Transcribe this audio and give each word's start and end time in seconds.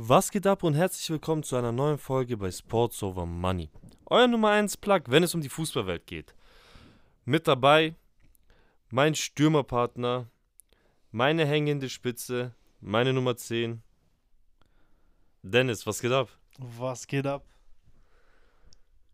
Was 0.00 0.30
geht 0.30 0.46
ab 0.46 0.62
und 0.62 0.74
herzlich 0.74 1.10
willkommen 1.10 1.42
zu 1.42 1.56
einer 1.56 1.72
neuen 1.72 1.98
Folge 1.98 2.36
bei 2.36 2.52
Sports 2.52 3.02
Over 3.02 3.26
Money. 3.26 3.68
Euer 4.06 4.28
Nummer 4.28 4.50
1 4.50 4.76
Plug, 4.76 5.00
wenn 5.08 5.24
es 5.24 5.34
um 5.34 5.40
die 5.40 5.48
Fußballwelt 5.48 6.06
geht. 6.06 6.36
Mit 7.24 7.48
dabei 7.48 7.96
mein 8.90 9.16
Stürmerpartner, 9.16 10.28
meine 11.10 11.44
hängende 11.44 11.88
Spitze, 11.88 12.54
meine 12.80 13.12
Nummer 13.12 13.36
10. 13.36 13.82
Dennis, 15.42 15.84
was 15.84 16.00
geht 16.00 16.12
ab? 16.12 16.28
Was 16.58 17.08
geht 17.08 17.26
ab? 17.26 17.44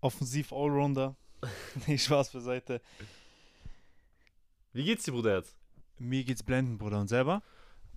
Offensiv 0.03 0.53
Allrounder. 0.53 1.17
nee, 1.87 1.97
Spaß 1.97 2.29
beiseite. 2.29 2.83
Wie 4.75 4.85
geht's 4.85 5.05
dir, 5.05 5.13
Bruder 5.13 5.37
jetzt? 5.37 5.57
Mir 5.99 6.25
geht's 6.25 6.43
blenden, 6.43 6.77
Bruder. 6.77 7.01
Und 7.01 7.09
selber? 7.09 7.43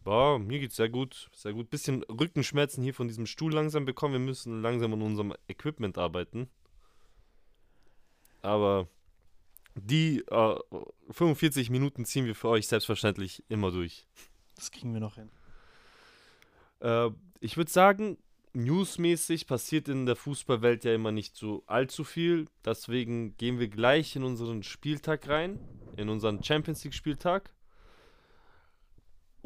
Boah, 0.08 0.40
mir 0.40 0.62
geht's 0.62 0.78
sehr 0.78 0.88
gut, 0.88 1.30
sehr 1.34 1.52
gut. 1.52 1.70
Bisschen 1.70 2.02
Rückenschmerzen 2.04 2.82
hier 2.82 2.94
von 2.94 3.10
diesem 3.10 3.26
Stuhl 3.26 3.52
langsam 3.54 3.84
bekommen. 3.84 4.14
Wir 4.14 4.22
müssen 4.22 4.62
langsam 4.62 4.94
an 4.94 5.02
unserem 5.02 5.34
Equipment 5.50 5.98
arbeiten. 5.98 6.48
Aber 8.42 8.88
die 9.76 10.24
äh, 10.30 10.56
45 11.10 11.70
Minuten 11.72 12.06
ziehen 12.06 12.26
wir 12.26 12.36
für 12.36 12.48
euch 12.48 12.70
selbstverständlich 12.70 13.44
immer 13.50 13.70
durch. 13.70 14.08
Das 14.56 14.72
kriegen 14.72 14.94
wir 14.94 15.02
noch 15.02 15.16
hin. 15.16 15.30
Äh, 16.80 17.10
ich 17.42 17.58
würde 17.58 17.70
sagen, 17.70 18.18
newsmäßig 18.54 19.46
passiert 19.46 19.90
in 19.90 20.06
der 20.06 20.16
Fußballwelt 20.16 20.86
ja 20.86 20.96
immer 20.96 21.12
nicht 21.12 21.36
so 21.36 21.64
allzu 21.66 22.06
viel. 22.06 22.46
Deswegen 22.64 23.36
gehen 23.36 23.60
wir 23.60 23.68
gleich 23.68 24.16
in 24.16 24.24
unseren 24.24 24.64
Spieltag 24.64 25.28
rein, 25.28 25.60
in 25.98 26.08
unseren 26.08 26.42
Champions 26.42 26.82
League 26.86 26.94
Spieltag. 26.94 27.52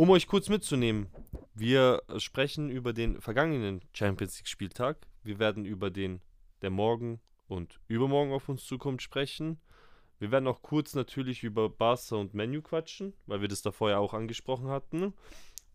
Um 0.01 0.09
euch 0.09 0.25
kurz 0.25 0.49
mitzunehmen, 0.49 1.11
wir 1.53 2.01
sprechen 2.17 2.71
über 2.71 2.91
den 2.91 3.21
vergangenen 3.21 3.81
Champions 3.93 4.39
League 4.39 4.47
Spieltag. 4.47 4.97
Wir 5.21 5.37
werden 5.37 5.63
über 5.63 5.91
den, 5.91 6.21
der 6.63 6.71
morgen 6.71 7.21
und 7.47 7.79
übermorgen 7.87 8.33
auf 8.33 8.49
uns 8.49 8.65
zukommt, 8.65 9.03
sprechen. 9.03 9.59
Wir 10.17 10.31
werden 10.31 10.47
auch 10.47 10.63
kurz 10.63 10.95
natürlich 10.95 11.43
über 11.43 11.69
Barca 11.69 12.15
und 12.15 12.33
Menu 12.33 12.63
quatschen, 12.63 13.13
weil 13.27 13.41
wir 13.41 13.47
das 13.47 13.61
davor 13.61 13.91
ja 13.91 13.99
auch 13.99 14.15
angesprochen 14.15 14.69
hatten. 14.69 15.13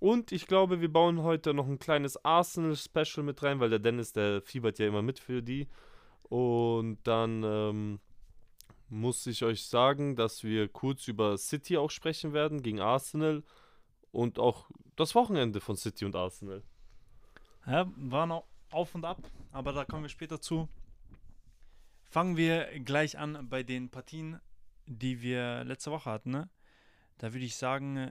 Und 0.00 0.32
ich 0.32 0.48
glaube, 0.48 0.80
wir 0.80 0.92
bauen 0.92 1.22
heute 1.22 1.54
noch 1.54 1.68
ein 1.68 1.78
kleines 1.78 2.24
Arsenal-Special 2.24 3.24
mit 3.24 3.40
rein, 3.44 3.60
weil 3.60 3.70
der 3.70 3.78
Dennis, 3.78 4.12
der 4.12 4.42
fiebert 4.42 4.80
ja 4.80 4.88
immer 4.88 5.02
mit 5.02 5.20
für 5.20 5.40
die. 5.40 5.68
Und 6.24 6.98
dann 7.04 7.44
ähm, 7.44 8.00
muss 8.88 9.24
ich 9.28 9.44
euch 9.44 9.66
sagen, 9.66 10.16
dass 10.16 10.42
wir 10.42 10.66
kurz 10.66 11.06
über 11.06 11.38
City 11.38 11.76
auch 11.76 11.90
sprechen 11.90 12.32
werden 12.32 12.60
gegen 12.60 12.80
Arsenal 12.80 13.44
und 14.16 14.38
auch 14.38 14.68
das 14.96 15.14
Wochenende 15.14 15.60
von 15.60 15.76
City 15.76 16.04
und 16.04 16.16
Arsenal. 16.16 16.62
Ja, 17.66 17.86
war 17.96 18.26
noch 18.26 18.46
auf 18.70 18.94
und 18.94 19.04
ab, 19.04 19.18
aber 19.52 19.72
da 19.72 19.84
kommen 19.84 20.02
wir 20.02 20.08
später 20.08 20.40
zu. 20.40 20.68
Fangen 22.04 22.36
wir 22.36 22.80
gleich 22.80 23.18
an 23.18 23.48
bei 23.48 23.62
den 23.62 23.90
Partien, 23.90 24.40
die 24.86 25.20
wir 25.20 25.64
letzte 25.64 25.90
Woche 25.90 26.10
hatten. 26.10 26.30
Ne? 26.30 26.48
Da 27.18 27.32
würde 27.32 27.44
ich 27.44 27.56
sagen, 27.56 28.10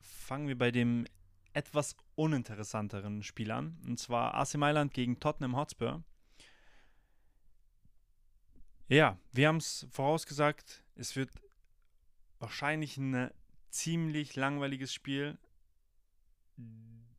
fangen 0.00 0.46
wir 0.46 0.56
bei 0.56 0.70
dem 0.70 1.06
etwas 1.52 1.96
uninteressanteren 2.14 3.22
Spiel 3.24 3.50
an. 3.50 3.76
Und 3.86 3.98
zwar 3.98 4.34
AC 4.34 4.54
Mailand 4.54 4.94
gegen 4.94 5.18
Tottenham 5.18 5.56
Hotspur. 5.56 6.04
Ja, 8.86 9.18
wir 9.32 9.48
haben 9.48 9.56
es 9.56 9.86
vorausgesagt, 9.90 10.84
es 10.94 11.16
wird 11.16 11.30
wahrscheinlich 12.38 12.98
eine 12.98 13.32
ziemlich 13.70 14.36
langweiliges 14.36 14.92
Spiel. 14.92 15.38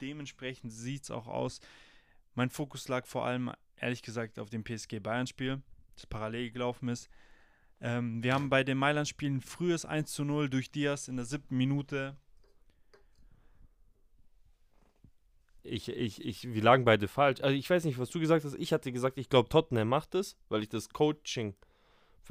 Dementsprechend 0.02 0.71
sieht 0.71 1.03
es 1.03 1.11
auch 1.11 1.27
aus. 1.27 1.59
Mein 2.35 2.49
Fokus 2.49 2.88
lag 2.88 3.05
vor 3.05 3.25
allem, 3.25 3.52
ehrlich 3.75 4.02
gesagt, 4.02 4.39
auf 4.39 4.49
dem 4.49 4.63
PSG-Bayern-Spiel, 4.63 5.61
das 5.95 6.05
parallel 6.05 6.52
gelaufen 6.52 6.89
ist. 6.89 7.09
Ähm, 7.81 8.23
wir 8.23 8.33
haben 8.33 8.50
bei 8.50 8.63
den 8.63 8.78
Mailand-Spielen 8.78 9.41
frühes 9.41 9.85
1 9.85 10.11
zu 10.11 10.23
0 10.23 10.50
durch 10.50 10.72
Diaz 10.72 11.07
in 11.07 11.17
der 11.17 11.25
siebten 11.25 11.57
Minute. 11.57 12.16
Ich, 15.63 15.90
ich, 15.90 16.23
ich, 16.23 16.53
wir 16.53 16.61
lagen 16.61 16.85
beide 16.85 17.07
falsch. 17.07 17.41
Also 17.41 17.56
ich 17.56 17.69
weiß 17.69 17.84
nicht, 17.85 18.00
was 18.00 18.09
du 18.09 18.19
gesagt 18.19 18.45
hast. 18.45 18.56
Ich 18.56 18.73
hatte 18.73 18.91
gesagt, 18.91 19.17
ich 19.17 19.29
glaube, 19.29 19.50
Tottenham 19.50 19.90
macht 19.90 20.16
es, 20.16 20.38
weil 20.50 20.63
ich 20.63 20.69
das 20.69 20.90
Coaching 20.90 21.56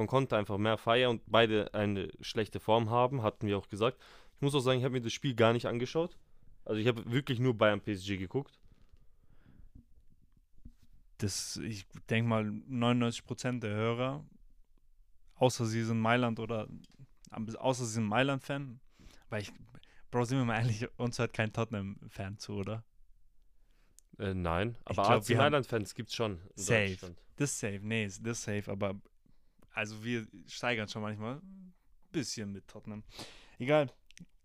von 0.01 0.07
Conte 0.07 0.35
einfach 0.35 0.57
mehr 0.57 0.79
feier 0.79 1.11
und 1.11 1.21
beide 1.27 1.75
eine 1.75 2.09
schlechte 2.23 2.59
Form 2.59 2.89
haben, 2.89 3.23
hatten 3.23 3.47
wir 3.47 3.59
auch 3.59 3.69
gesagt. 3.69 3.99
Ich 4.37 4.41
muss 4.41 4.55
auch 4.55 4.61
sagen, 4.61 4.79
ich 4.79 4.85
habe 4.85 4.95
mir 4.95 5.03
das 5.03 5.13
Spiel 5.13 5.35
gar 5.35 5.53
nicht 5.53 5.67
angeschaut. 5.67 6.17
Also 6.65 6.81
ich 6.81 6.89
habe 6.89 7.13
wirklich 7.13 7.39
nur 7.39 7.53
Bayern 7.53 7.83
PSG 7.83 8.17
geguckt. 8.17 8.59
Das, 11.19 11.59
ich 11.59 11.87
denke 12.09 12.31
mal, 12.31 12.45
99% 12.45 13.61
der 13.61 13.75
Hörer, 13.75 14.25
außer 15.35 15.67
sie 15.67 15.83
sind 15.83 16.01
Mailand 16.01 16.41
oder 16.41 16.67
außer 17.59 17.85
sie 17.85 17.93
sind 17.93 18.05
Mailand-Fan, 18.05 18.81
weil 19.29 19.43
ich, 19.43 19.53
Bro, 20.11 20.25
sind 20.25 20.39
wir 20.39 20.47
mal 20.47 20.61
ehrlich, 20.61 20.89
uns 20.99 21.19
hört 21.19 21.35
kein 21.35 21.53
Tottenham-Fan 21.53 22.39
zu, 22.39 22.55
oder? 22.55 22.85
Äh, 24.19 24.33
nein, 24.33 24.79
aber 24.87 25.11
AC 25.11 25.29
Mailand-Fans 25.37 25.95
gibt 25.95 26.09
es 26.09 26.15
schon. 26.15 26.41
safe. 26.55 27.15
Das 27.37 27.51
ist 27.51 27.61
safe, 27.61 27.81
nee, 27.83 28.07
das 28.07 28.19
ist 28.19 28.43
safe, 28.45 28.71
aber 28.71 28.95
also 29.81 30.05
wir 30.05 30.27
steigern 30.47 30.89
schon 30.89 31.01
manchmal 31.01 31.37
ein 31.37 31.73
bisschen 32.13 32.53
mit 32.53 32.69
Tottenham. 32.69 33.03
Egal, 33.59 33.91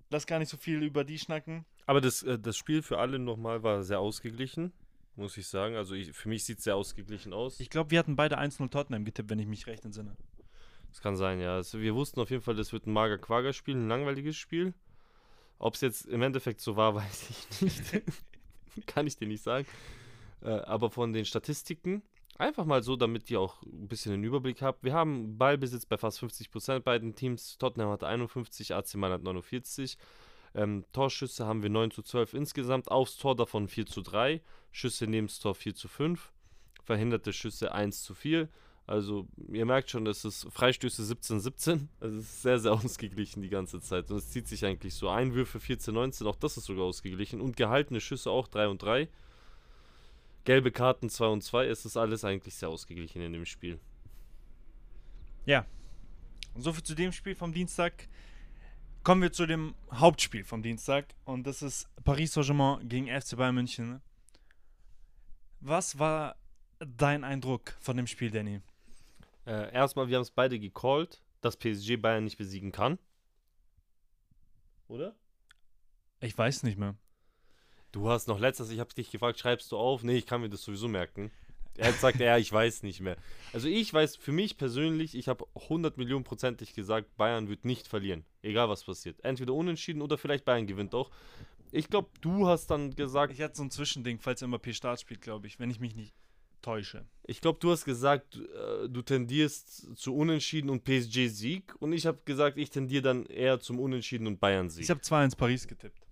lass 0.09 0.25
gar 0.25 0.39
nicht 0.39 0.47
so 0.47 0.55
viel 0.55 0.81
über 0.81 1.03
die 1.03 1.19
schnacken. 1.19 1.65
Aber 1.87 1.99
das, 1.99 2.23
äh, 2.23 2.39
das 2.39 2.55
Spiel 2.55 2.81
für 2.81 2.99
alle 2.99 3.19
nochmal 3.19 3.61
war 3.61 3.83
sehr 3.83 3.99
ausgeglichen, 3.99 4.71
muss 5.17 5.35
ich 5.35 5.47
sagen. 5.47 5.75
Also 5.75 5.93
ich, 5.93 6.13
für 6.13 6.29
mich 6.29 6.45
sieht 6.45 6.59
es 6.59 6.63
sehr 6.63 6.77
ausgeglichen 6.77 7.33
aus. 7.33 7.59
Ich 7.59 7.69
glaube, 7.69 7.91
wir 7.91 7.99
hatten 7.99 8.15
beide 8.15 8.39
1-0 8.39 8.69
Tottenham 8.69 9.03
getippt, 9.03 9.29
wenn 9.29 9.39
ich 9.39 9.47
mich 9.47 9.67
recht 9.67 9.83
entsinne. 9.83 10.15
Das 10.87 11.01
kann 11.01 11.17
sein, 11.17 11.41
ja. 11.41 11.55
Also 11.55 11.81
wir 11.81 11.93
wussten 11.95 12.21
auf 12.21 12.29
jeden 12.29 12.41
Fall, 12.41 12.55
das 12.55 12.71
wird 12.71 12.87
ein 12.87 12.93
mager 12.93 13.17
Quager-Spiel, 13.17 13.75
ein 13.75 13.89
langweiliges 13.89 14.37
Spiel. 14.37 14.73
Ob 15.59 15.75
es 15.75 15.81
jetzt 15.81 16.05
im 16.05 16.21
Endeffekt 16.21 16.61
so 16.61 16.77
war, 16.77 16.95
weiß 16.95 17.29
ich 17.29 17.61
nicht. 17.61 18.03
kann 18.87 19.05
ich 19.05 19.17
dir 19.17 19.27
nicht 19.27 19.43
sagen. 19.43 19.67
Äh, 20.41 20.51
aber 20.51 20.89
von 20.89 21.11
den 21.11 21.25
Statistiken 21.25 22.03
Einfach 22.37 22.65
mal 22.65 22.83
so, 22.83 22.97
damit 22.97 23.31
ihr 23.31 23.39
auch 23.39 23.61
ein 23.63 23.87
bisschen 23.87 24.11
den 24.11 24.23
Überblick 24.23 24.61
habt. 24.61 24.83
Wir 24.83 24.93
haben 24.93 25.37
Ballbesitz 25.37 25.85
bei 25.85 25.97
fast 25.97 26.21
50% 26.21 26.79
beiden 26.81 27.15
Teams. 27.15 27.57
Tottenham 27.57 27.89
hat 27.89 28.03
51, 28.03 28.75
AC 28.75 28.95
Mailand 28.95 29.23
49. 29.23 29.97
Ähm, 30.53 30.83
Torschüsse 30.91 31.45
haben 31.45 31.63
wir 31.63 31.69
9 31.69 31.91
zu 31.91 32.01
12 32.01 32.33
insgesamt. 32.33 32.91
Aufs 32.91 33.17
Tor 33.17 33.37
davon 33.37 33.69
4 33.69 33.85
zu 33.85 34.01
3. 34.01 34.41
Schüsse 34.71 35.07
neben 35.07 35.27
das 35.27 35.39
Tor 35.39 35.55
4 35.55 35.75
zu 35.75 35.87
5. 35.87 36.33
Verhinderte 36.83 37.31
Schüsse 37.31 37.71
1 37.71 38.03
zu 38.03 38.13
4. 38.13 38.49
Also 38.85 39.27
ihr 39.51 39.65
merkt 39.65 39.89
schon, 39.89 40.05
es 40.05 40.25
ist 40.25 40.45
Freistöße 40.51 41.03
17-17. 41.03 41.87
Also 42.01 42.17
es 42.19 42.25
ist 42.25 42.41
sehr, 42.41 42.59
sehr 42.59 42.73
ausgeglichen 42.85 43.43
die 43.43 43.49
ganze 43.49 43.79
Zeit. 43.79 44.11
Und 44.11 44.17
es 44.17 44.29
zieht 44.29 44.49
sich 44.49 44.65
eigentlich 44.65 44.93
so. 44.93 45.07
Einwürfe 45.07 45.59
14-19, 45.59 46.25
auch 46.25 46.35
das 46.35 46.57
ist 46.57 46.65
sogar 46.65 46.83
ausgeglichen. 46.83 47.39
Und 47.39 47.55
gehaltene 47.55 48.01
Schüsse 48.01 48.29
auch 48.29 48.49
3 48.49 48.67
und 48.67 48.81
3 48.81 49.07
gelbe 50.45 50.71
Karten 50.71 51.09
2 51.09 51.25
und 51.27 51.41
2, 51.43 51.67
ist 51.67 51.85
das 51.85 51.97
alles 51.97 52.23
eigentlich 52.23 52.55
sehr 52.55 52.69
ausgeglichen 52.69 53.21
in 53.21 53.33
dem 53.33 53.45
Spiel. 53.45 53.79
Ja. 55.45 55.65
Soviel 56.55 56.83
zu 56.83 56.95
dem 56.95 57.11
Spiel 57.11 57.35
vom 57.35 57.51
Dienstag. 57.51 58.07
Kommen 59.03 59.21
wir 59.21 59.31
zu 59.31 59.45
dem 59.45 59.75
Hauptspiel 59.91 60.43
vom 60.43 60.63
Dienstag 60.63 61.13
und 61.25 61.45
das 61.45 61.61
ist 61.61 61.87
Paris 62.03 62.33
Saint-Germain 62.33 62.87
gegen 62.87 63.07
FC 63.07 63.35
Bayern 63.35 63.55
München. 63.55 64.01
Was 65.59 65.99
war 65.99 66.35
dein 66.79 67.23
Eindruck 67.23 67.75
von 67.79 67.97
dem 67.97 68.07
Spiel, 68.07 68.31
Danny? 68.31 68.61
Äh, 69.45 69.71
erstmal, 69.73 70.07
wir 70.07 70.15
haben 70.15 70.23
es 70.23 70.31
beide 70.31 70.59
gecallt, 70.59 71.21
dass 71.41 71.57
PSG 71.57 71.97
Bayern 71.97 72.23
nicht 72.23 72.37
besiegen 72.37 72.71
kann. 72.71 72.97
Oder? 74.87 75.15
Ich 76.19 76.35
weiß 76.35 76.63
nicht 76.63 76.77
mehr. 76.77 76.95
Du 77.95 78.09
hast 78.09 78.27
noch 78.27 78.41
letztes, 78.41 78.71
ich 78.71 78.81
habe 78.81 78.93
dich 78.93 79.09
gefragt, 79.09 79.39
schreibst 79.39 79.71
du 79.71 79.77
auf? 79.77 80.03
Nee, 80.03 80.17
ich 80.17 80.25
kann 80.25 80.41
mir 80.41 80.49
das 80.49 80.63
sowieso 80.63 80.89
merken. 80.89 81.31
Er 81.77 81.93
sagt, 81.93 82.19
ja, 82.19 82.37
ich 82.37 82.51
weiß 82.51 82.83
nicht 82.83 82.99
mehr. 82.99 83.15
Also 83.53 83.69
ich 83.69 83.93
weiß, 83.93 84.17
für 84.17 84.33
mich 84.33 84.57
persönlich, 84.57 85.15
ich 85.15 85.29
habe 85.29 85.45
100 85.55 85.97
Millionen 85.97 86.25
prozentig 86.25 86.73
gesagt, 86.73 87.15
Bayern 87.15 87.47
wird 87.47 87.63
nicht 87.63 87.87
verlieren. 87.87 88.25
Egal 88.41 88.67
was 88.67 88.83
passiert. 88.83 89.23
Entweder 89.23 89.53
unentschieden 89.53 90.01
oder 90.01 90.17
vielleicht 90.17 90.43
Bayern 90.43 90.67
gewinnt 90.67 90.93
auch. 90.93 91.09
Ich 91.71 91.87
glaube, 91.87 92.09
du 92.19 92.49
hast 92.49 92.67
dann 92.67 92.93
gesagt... 92.97 93.31
Ich 93.31 93.39
hatte 93.39 93.55
so 93.55 93.63
ein 93.63 93.71
Zwischending, 93.71 94.19
falls 94.19 94.43
Mbappé 94.43 94.73
Start 94.73 94.99
spielt, 94.99 95.21
glaube 95.21 95.47
ich, 95.47 95.57
wenn 95.61 95.71
ich 95.71 95.79
mich 95.79 95.95
nicht 95.95 96.13
täusche. 96.61 97.05
Ich 97.23 97.39
glaube, 97.39 97.59
du 97.61 97.71
hast 97.71 97.85
gesagt, 97.85 98.35
äh, 98.35 98.89
du 98.89 99.03
tendierst 99.03 99.95
zu 99.95 100.13
Unentschieden 100.13 100.69
und 100.69 100.83
PSG-Sieg. 100.83 101.73
Und 101.79 101.93
ich 101.93 102.05
habe 102.05 102.19
gesagt, 102.25 102.57
ich 102.57 102.71
tendiere 102.71 103.03
dann 103.03 103.25
eher 103.27 103.61
zum 103.61 103.79
Unentschieden 103.79 104.27
und 104.27 104.41
Bayern-Sieg. 104.41 104.83
Ich 104.83 104.89
habe 104.89 104.99
2-1 104.99 105.37
Paris 105.37 105.65
getippt. 105.65 106.04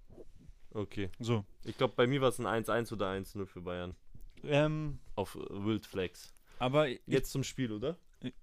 Okay. 0.74 1.10
So. 1.20 1.46
Ich 1.64 1.78
glaube, 1.78 1.94
bei 1.96 2.08
mir 2.08 2.22
war 2.22 2.30
es 2.30 2.40
ein 2.40 2.48
1-1 2.48 2.94
oder 2.94 3.12
1-0 3.12 3.46
für 3.46 3.62
Bayern. 3.62 3.96
Ähm, 4.44 5.00
Auf 5.16 5.36
Wild 5.36 5.86
Flex. 5.86 6.34
Aber 6.60 6.88
jetzt 6.88 7.08
ich, 7.08 7.26
zum 7.26 7.44
Spiel, 7.44 7.72
oder? 7.72 7.98
Ich, 8.22 8.34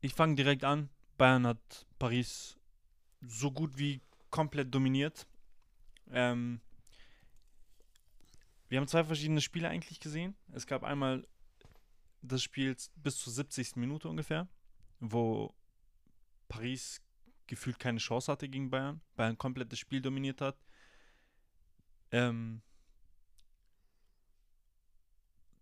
ich 0.00 0.14
fange 0.14 0.36
direkt 0.36 0.64
an. 0.64 0.88
Bayern 1.18 1.46
hat 1.46 1.86
Paris 1.98 2.58
so 3.20 3.50
gut 3.50 3.78
wie 3.78 4.00
komplett 4.30 4.74
dominiert. 4.74 5.26
Ähm, 6.10 6.60
wir 8.68 8.78
haben 8.78 8.88
zwei 8.88 9.04
verschiedene 9.04 9.40
Spiele 9.40 9.68
eigentlich 9.68 10.00
gesehen. 10.00 10.34
Es 10.52 10.66
gab 10.66 10.84
einmal 10.84 11.26
das 12.22 12.42
Spiel 12.42 12.76
bis 12.96 13.18
zur 13.18 13.32
70. 13.32 13.76
Minute 13.76 14.08
ungefähr, 14.08 14.48
wo 15.00 15.54
Paris 16.48 17.00
gefühlt 17.46 17.78
keine 17.78 17.98
Chance 17.98 18.30
hatte 18.30 18.48
gegen 18.48 18.70
Bayern. 18.70 19.00
Bayern 19.16 19.38
komplett 19.38 19.72
das 19.72 19.78
Spiel 19.78 20.00
dominiert 20.00 20.40
hat. 20.40 20.56
Ähm, 22.12 22.62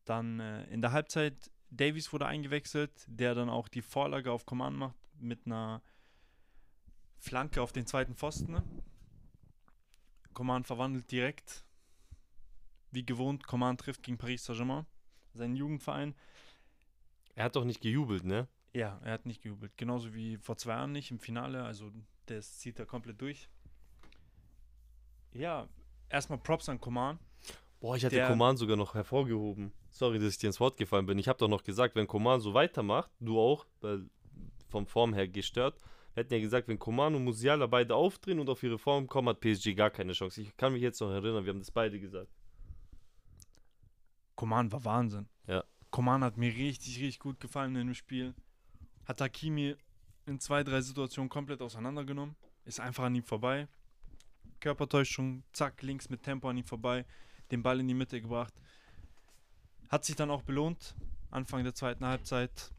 dann 0.04 0.40
äh, 0.40 0.64
in 0.66 0.82
der 0.82 0.92
Halbzeit 0.92 1.50
Davies 1.70 2.12
wurde 2.12 2.26
eingewechselt, 2.26 2.92
der 3.06 3.34
dann 3.34 3.48
auch 3.48 3.68
die 3.68 3.82
Vorlage 3.82 4.30
auf 4.30 4.46
Command 4.46 4.76
macht 4.76 4.96
mit 5.18 5.46
einer 5.46 5.82
Flanke 7.18 7.62
auf 7.62 7.72
den 7.72 7.86
zweiten 7.86 8.14
Pfosten. 8.14 8.52
Ne? 8.52 8.62
Command 10.34 10.66
verwandelt 10.66 11.10
direkt. 11.10 11.64
Wie 12.90 13.04
gewohnt, 13.04 13.46
Command 13.46 13.80
trifft 13.80 14.02
gegen 14.02 14.18
Paris 14.18 14.44
Saint-Germain, 14.44 14.86
seinen 15.32 15.56
Jugendverein. 15.56 16.14
Er 17.34 17.44
hat 17.44 17.56
doch 17.56 17.64
nicht 17.64 17.80
gejubelt, 17.80 18.24
ne? 18.24 18.46
Ja, 18.72 19.00
er 19.02 19.12
hat 19.12 19.26
nicht 19.26 19.42
gejubelt. 19.42 19.76
Genauso 19.76 20.14
wie 20.14 20.36
vor 20.36 20.56
zwei 20.56 20.74
Jahren 20.74 20.92
nicht 20.92 21.10
im 21.10 21.18
Finale. 21.18 21.64
Also, 21.64 21.90
das 22.26 22.58
zieht 22.58 22.78
er 22.78 22.86
komplett 22.86 23.20
durch. 23.20 23.48
Ja, 25.32 25.68
erstmal 26.14 26.38
Props 26.38 26.68
an 26.68 26.80
Command. 26.80 27.20
Boah, 27.80 27.96
ich 27.96 28.04
hatte 28.04 28.26
Coman 28.26 28.56
sogar 28.56 28.76
noch 28.76 28.94
hervorgehoben. 28.94 29.72
Sorry, 29.90 30.18
dass 30.18 30.30
ich 30.32 30.38
dir 30.38 30.46
ins 30.46 30.58
Wort 30.58 30.78
gefallen 30.78 31.04
bin. 31.04 31.18
Ich 31.18 31.28
habe 31.28 31.38
doch 31.38 31.48
noch 31.48 31.62
gesagt, 31.62 31.94
wenn 31.96 32.06
Coman 32.06 32.40
so 32.40 32.54
weitermacht, 32.54 33.10
du 33.20 33.38
auch, 33.38 33.66
weil 33.82 34.08
vom 34.70 34.86
Form 34.86 35.12
her 35.12 35.28
gestört, 35.28 35.78
wir 36.14 36.22
hätten 36.22 36.32
ja 36.32 36.40
gesagt, 36.40 36.68
wenn 36.68 36.78
Coman 36.78 37.14
und 37.14 37.24
Musiala 37.24 37.66
beide 37.66 37.94
aufdrehen 37.94 38.38
und 38.38 38.48
auf 38.48 38.62
ihre 38.62 38.78
Form 38.78 39.06
kommen, 39.06 39.28
hat 39.28 39.40
PSG 39.40 39.74
gar 39.74 39.90
keine 39.90 40.12
Chance. 40.12 40.40
Ich 40.40 40.56
kann 40.56 40.72
mich 40.72 40.80
jetzt 40.80 41.00
noch 41.00 41.10
erinnern, 41.10 41.44
wir 41.44 41.52
haben 41.52 41.58
das 41.58 41.70
beide 41.70 42.00
gesagt. 42.00 42.30
Coman 44.34 44.72
war 44.72 44.84
Wahnsinn. 44.84 45.28
Ja. 45.46 45.64
Coman 45.90 46.24
hat 46.24 46.36
mir 46.36 46.52
richtig, 46.54 47.00
richtig 47.00 47.18
gut 47.18 47.38
gefallen 47.40 47.76
in 47.76 47.88
dem 47.88 47.94
Spiel. 47.94 48.34
Hat 49.04 49.20
Hakimi 49.20 49.76
in 50.26 50.40
zwei, 50.40 50.64
drei 50.64 50.80
Situationen 50.80 51.28
komplett 51.28 51.60
auseinandergenommen. 51.60 52.34
Ist 52.64 52.80
einfach 52.80 53.04
an 53.04 53.14
ihm 53.14 53.24
vorbei. 53.24 53.68
Körpertäuschung, 54.64 55.42
zack, 55.52 55.82
links 55.82 56.08
mit 56.08 56.22
Tempo 56.22 56.48
an 56.48 56.56
ihm 56.56 56.64
vorbei 56.64 57.04
den 57.50 57.62
Ball 57.62 57.80
in 57.80 57.86
die 57.86 57.92
Mitte 57.92 58.18
gebracht. 58.18 58.54
Hat 59.90 60.06
sich 60.06 60.16
dann 60.16 60.30
auch 60.30 60.40
belohnt, 60.40 60.96
Anfang 61.30 61.62
der 61.64 61.74
zweiten 61.74 62.06
Halbzeit. 62.06 62.72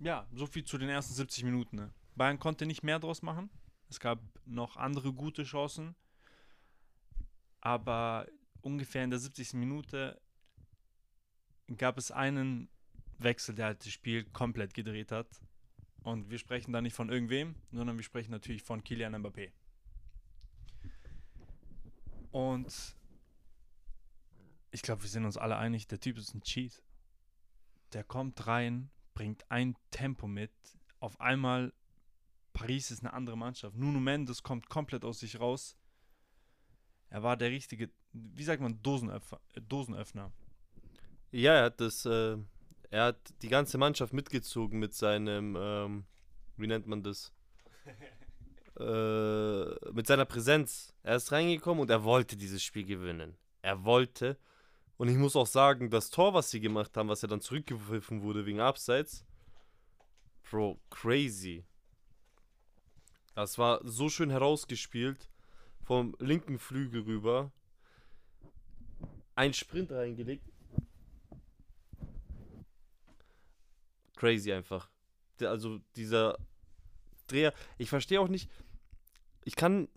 Ja, 0.00 0.26
so 0.32 0.46
viel 0.46 0.64
zu 0.64 0.78
den 0.78 0.88
ersten 0.88 1.12
70 1.12 1.44
Minuten. 1.44 1.76
Ne? 1.76 1.92
Bayern 2.16 2.38
konnte 2.38 2.64
nicht 2.64 2.82
mehr 2.82 2.98
draus 2.98 3.20
machen. 3.20 3.50
Es 3.90 4.00
gab 4.00 4.20
noch 4.46 4.78
andere 4.78 5.12
gute 5.12 5.44
Chancen. 5.44 5.94
Aber 7.60 8.26
ungefähr 8.62 9.04
in 9.04 9.10
der 9.10 9.18
70. 9.18 9.52
Minute 9.52 10.18
gab 11.76 11.98
es 11.98 12.10
einen 12.10 12.70
Wechsel, 13.18 13.54
der 13.54 13.66
halt 13.66 13.84
das 13.84 13.92
Spiel 13.92 14.24
komplett 14.24 14.72
gedreht 14.72 15.12
hat. 15.12 15.28
Und 16.02 16.30
wir 16.30 16.38
sprechen 16.38 16.72
da 16.72 16.80
nicht 16.80 16.96
von 16.96 17.10
irgendwem, 17.10 17.54
sondern 17.70 17.98
wir 17.98 18.04
sprechen 18.04 18.30
natürlich 18.30 18.62
von 18.62 18.82
Kilian 18.82 19.14
Mbappé. 19.14 19.52
Und 22.34 22.96
ich 24.72 24.82
glaube, 24.82 25.04
wir 25.04 25.08
sind 25.08 25.24
uns 25.24 25.36
alle 25.36 25.56
einig, 25.56 25.86
der 25.86 26.00
Typ 26.00 26.18
ist 26.18 26.34
ein 26.34 26.42
Cheat. 26.42 26.82
Der 27.92 28.02
kommt 28.02 28.48
rein, 28.48 28.90
bringt 29.14 29.48
ein 29.52 29.76
Tempo 29.92 30.26
mit. 30.26 30.50
Auf 30.98 31.20
einmal, 31.20 31.72
Paris 32.52 32.90
ist 32.90 33.04
eine 33.04 33.12
andere 33.12 33.38
Mannschaft. 33.38 33.76
Nuno 33.76 34.00
Mendes 34.00 34.42
kommt 34.42 34.68
komplett 34.68 35.04
aus 35.04 35.20
sich 35.20 35.38
raus. 35.38 35.76
Er 37.08 37.22
war 37.22 37.36
der 37.36 37.52
richtige, 37.52 37.88
wie 38.12 38.42
sagt 38.42 38.60
man, 38.60 38.82
Dosenöffner. 38.82 39.40
Dosenöffner. 39.68 40.32
Ja, 41.30 41.54
er 41.54 41.64
hat 41.66 41.80
das, 41.80 42.04
äh, 42.04 42.36
er 42.90 43.04
hat 43.04 43.42
die 43.42 43.48
ganze 43.48 43.78
Mannschaft 43.78 44.12
mitgezogen 44.12 44.80
mit 44.80 44.92
seinem, 44.92 45.56
ähm, 45.56 46.04
wie 46.56 46.66
nennt 46.66 46.88
man 46.88 47.04
das? 47.04 47.32
äh, 48.78 49.92
mit 49.92 50.06
seiner 50.06 50.24
Präsenz. 50.24 50.94
Er 51.02 51.16
ist 51.16 51.32
reingekommen 51.32 51.82
und 51.82 51.90
er 51.90 52.04
wollte 52.04 52.36
dieses 52.36 52.62
Spiel 52.62 52.84
gewinnen. 52.84 53.36
Er 53.62 53.84
wollte. 53.84 54.38
Und 54.96 55.08
ich 55.08 55.16
muss 55.16 55.36
auch 55.36 55.46
sagen, 55.46 55.90
das 55.90 56.10
Tor, 56.10 56.34
was 56.34 56.50
sie 56.50 56.60
gemacht 56.60 56.96
haben, 56.96 57.08
was 57.08 57.22
ja 57.22 57.28
dann 57.28 57.40
zurückgepfiffen 57.40 58.22
wurde 58.22 58.46
wegen 58.46 58.60
Abseits, 58.60 59.24
Bro, 60.50 60.78
crazy. 60.90 61.64
Das 63.34 63.58
war 63.58 63.80
so 63.82 64.08
schön 64.08 64.30
herausgespielt. 64.30 65.28
Vom 65.82 66.14
linken 66.18 66.58
Flügel 66.58 67.02
rüber. 67.02 67.50
Ein 69.34 69.52
Sprint 69.52 69.90
reingelegt. 69.90 70.48
Crazy 74.16 74.52
einfach. 74.52 74.88
Also 75.40 75.80
dieser 75.96 76.38
Dreher. 77.26 77.52
Ich 77.78 77.88
verstehe 77.88 78.20
auch 78.20 78.28
nicht, 78.28 78.48
ich 79.44 79.56
kann 79.56 79.88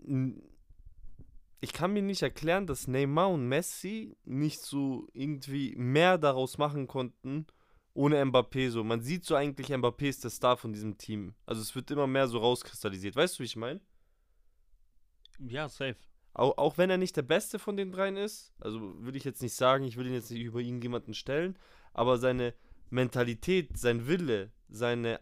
ich 1.60 1.72
kann 1.72 1.92
mir 1.92 2.02
nicht 2.02 2.22
erklären, 2.22 2.66
dass 2.66 2.86
Neymar 2.86 3.30
und 3.30 3.48
Messi 3.48 4.16
nicht 4.24 4.60
so 4.60 5.08
irgendwie 5.12 5.74
mehr 5.76 6.18
daraus 6.18 6.56
machen 6.58 6.86
konnten 6.86 7.46
ohne 7.94 8.24
Mbappé 8.24 8.70
so. 8.70 8.84
Man 8.84 9.02
sieht 9.02 9.24
so 9.24 9.34
eigentlich, 9.34 9.68
Mbappé 9.68 10.08
ist 10.08 10.22
der 10.22 10.30
Star 10.30 10.56
von 10.56 10.72
diesem 10.72 10.98
Team. 10.98 11.34
Also 11.46 11.60
es 11.62 11.74
wird 11.74 11.90
immer 11.90 12.06
mehr 12.06 12.28
so 12.28 12.38
rauskristallisiert. 12.38 13.16
Weißt 13.16 13.36
du, 13.36 13.42
wie 13.42 13.46
ich 13.46 13.56
meine? 13.56 13.80
Ja, 15.40 15.68
safe. 15.68 15.96
Auch, 16.32 16.56
auch 16.58 16.78
wenn 16.78 16.90
er 16.90 16.98
nicht 16.98 17.16
der 17.16 17.22
Beste 17.22 17.58
von 17.58 17.76
den 17.76 17.90
dreien 17.90 18.16
ist, 18.16 18.52
also 18.60 18.80
würde 19.02 19.18
ich 19.18 19.24
jetzt 19.24 19.42
nicht 19.42 19.54
sagen, 19.54 19.82
ich 19.82 19.96
will 19.96 20.06
ihn 20.06 20.12
jetzt 20.12 20.30
nicht 20.30 20.42
über 20.42 20.60
irgendjemanden 20.60 21.12
stellen, 21.12 21.58
aber 21.92 22.18
seine 22.18 22.54
Mentalität, 22.90 23.76
sein 23.76 24.06
Wille, 24.06 24.52
seine 24.68 25.18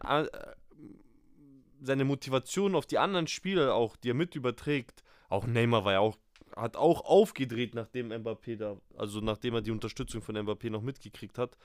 seine 1.81 2.05
Motivation 2.05 2.75
auf 2.75 2.85
die 2.85 2.97
anderen 2.97 3.27
Spieler 3.27 3.73
auch, 3.73 3.95
die 3.95 4.11
er 4.11 4.13
mit 4.13 4.35
überträgt. 4.35 5.03
Auch 5.29 5.45
Neymar 5.45 5.85
war 5.85 5.93
ja 5.93 5.99
auch, 5.99 6.17
hat 6.55 6.75
auch 6.75 7.01
aufgedreht, 7.01 7.75
nachdem 7.75 8.11
Mbappé 8.11 8.57
da, 8.57 8.79
also 8.95 9.19
nachdem 9.21 9.55
er 9.55 9.61
die 9.61 9.71
Unterstützung 9.71 10.21
von 10.21 10.37
Mbappé 10.37 10.69
noch 10.69 10.81
mitgekriegt 10.81 11.37
hat. 11.37 11.57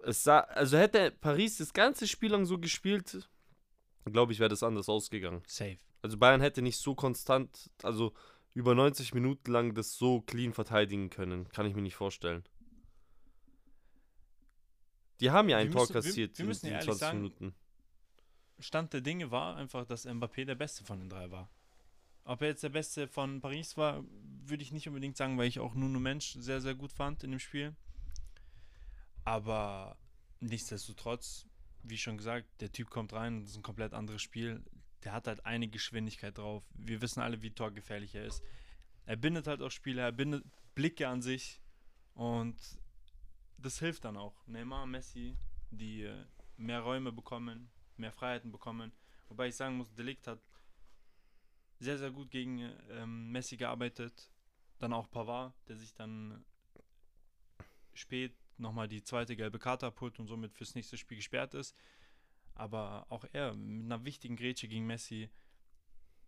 Es 0.00 0.22
sah, 0.22 0.40
also 0.40 0.76
hätte 0.76 1.10
Paris 1.10 1.58
das 1.58 1.72
ganze 1.72 2.06
Spiel 2.06 2.30
lang 2.30 2.46
so 2.46 2.58
gespielt, 2.58 3.28
glaube 4.04 4.32
ich, 4.32 4.38
wäre 4.38 4.50
das 4.50 4.62
anders 4.62 4.88
ausgegangen. 4.88 5.42
Safe. 5.46 5.78
Also 6.02 6.18
Bayern 6.18 6.40
hätte 6.40 6.62
nicht 6.62 6.78
so 6.78 6.94
konstant, 6.94 7.70
also 7.82 8.12
über 8.54 8.74
90 8.74 9.12
Minuten 9.14 9.50
lang 9.50 9.74
das 9.74 9.96
so 9.98 10.20
clean 10.20 10.52
verteidigen 10.52 11.10
können. 11.10 11.48
Kann 11.48 11.66
ich 11.66 11.74
mir 11.74 11.82
nicht 11.82 11.96
vorstellen. 11.96 12.44
Die 15.20 15.30
haben 15.30 15.48
ja 15.48 15.56
ein 15.56 15.70
Tor 15.70 15.88
kassiert 15.88 16.38
wir, 16.38 16.46
wir 16.46 16.52
in 16.52 16.80
20 16.80 16.94
sagen, 16.94 17.18
Minuten. 17.18 17.54
Stand 18.58 18.92
der 18.92 19.00
Dinge 19.00 19.30
war 19.30 19.56
einfach, 19.56 19.84
dass 19.84 20.06
Mbappé 20.06 20.44
der 20.44 20.54
Beste 20.54 20.84
von 20.84 20.98
den 20.98 21.10
drei 21.10 21.30
war. 21.30 21.50
Ob 22.24 22.42
er 22.42 22.48
jetzt 22.48 22.62
der 22.62 22.70
Beste 22.70 23.06
von 23.06 23.40
Paris 23.40 23.76
war, 23.76 24.04
würde 24.44 24.62
ich 24.62 24.72
nicht 24.72 24.88
unbedingt 24.88 25.16
sagen, 25.16 25.38
weil 25.38 25.48
ich 25.48 25.60
auch 25.60 25.74
Nuno 25.74 26.00
Mensch 26.00 26.34
sehr, 26.38 26.60
sehr 26.60 26.74
gut 26.74 26.92
fand 26.92 27.22
in 27.22 27.30
dem 27.30 27.40
Spiel. 27.40 27.74
Aber 29.24 29.96
nichtsdestotrotz, 30.40 31.46
wie 31.82 31.98
schon 31.98 32.16
gesagt, 32.16 32.60
der 32.60 32.72
Typ 32.72 32.90
kommt 32.90 33.12
rein, 33.12 33.42
das 33.42 33.50
ist 33.50 33.56
ein 33.58 33.62
komplett 33.62 33.92
anderes 33.92 34.22
Spiel. 34.22 34.64
Der 35.04 35.12
hat 35.12 35.28
halt 35.28 35.46
eine 35.46 35.68
Geschwindigkeit 35.68 36.36
drauf. 36.36 36.64
Wir 36.74 37.00
wissen 37.00 37.20
alle, 37.20 37.42
wie 37.42 37.50
torgefährlich 37.50 38.14
er 38.14 38.26
ist. 38.26 38.42
Er 39.04 39.16
bindet 39.16 39.46
halt 39.46 39.62
auch 39.62 39.70
Spieler, 39.70 40.02
er 40.04 40.12
bindet 40.12 40.44
Blicke 40.74 41.06
an 41.06 41.22
sich 41.22 41.60
und 42.14 42.56
das 43.58 43.78
hilft 43.78 44.04
dann 44.04 44.16
auch. 44.16 44.34
Neymar, 44.46 44.86
Messi, 44.86 45.36
die 45.70 46.02
äh, 46.02 46.24
mehr 46.56 46.80
Räume 46.80 47.12
bekommen, 47.12 47.70
mehr 47.98 48.12
Freiheiten 48.12 48.50
bekommen. 48.50 48.92
Wobei 49.28 49.48
ich 49.48 49.56
sagen 49.56 49.76
muss, 49.76 49.92
Delikt 49.94 50.26
hat 50.26 50.40
sehr, 51.78 51.98
sehr 51.98 52.10
gut 52.10 52.30
gegen 52.30 52.72
ähm, 52.90 53.30
Messi 53.30 53.56
gearbeitet. 53.56 54.30
Dann 54.78 54.92
auch 54.92 55.10
Pavard, 55.10 55.54
der 55.68 55.76
sich 55.76 55.94
dann 55.94 56.44
spät 57.94 58.34
nochmal 58.58 58.88
die 58.88 59.02
zweite 59.02 59.36
gelbe 59.36 59.58
Karte 59.58 59.86
abholt 59.86 60.18
und 60.18 60.26
somit 60.26 60.52
fürs 60.52 60.74
nächste 60.74 60.96
Spiel 60.96 61.16
gesperrt 61.16 61.54
ist. 61.54 61.76
Aber 62.54 63.06
auch 63.10 63.24
er 63.32 63.54
mit 63.54 63.84
einer 63.84 64.04
wichtigen 64.04 64.36
Grätsche 64.36 64.68
gegen 64.68 64.86
Messi. 64.86 65.30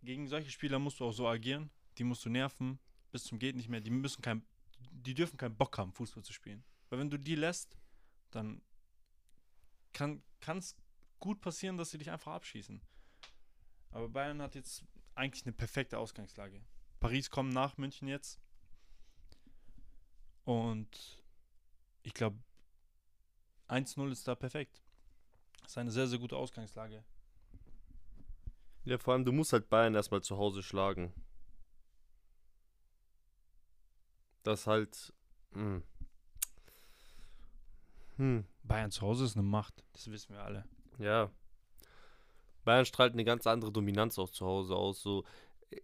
Gegen 0.01 0.27
solche 0.27 0.51
Spieler 0.51 0.79
musst 0.79 0.99
du 0.99 1.05
auch 1.05 1.11
so 1.11 1.27
agieren. 1.27 1.71
Die 1.97 2.03
musst 2.03 2.25
du 2.25 2.29
nerven 2.29 2.79
bis 3.11 3.23
zum 3.23 3.39
geht 3.39 3.55
nicht 3.55 3.69
mehr. 3.69 3.81
Die 3.81 3.89
müssen 3.89 4.21
kein, 4.21 4.43
die 4.91 5.13
dürfen 5.13 5.37
keinen 5.37 5.55
Bock 5.55 5.77
haben, 5.77 5.91
Fußball 5.93 6.23
zu 6.23 6.33
spielen. 6.33 6.63
Weil 6.89 6.99
wenn 6.99 7.09
du 7.09 7.17
die 7.17 7.35
lässt, 7.35 7.77
dann 8.31 8.61
kann 9.91 10.23
es 10.47 10.75
gut 11.19 11.41
passieren, 11.41 11.77
dass 11.77 11.91
sie 11.91 11.97
dich 11.97 12.11
einfach 12.11 12.33
abschießen. 12.33 12.81
Aber 13.91 14.09
Bayern 14.09 14.41
hat 14.41 14.55
jetzt 14.55 14.83
eigentlich 15.15 15.45
eine 15.45 15.53
perfekte 15.53 15.97
Ausgangslage. 15.97 16.61
Paris 16.99 17.29
kommt 17.29 17.53
nach 17.53 17.77
München 17.77 18.07
jetzt. 18.07 18.39
Und 20.45 21.21
ich 22.03 22.13
glaube, 22.13 22.37
1-0 23.67 24.11
ist 24.11 24.27
da 24.27 24.35
perfekt. 24.35 24.81
Das 25.61 25.71
ist 25.71 25.77
eine 25.77 25.91
sehr, 25.91 26.07
sehr 26.07 26.19
gute 26.19 26.35
Ausgangslage. 26.35 27.03
Ja, 28.85 28.97
vor 28.97 29.13
allem, 29.13 29.25
du 29.25 29.31
musst 29.31 29.53
halt 29.53 29.69
Bayern 29.69 29.93
erstmal 29.93 30.21
zu 30.21 30.37
Hause 30.37 30.63
schlagen. 30.63 31.13
Das 34.43 34.65
halt. 34.67 35.13
Hm. 35.51 35.83
Hm. 38.17 38.45
Bayern 38.63 38.91
zu 38.91 39.01
Hause 39.01 39.25
ist 39.25 39.35
eine 39.35 39.43
Macht, 39.43 39.83
das 39.93 40.09
wissen 40.09 40.33
wir 40.33 40.43
alle. 40.43 40.65
Ja. 40.99 41.31
Bayern 42.65 42.85
strahlt 42.85 43.13
eine 43.13 43.23
ganz 43.25 43.47
andere 43.47 43.71
Dominanz 43.71 44.19
auch 44.19 44.29
zu 44.29 44.45
Hause 44.45 44.75
aus. 44.75 45.01
So, 45.01 45.23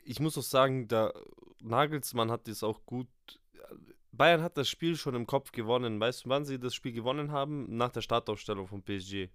ich 0.04 0.20
muss 0.20 0.38
auch 0.38 0.44
sagen, 0.44 0.88
da 0.88 1.14
Nagelsmann 1.62 2.32
hat 2.32 2.48
das 2.48 2.64
auch 2.64 2.86
gut. 2.86 3.08
Bayern 4.12 4.42
hat 4.42 4.58
das 4.58 4.70
Spiel 4.70 4.96
schon 4.96 5.16
im 5.16 5.26
Kopf 5.26 5.52
gewonnen. 5.52 6.00
Weißt 6.00 6.26
du, 6.26 6.30
wann 6.30 6.46
sie 6.46 6.60
das 6.60 6.76
Spiel 6.76 6.94
gewonnen 6.94 7.32
haben? 7.32 7.76
Nach 7.76 7.90
der 7.90 8.02
Startaufstellung 8.02 8.68
von 8.68 8.84
PSG. 8.84 9.30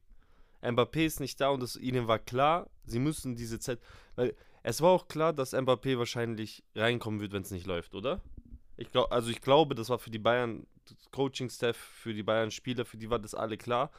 Mbappé 0.62 1.06
ist 1.06 1.20
nicht 1.20 1.40
da 1.40 1.48
und 1.48 1.62
es 1.62 1.76
ihnen 1.76 2.06
war 2.06 2.18
klar, 2.18 2.68
sie 2.84 2.98
müssen 2.98 3.34
diese 3.34 3.58
Zeit. 3.58 3.80
Weil 4.14 4.34
es 4.62 4.82
war 4.82 4.90
auch 4.90 5.08
klar, 5.08 5.32
dass 5.32 5.54
Mbappé 5.54 5.98
wahrscheinlich 5.98 6.62
reinkommen 6.74 7.20
wird, 7.20 7.32
wenn 7.32 7.42
es 7.42 7.50
nicht 7.50 7.66
läuft, 7.66 7.94
oder? 7.94 8.20
Ich 8.76 8.90
glaub, 8.90 9.10
also 9.10 9.30
ich 9.30 9.40
glaube, 9.40 9.74
das 9.74 9.88
war 9.88 9.98
für 9.98 10.10
die 10.10 10.18
Bayern 10.18 10.66
Coaching-Staff, 11.12 11.76
für 11.76 12.14
die 12.14 12.22
Bayern-Spieler, 12.22 12.84
für 12.84 12.96
die 12.96 13.10
war 13.10 13.18
das 13.18 13.34
alle 13.34 13.56
klar. 13.56 13.90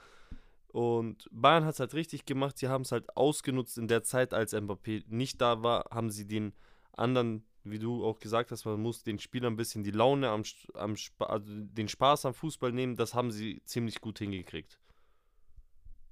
Und 0.71 1.27
Bayern 1.31 1.65
hat 1.65 1.73
es 1.73 1.79
halt 1.81 1.93
richtig 1.93 2.25
gemacht. 2.25 2.57
Sie 2.57 2.69
haben 2.69 2.83
es 2.83 2.93
halt 2.93 3.17
ausgenutzt 3.17 3.77
in 3.77 3.89
der 3.89 4.03
Zeit, 4.03 4.33
als 4.33 4.53
Mbappé 4.53 5.03
nicht 5.07 5.41
da 5.41 5.63
war, 5.63 5.85
haben 5.91 6.09
sie 6.09 6.25
den 6.25 6.53
anderen, 6.93 7.45
wie 7.63 7.77
du 7.77 8.05
auch 8.05 8.19
gesagt 8.19 8.51
hast, 8.51 8.63
man 8.63 8.81
muss 8.81 9.03
den 9.03 9.19
Spielern 9.19 9.53
ein 9.53 9.57
bisschen 9.57 9.83
die 9.83 9.91
Laune 9.91 10.29
am, 10.29 10.43
am 10.73 10.95
also 11.19 11.45
den 11.49 11.89
Spaß 11.89 12.25
am 12.25 12.33
Fußball 12.33 12.71
nehmen. 12.71 12.95
Das 12.95 13.13
haben 13.13 13.31
sie 13.31 13.61
ziemlich 13.65 13.99
gut 13.99 14.19
hingekriegt. 14.19 14.79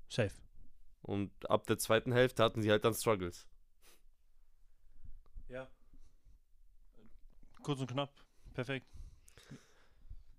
Safe. 0.10 0.36
Und 1.04 1.32
ab 1.50 1.66
der 1.68 1.78
zweiten 1.78 2.12
Hälfte 2.12 2.44
hatten 2.44 2.62
sie 2.62 2.70
halt 2.70 2.84
dann 2.84 2.94
Struggles. 2.94 3.48
Ja. 5.48 5.70
Kurz 7.63 7.80
und 7.80 7.92
knapp. 7.92 8.13
Perfekt. 8.54 8.88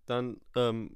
Dann 0.05 0.41
ähm, 0.57 0.95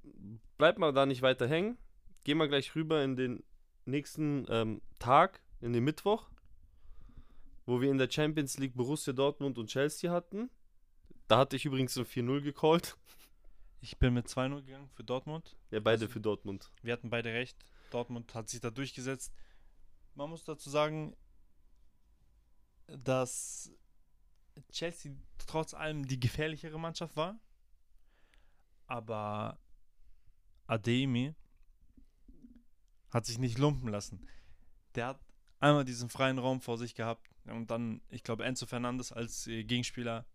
bleibt 0.59 0.79
mal 0.79 0.93
da 0.93 1.07
nicht 1.07 1.23
weiter 1.23 1.49
hängen. 1.49 1.79
Gehen 2.25 2.39
wir 2.39 2.49
gleich 2.49 2.75
rüber 2.75 3.05
in 3.05 3.17
den 3.17 3.45
nächsten 3.85 4.47
ähm, 4.49 4.81
Tag, 4.99 5.43
in 5.61 5.73
den 5.73 5.85
Mittwoch, 5.85 6.31
wo 7.67 7.81
wir 7.81 7.91
in 7.91 7.99
der 7.99 8.11
Champions 8.11 8.59
League 8.59 8.75
Borussia 8.75 9.13
Dortmund 9.13 9.59
und 9.59 9.69
Chelsea 9.69 10.11
hatten. 10.11 10.51
Da 11.29 11.39
hatte 11.39 11.57
ich 11.57 11.65
übrigens 11.65 11.97
ein 11.97 12.05
4-0 12.05 12.41
gecallt. 12.41 12.97
Ich 13.81 13.99
bin 13.99 14.15
mit 14.15 14.27
2-0 14.27 14.63
gegangen 14.65 14.89
für 14.95 15.05
Dortmund. 15.05 15.57
Ja, 15.71 15.81
beide 15.81 16.09
für 16.09 16.21
Dortmund. 16.21 16.71
Wir 16.83 16.95
hatten 16.95 17.11
beide 17.11 17.33
recht. 17.33 17.59
Dortmund 17.91 18.35
hat 18.35 18.49
sich 18.49 18.61
da 18.61 18.71
durchgesetzt. 18.71 19.35
Man 20.15 20.31
muss 20.31 20.45
dazu 20.45 20.71
sagen, 20.71 21.15
dass 22.87 23.71
Chelsea 24.73 25.13
trotz 25.47 25.75
allem 25.75 26.07
die 26.07 26.19
gefährlichere 26.19 26.79
Mannschaft 26.79 27.17
war. 27.17 27.39
Aber 28.87 29.59
Ademi 30.67 31.35
hat 33.15 33.25
sich 33.25 33.39
nicht 33.39 33.59
lumpen 33.59 33.89
lassen. 33.89 34.29
Der 34.97 35.07
hat 35.07 35.21
einmal 35.61 35.85
diesen 35.85 36.11
freien 36.11 36.39
Raum 36.39 36.61
vor 36.61 36.77
sich 36.77 36.95
gehabt 36.95 37.31
und 37.47 37.71
dann, 37.71 38.03
ich 38.11 38.25
glaube, 38.25 38.45
Enzo 38.45 38.67
Fernandes 38.67 39.13
als 39.13 39.47
äh, 39.47 39.65
Gegenspieler 39.65 40.27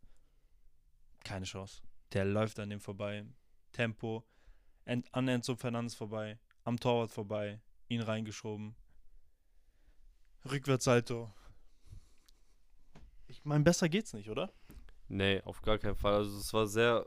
keine 1.24 1.46
Chance. 1.46 1.84
Der 2.14 2.26
läuft 2.26 2.58
an 2.60 2.70
dem 2.70 2.80
vorbei. 2.80 3.26
Tempo, 3.74 4.26
an 4.86 5.28
Enzo 5.28 5.56
Fernandes 5.56 5.94
vorbei, 5.94 6.40
am 6.64 6.80
Torwart 6.80 7.12
vorbei, 7.12 7.62
ihn 7.88 8.02
reingeschoben. 8.02 8.76
Rückwärtssalto. 10.50 11.32
Ich 13.28 13.46
meine, 13.46 13.64
besser 13.64 13.90
geht's 13.90 14.14
nicht, 14.14 14.30
oder? 14.30 14.52
Nee, 15.08 15.42
auf 15.42 15.62
gar 15.62 15.78
keinen 15.78 15.96
Fall. 15.96 16.16
Also 16.16 16.40
es 16.40 16.52
war 16.54 16.66
sehr, 16.66 17.06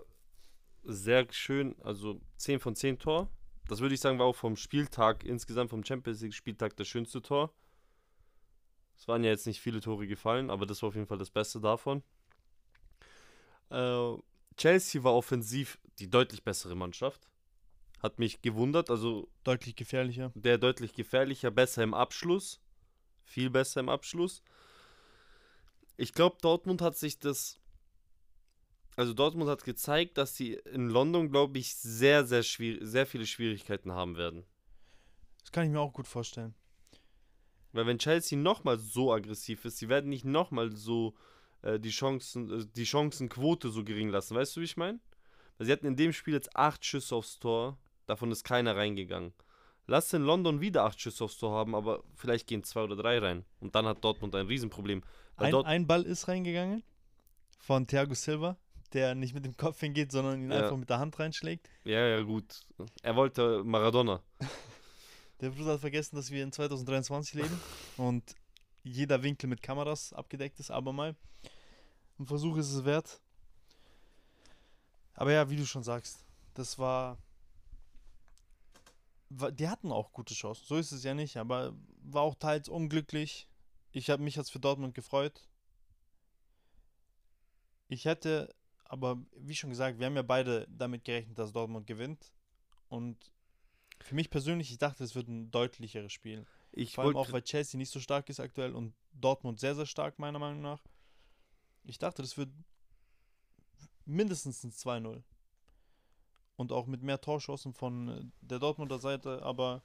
sehr 0.84 1.26
schön. 1.32 1.74
Also 1.82 2.20
10 2.36 2.60
von 2.60 2.76
10 2.76 2.98
Tor. 2.98 3.28
Das 3.72 3.80
würde 3.80 3.94
ich 3.94 4.02
sagen, 4.02 4.18
war 4.18 4.26
auch 4.26 4.36
vom 4.36 4.56
Spieltag, 4.56 5.24
insgesamt 5.24 5.70
vom 5.70 5.82
Champions 5.82 6.20
League-Spieltag 6.20 6.76
das 6.76 6.86
schönste 6.86 7.22
Tor. 7.22 7.54
Es 8.98 9.08
waren 9.08 9.24
ja 9.24 9.30
jetzt 9.30 9.46
nicht 9.46 9.62
viele 9.62 9.80
Tore 9.80 10.06
gefallen, 10.06 10.50
aber 10.50 10.66
das 10.66 10.82
war 10.82 10.90
auf 10.90 10.94
jeden 10.94 11.06
Fall 11.06 11.16
das 11.16 11.30
Beste 11.30 11.58
davon. 11.58 12.02
Äh, 13.70 14.12
Chelsea 14.58 15.02
war 15.04 15.14
offensiv 15.14 15.78
die 15.98 16.10
deutlich 16.10 16.44
bessere 16.44 16.74
Mannschaft. 16.74 17.30
Hat 18.02 18.18
mich 18.18 18.42
gewundert. 18.42 18.90
Also 18.90 19.30
deutlich 19.42 19.74
gefährlicher. 19.74 20.32
Der 20.34 20.58
deutlich 20.58 20.92
gefährlicher, 20.92 21.50
besser 21.50 21.82
im 21.82 21.94
Abschluss. 21.94 22.60
Viel 23.24 23.48
besser 23.48 23.80
im 23.80 23.88
Abschluss. 23.88 24.42
Ich 25.96 26.12
glaube, 26.12 26.36
Dortmund 26.42 26.82
hat 26.82 26.98
sich 26.98 27.18
das. 27.18 27.58
Also 28.96 29.14
Dortmund 29.14 29.50
hat 29.50 29.64
gezeigt, 29.64 30.18
dass 30.18 30.36
sie 30.36 30.54
in 30.72 30.88
London, 30.88 31.30
glaube 31.30 31.58
ich, 31.58 31.74
sehr, 31.76 32.24
sehr, 32.26 32.42
schwierig, 32.42 32.80
sehr 32.82 33.06
viele 33.06 33.26
Schwierigkeiten 33.26 33.92
haben 33.92 34.16
werden. 34.16 34.44
Das 35.40 35.50
kann 35.50 35.64
ich 35.64 35.70
mir 35.70 35.80
auch 35.80 35.92
gut 35.92 36.06
vorstellen. 36.06 36.54
Weil 37.72 37.86
wenn 37.86 37.98
Chelsea 37.98 38.38
nochmal 38.38 38.78
so 38.78 39.12
aggressiv 39.12 39.64
ist, 39.64 39.78
sie 39.78 39.88
werden 39.88 40.10
nicht 40.10 40.26
nochmal 40.26 40.72
so 40.72 41.14
äh, 41.62 41.80
die 41.80 41.90
Chancen, 41.90 42.50
äh, 42.50 42.66
die 42.76 42.86
Chancenquote 42.86 43.70
so 43.70 43.82
gering 43.82 44.10
lassen. 44.10 44.36
Weißt 44.36 44.56
du, 44.56 44.60
wie 44.60 44.64
ich 44.64 44.76
meine? 44.76 45.00
Weil 45.56 45.66
sie 45.66 45.72
hatten 45.72 45.86
in 45.86 45.96
dem 45.96 46.12
Spiel 46.12 46.34
jetzt 46.34 46.54
acht 46.54 46.84
Schüsse 46.84 47.16
aufs 47.16 47.38
Tor, 47.38 47.78
davon 48.06 48.30
ist 48.30 48.44
keiner 48.44 48.76
reingegangen. 48.76 49.32
Lass 49.86 50.12
in 50.12 50.22
London 50.22 50.60
wieder 50.60 50.84
acht 50.84 51.00
Schüsse 51.00 51.24
aufs 51.24 51.38
Tor 51.38 51.52
haben, 51.52 51.74
aber 51.74 52.04
vielleicht 52.14 52.46
gehen 52.46 52.62
zwei 52.62 52.82
oder 52.82 52.96
drei 52.96 53.18
rein. 53.18 53.44
Und 53.60 53.74
dann 53.74 53.86
hat 53.86 54.04
Dortmund 54.04 54.34
ein 54.34 54.46
Riesenproblem. 54.46 55.02
Ein, 55.36 55.54
ein, 55.54 55.86
Ball 55.86 56.02
ist 56.02 56.28
reingegangen 56.28 56.84
von 57.58 57.86
Thiago 57.86 58.14
Silva, 58.14 58.56
der 58.94 59.14
nicht 59.14 59.34
mit 59.34 59.44
dem 59.44 59.56
Kopf 59.56 59.80
hingeht, 59.80 60.12
sondern 60.12 60.42
ihn 60.42 60.50
ja. 60.50 60.62
einfach 60.62 60.76
mit 60.76 60.90
der 60.90 60.98
Hand 60.98 61.18
reinschlägt. 61.18 61.68
Ja, 61.84 62.06
ja, 62.06 62.22
gut. 62.22 62.60
Er 63.02 63.16
wollte 63.16 63.62
Maradona. 63.64 64.22
Der 65.40 65.50
Bruder 65.50 65.72
hat 65.72 65.80
vergessen, 65.80 66.14
dass 66.14 66.30
wir 66.30 66.44
in 66.44 66.52
2023 66.52 67.34
leben 67.34 67.60
und 67.96 68.36
jeder 68.84 69.24
Winkel 69.24 69.48
mit 69.48 69.60
Kameras 69.60 70.12
abgedeckt 70.12 70.60
ist, 70.60 70.70
aber 70.70 70.92
mal. 70.92 71.16
Ein 72.18 72.26
Versuch 72.26 72.56
ist 72.58 72.72
es 72.72 72.84
wert. 72.84 73.20
Aber 75.14 75.32
ja, 75.32 75.50
wie 75.50 75.56
du 75.56 75.66
schon 75.66 75.82
sagst, 75.82 76.24
das 76.54 76.78
war. 76.78 77.18
Die 79.30 79.68
hatten 79.68 79.90
auch 79.90 80.12
gute 80.12 80.34
Chancen, 80.34 80.64
so 80.66 80.76
ist 80.76 80.92
es 80.92 81.04
ja 81.04 81.14
nicht, 81.14 81.38
aber 81.38 81.74
war 82.02 82.22
auch 82.22 82.34
teils 82.34 82.68
unglücklich. 82.68 83.48
Ich 83.90 84.10
habe 84.10 84.22
mich 84.22 84.36
jetzt 84.36 84.52
für 84.52 84.60
Dortmund 84.60 84.94
gefreut. 84.94 85.48
Ich 87.88 88.04
hätte, 88.04 88.54
aber 88.92 89.16
wie 89.38 89.54
schon 89.54 89.70
gesagt, 89.70 89.98
wir 89.98 90.04
haben 90.04 90.16
ja 90.16 90.22
beide 90.22 90.68
damit 90.68 91.02
gerechnet, 91.02 91.38
dass 91.38 91.50
Dortmund 91.50 91.86
gewinnt. 91.86 92.30
Und 92.90 93.32
für 94.02 94.14
mich 94.14 94.28
persönlich, 94.28 94.70
ich 94.70 94.76
dachte, 94.76 95.02
es 95.02 95.14
wird 95.14 95.28
ein 95.28 95.50
deutlicheres 95.50 96.12
Spiel. 96.12 96.44
Ich 96.72 96.96
Vor 96.96 97.04
allem 97.04 97.16
auch, 97.16 97.32
weil 97.32 97.40
Chelsea 97.40 97.78
nicht 97.78 97.90
so 97.90 98.00
stark 98.00 98.28
ist 98.28 98.38
aktuell 98.38 98.74
und 98.74 98.92
Dortmund 99.14 99.58
sehr, 99.58 99.74
sehr 99.74 99.86
stark, 99.86 100.18
meiner 100.18 100.38
Meinung 100.38 100.60
nach. 100.60 100.84
Ich 101.84 101.98
dachte, 101.98 102.20
das 102.20 102.36
wird 102.36 102.50
mindestens 104.04 104.62
ein 104.62 104.72
2-0. 104.72 105.22
Und 106.56 106.70
auch 106.70 106.86
mit 106.86 107.02
mehr 107.02 107.18
Torschancen 107.18 107.72
von 107.72 108.08
äh, 108.08 108.24
der 108.42 108.58
Dortmunder 108.58 108.98
Seite. 108.98 109.40
Aber 109.40 109.82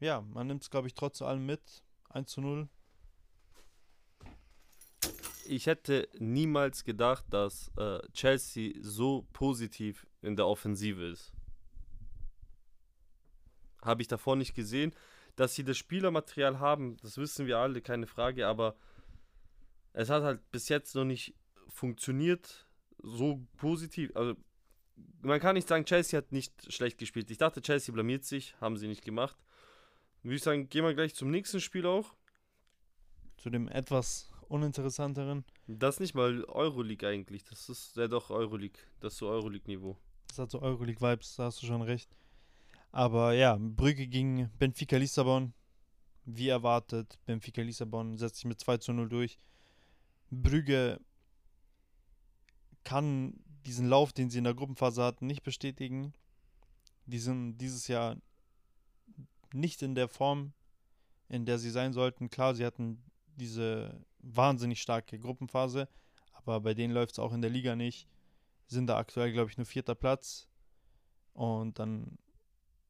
ja, 0.00 0.20
man 0.20 0.48
nimmt 0.48 0.64
es, 0.64 0.68
glaube 0.68 0.86
ich, 0.86 0.92
trotz 0.92 1.22
allem 1.22 1.46
mit. 1.46 1.82
1 2.10 2.36
0. 2.36 2.68
Ich 5.48 5.66
hätte 5.66 6.08
niemals 6.18 6.84
gedacht, 6.84 7.24
dass 7.30 7.72
äh, 7.78 8.00
Chelsea 8.12 8.74
so 8.80 9.26
positiv 9.32 10.06
in 10.20 10.36
der 10.36 10.46
Offensive 10.46 11.06
ist. 11.06 11.32
Habe 13.80 14.02
ich 14.02 14.08
davor 14.08 14.36
nicht 14.36 14.54
gesehen. 14.54 14.94
Dass 15.36 15.54
sie 15.54 15.64
das 15.64 15.78
Spielermaterial 15.78 16.58
haben, 16.58 16.96
das 16.98 17.16
wissen 17.16 17.46
wir 17.46 17.58
alle, 17.58 17.80
keine 17.80 18.06
Frage, 18.06 18.46
aber 18.46 18.76
es 19.92 20.10
hat 20.10 20.22
halt 20.22 20.50
bis 20.50 20.68
jetzt 20.68 20.94
noch 20.96 21.04
nicht 21.04 21.34
funktioniert, 21.68 22.66
so 22.98 23.46
positiv. 23.56 24.10
Also, 24.16 24.34
man 25.22 25.40
kann 25.40 25.54
nicht 25.54 25.68
sagen, 25.68 25.84
Chelsea 25.84 26.18
hat 26.18 26.32
nicht 26.32 26.72
schlecht 26.72 26.98
gespielt. 26.98 27.30
Ich 27.30 27.38
dachte, 27.38 27.62
Chelsea 27.62 27.92
blamiert 27.94 28.24
sich, 28.24 28.54
haben 28.60 28.76
sie 28.76 28.88
nicht 28.88 29.04
gemacht. 29.04 29.38
Würde 30.22 30.36
ich 30.36 30.42
sagen, 30.42 30.68
gehen 30.68 30.84
wir 30.84 30.94
gleich 30.94 31.14
zum 31.14 31.30
nächsten 31.30 31.60
Spiel 31.60 31.86
auch. 31.86 32.14
Zu 33.36 33.50
dem 33.50 33.68
etwas 33.68 34.32
uninteressanteren. 34.48 35.44
Das 35.66 35.96
ist 35.96 36.00
nicht 36.00 36.14
mal 36.14 36.44
Euroleague 36.44 37.08
eigentlich. 37.08 37.44
Das 37.44 37.68
ist 37.68 37.96
ja 37.96 38.08
doch 38.08 38.30
Euroleague. 38.30 38.80
Das 39.00 39.12
ist 39.14 39.18
so 39.18 39.28
Euroleague-Niveau. 39.28 39.96
Das 40.28 40.38
hat 40.38 40.50
so 40.50 40.60
Euroleague-Vibes, 40.60 41.36
da 41.36 41.44
hast 41.44 41.62
du 41.62 41.66
schon 41.66 41.82
recht. 41.82 42.10
Aber 42.90 43.32
ja, 43.32 43.56
Brügge 43.58 44.06
gegen 44.06 44.50
Benfica 44.58 44.96
Lissabon. 44.96 45.52
Wie 46.24 46.48
erwartet, 46.48 47.18
Benfica 47.24 47.62
Lissabon 47.62 48.18
setzt 48.18 48.36
sich 48.36 48.44
mit 48.44 48.60
2 48.60 48.78
zu 48.78 48.92
0 48.92 49.08
durch. 49.08 49.38
Brügge 50.30 51.00
kann 52.84 53.40
diesen 53.64 53.88
Lauf, 53.88 54.12
den 54.12 54.30
sie 54.30 54.38
in 54.38 54.44
der 54.44 54.54
Gruppenphase 54.54 55.02
hatten, 55.02 55.26
nicht 55.26 55.42
bestätigen. 55.42 56.12
Die 57.06 57.18
sind 57.18 57.58
dieses 57.58 57.88
Jahr 57.88 58.16
nicht 59.52 59.82
in 59.82 59.94
der 59.94 60.08
Form, 60.08 60.52
in 61.28 61.46
der 61.46 61.58
sie 61.58 61.70
sein 61.70 61.92
sollten. 61.92 62.30
Klar, 62.30 62.54
sie 62.54 62.64
hatten 62.64 63.02
diese 63.36 63.98
wahnsinnig 64.20 64.80
starke 64.80 65.18
Gruppenphase, 65.18 65.88
aber 66.32 66.60
bei 66.60 66.74
denen 66.74 66.94
läuft 66.94 67.12
es 67.12 67.18
auch 67.18 67.32
in 67.32 67.42
der 67.42 67.50
Liga 67.50 67.76
nicht. 67.76 68.08
sind 68.66 68.86
da 68.86 68.98
aktuell, 68.98 69.32
glaube 69.32 69.50
ich, 69.50 69.56
nur 69.56 69.66
vierter 69.66 69.94
Platz. 69.94 70.48
Und 71.32 71.78
dann 71.78 72.18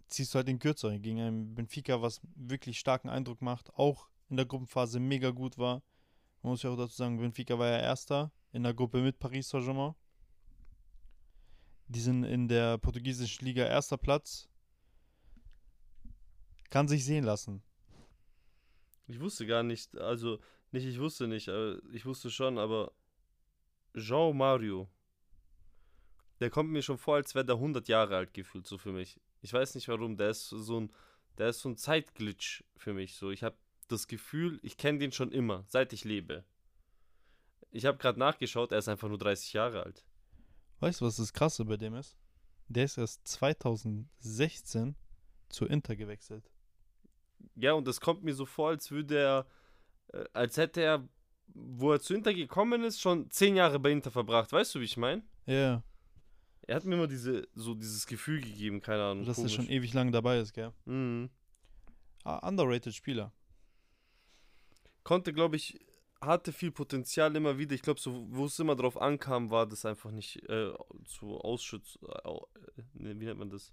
ziehst 0.08 0.34
du 0.34 0.36
halt 0.36 0.48
den 0.48 0.58
kürzeren 0.58 1.00
gegen 1.02 1.20
einen 1.20 1.54
Benfica, 1.54 2.02
was 2.02 2.20
wirklich 2.34 2.78
starken 2.78 3.08
Eindruck 3.08 3.42
macht. 3.42 3.72
Auch 3.74 4.08
in 4.28 4.36
der 4.36 4.46
Gruppenphase 4.46 5.00
mega 5.00 5.30
gut 5.30 5.58
war. 5.58 5.82
Man 6.42 6.52
muss 6.52 6.62
ja 6.62 6.70
auch 6.70 6.76
dazu 6.76 6.96
sagen, 6.96 7.18
Benfica 7.18 7.58
war 7.58 7.68
ja 7.68 7.78
Erster 7.78 8.32
in 8.52 8.62
der 8.62 8.74
Gruppe 8.74 9.00
mit 9.02 9.18
Paris 9.18 9.48
Saint-Germain. 9.48 9.94
Die 11.88 12.00
sind 12.00 12.24
in 12.24 12.48
der 12.48 12.78
portugiesischen 12.78 13.46
Liga 13.46 13.64
erster 13.64 13.96
Platz. 13.96 14.48
Kann 16.70 16.86
sich 16.86 17.04
sehen 17.04 17.24
lassen. 17.24 17.62
Ich 19.06 19.20
wusste 19.20 19.46
gar 19.46 19.62
nicht, 19.62 19.96
also 19.96 20.38
nicht, 20.72 20.84
ich 20.84 20.98
wusste 20.98 21.26
nicht, 21.26 21.48
ich 21.48 22.06
wusste 22.06 22.30
schon, 22.30 22.58
aber 22.58 22.92
Jean 23.94 24.36
Mario, 24.36 24.88
der 26.40 26.50
kommt 26.50 26.70
mir 26.70 26.82
schon 26.82 26.98
vor, 26.98 27.16
als 27.16 27.34
wäre 27.34 27.44
der 27.44 27.56
100 27.56 27.88
Jahre 27.88 28.16
alt 28.16 28.34
gefühlt, 28.34 28.66
so 28.66 28.78
für 28.78 28.92
mich. 28.92 29.20
Ich 29.40 29.52
weiß 29.52 29.74
nicht 29.74 29.88
warum, 29.88 30.16
der 30.16 30.30
ist 30.30 30.48
so 30.48 30.80
ein, 30.80 30.92
der 31.36 31.48
ist 31.50 31.60
so 31.60 31.68
ein 31.68 31.76
Zeitglitch 31.76 32.64
für 32.76 32.92
mich, 32.92 33.14
so. 33.14 33.30
Ich 33.30 33.42
habe 33.42 33.56
das 33.88 34.06
Gefühl, 34.06 34.60
ich 34.62 34.76
kenne 34.76 34.98
den 34.98 35.12
schon 35.12 35.32
immer, 35.32 35.64
seit 35.66 35.92
ich 35.92 36.04
lebe. 36.04 36.44
Ich 37.70 37.86
habe 37.86 37.98
gerade 37.98 38.18
nachgeschaut, 38.18 38.72
er 38.72 38.78
ist 38.78 38.88
einfach 38.88 39.08
nur 39.08 39.18
30 39.18 39.52
Jahre 39.52 39.82
alt. 39.82 40.04
Weißt 40.80 41.00
du, 41.00 41.06
was 41.06 41.16
das 41.16 41.32
Krasse 41.32 41.64
bei 41.64 41.76
dem 41.76 41.94
ist? 41.94 42.16
Der 42.68 42.84
ist 42.84 42.98
erst 42.98 43.26
2016 43.26 44.94
zu 45.48 45.66
Inter 45.66 45.96
gewechselt. 45.96 46.50
Ja, 47.56 47.72
und 47.72 47.86
das 47.86 48.00
kommt 48.00 48.22
mir 48.22 48.34
so 48.34 48.46
vor, 48.46 48.70
als 48.70 48.90
würde 48.90 49.18
er, 49.18 49.40
äh, 49.40 49.44
als 50.32 50.56
hätte 50.56 50.80
er, 50.80 51.08
wo 51.54 51.92
er 51.92 52.00
zu 52.00 52.14
Inter 52.14 52.34
gekommen 52.34 52.84
ist, 52.84 53.00
schon 53.00 53.30
zehn 53.30 53.56
Jahre 53.56 53.78
bei 53.78 53.90
Inter 53.90 54.10
verbracht. 54.10 54.52
Weißt 54.52 54.74
du, 54.74 54.80
wie 54.80 54.84
ich 54.84 54.96
meine? 54.96 55.22
Ja. 55.46 55.82
Er 56.62 56.76
hat 56.76 56.84
mir 56.84 56.96
immer 56.96 57.06
diese, 57.06 57.48
so 57.54 57.74
dieses 57.74 58.06
Gefühl 58.06 58.40
gegeben, 58.40 58.80
keine 58.80 59.02
Ahnung. 59.02 59.24
Dass 59.24 59.38
er 59.38 59.48
schon 59.48 59.68
ewig 59.68 59.94
lang 59.94 60.12
dabei 60.12 60.38
ist, 60.38 60.52
gell? 60.52 60.72
Mhm. 60.84 61.30
Ah, 62.24 62.46
underrated 62.46 62.94
Spieler. 62.94 63.32
Konnte, 65.02 65.32
glaube 65.32 65.56
ich, 65.56 65.80
hatte 66.20 66.52
viel 66.52 66.70
Potenzial 66.70 67.34
immer 67.36 67.56
wieder. 67.58 67.74
Ich 67.74 67.82
glaube, 67.82 68.00
so, 68.00 68.26
wo 68.30 68.46
es 68.46 68.58
immer 68.58 68.76
drauf 68.76 69.00
ankam, 69.00 69.50
war 69.50 69.66
das 69.66 69.86
einfach 69.86 70.10
nicht 70.10 70.46
äh, 70.48 70.72
zu 71.06 71.38
Ausschütz. 71.38 71.98
Äh, 72.02 72.40
wie 72.94 73.14
nennt 73.14 73.38
man 73.38 73.50
das? 73.50 73.72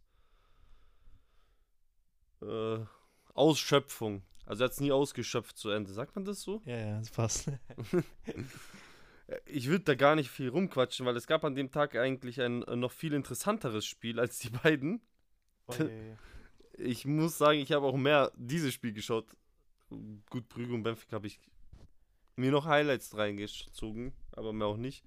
Äh, 2.41 2.85
Ausschöpfung. 3.33 4.23
Also 4.45 4.63
er 4.63 4.65
hat 4.65 4.73
es 4.73 4.79
nie 4.79 4.91
ausgeschöpft 4.91 5.57
zu 5.57 5.69
Ende. 5.69 5.91
Sagt 5.91 6.15
man 6.15 6.25
das 6.25 6.41
so? 6.41 6.61
Ja, 6.65 6.77
ja, 6.77 6.99
das 6.99 7.09
passt. 7.09 7.51
ich 9.45 9.67
würde 9.67 9.85
da 9.85 9.95
gar 9.95 10.15
nicht 10.15 10.29
viel 10.29 10.49
rumquatschen, 10.49 11.05
weil 11.05 11.15
es 11.15 11.27
gab 11.27 11.43
an 11.43 11.55
dem 11.55 11.71
Tag 11.71 11.95
eigentlich 11.95 12.41
ein 12.41 12.63
äh, 12.63 12.75
noch 12.75 12.91
viel 12.91 13.13
interessanteres 13.13 13.85
Spiel 13.85 14.19
als 14.19 14.39
die 14.39 14.49
beiden. 14.49 15.01
Okay. 15.67 16.17
Ich 16.77 17.05
muss 17.05 17.37
sagen, 17.37 17.59
ich 17.59 17.71
habe 17.71 17.85
auch 17.85 17.95
mehr 17.95 18.33
dieses 18.35 18.73
Spiel 18.73 18.91
geschaut. 18.91 19.27
Gut, 20.29 20.49
Brügge 20.49 20.73
und 20.73 20.83
Benfica 20.83 21.13
habe 21.13 21.27
ich 21.27 21.39
mir 22.35 22.51
noch 22.51 22.65
Highlights 22.65 23.15
reingezogen, 23.15 24.11
aber 24.33 24.51
mehr 24.51 24.67
auch 24.67 24.75
nicht. 24.75 25.05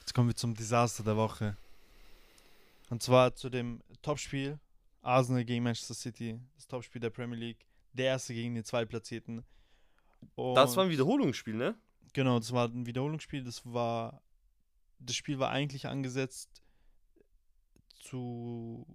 Jetzt 0.00 0.14
kommen 0.14 0.28
wir 0.28 0.34
zum 0.34 0.54
Desaster 0.54 1.04
der 1.04 1.16
Woche. 1.16 1.56
Und 2.90 3.04
zwar 3.04 3.36
zu 3.36 3.50
dem 3.50 3.84
Topspiel 4.02 4.58
Arsenal 5.00 5.44
gegen 5.44 5.62
Manchester 5.62 5.94
City, 5.94 6.40
das 6.56 6.66
Topspiel 6.66 7.00
der 7.00 7.10
Premier 7.10 7.38
League. 7.38 7.64
Der 7.92 8.06
erste 8.06 8.34
gegen 8.34 8.54
den 8.54 8.64
Zweitplatzierten. 8.64 9.44
Und 10.34 10.54
das 10.54 10.76
war 10.76 10.84
ein 10.84 10.90
Wiederholungsspiel, 10.90 11.54
ne? 11.54 11.76
Genau, 12.12 12.38
das 12.38 12.52
war 12.52 12.68
ein 12.68 12.86
Wiederholungsspiel. 12.86 13.42
Das 13.44 13.64
war. 13.64 14.22
Das 14.98 15.16
Spiel 15.16 15.38
war 15.38 15.50
eigentlich 15.50 15.86
angesetzt 15.86 16.62
zu. 18.00 18.86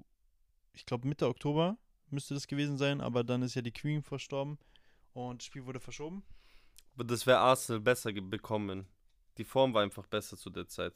Ich 0.73 0.85
glaube, 0.85 1.07
Mitte 1.07 1.27
Oktober 1.27 1.77
müsste 2.09 2.33
das 2.33 2.47
gewesen 2.47 2.77
sein, 2.77 3.01
aber 3.01 3.23
dann 3.23 3.41
ist 3.41 3.55
ja 3.55 3.61
die 3.61 3.71
Queen 3.71 4.01
verstorben 4.03 4.57
und 5.13 5.41
das 5.41 5.45
Spiel 5.45 5.65
wurde 5.65 5.79
verschoben. 5.79 6.23
Aber 6.93 7.03
das 7.03 7.25
wäre 7.25 7.39
Arsenal 7.39 7.81
besser 7.81 8.11
bekommen. 8.13 8.87
Die 9.37 9.43
Form 9.43 9.73
war 9.73 9.83
einfach 9.83 10.07
besser 10.07 10.37
zu 10.37 10.49
der 10.49 10.67
Zeit. 10.67 10.93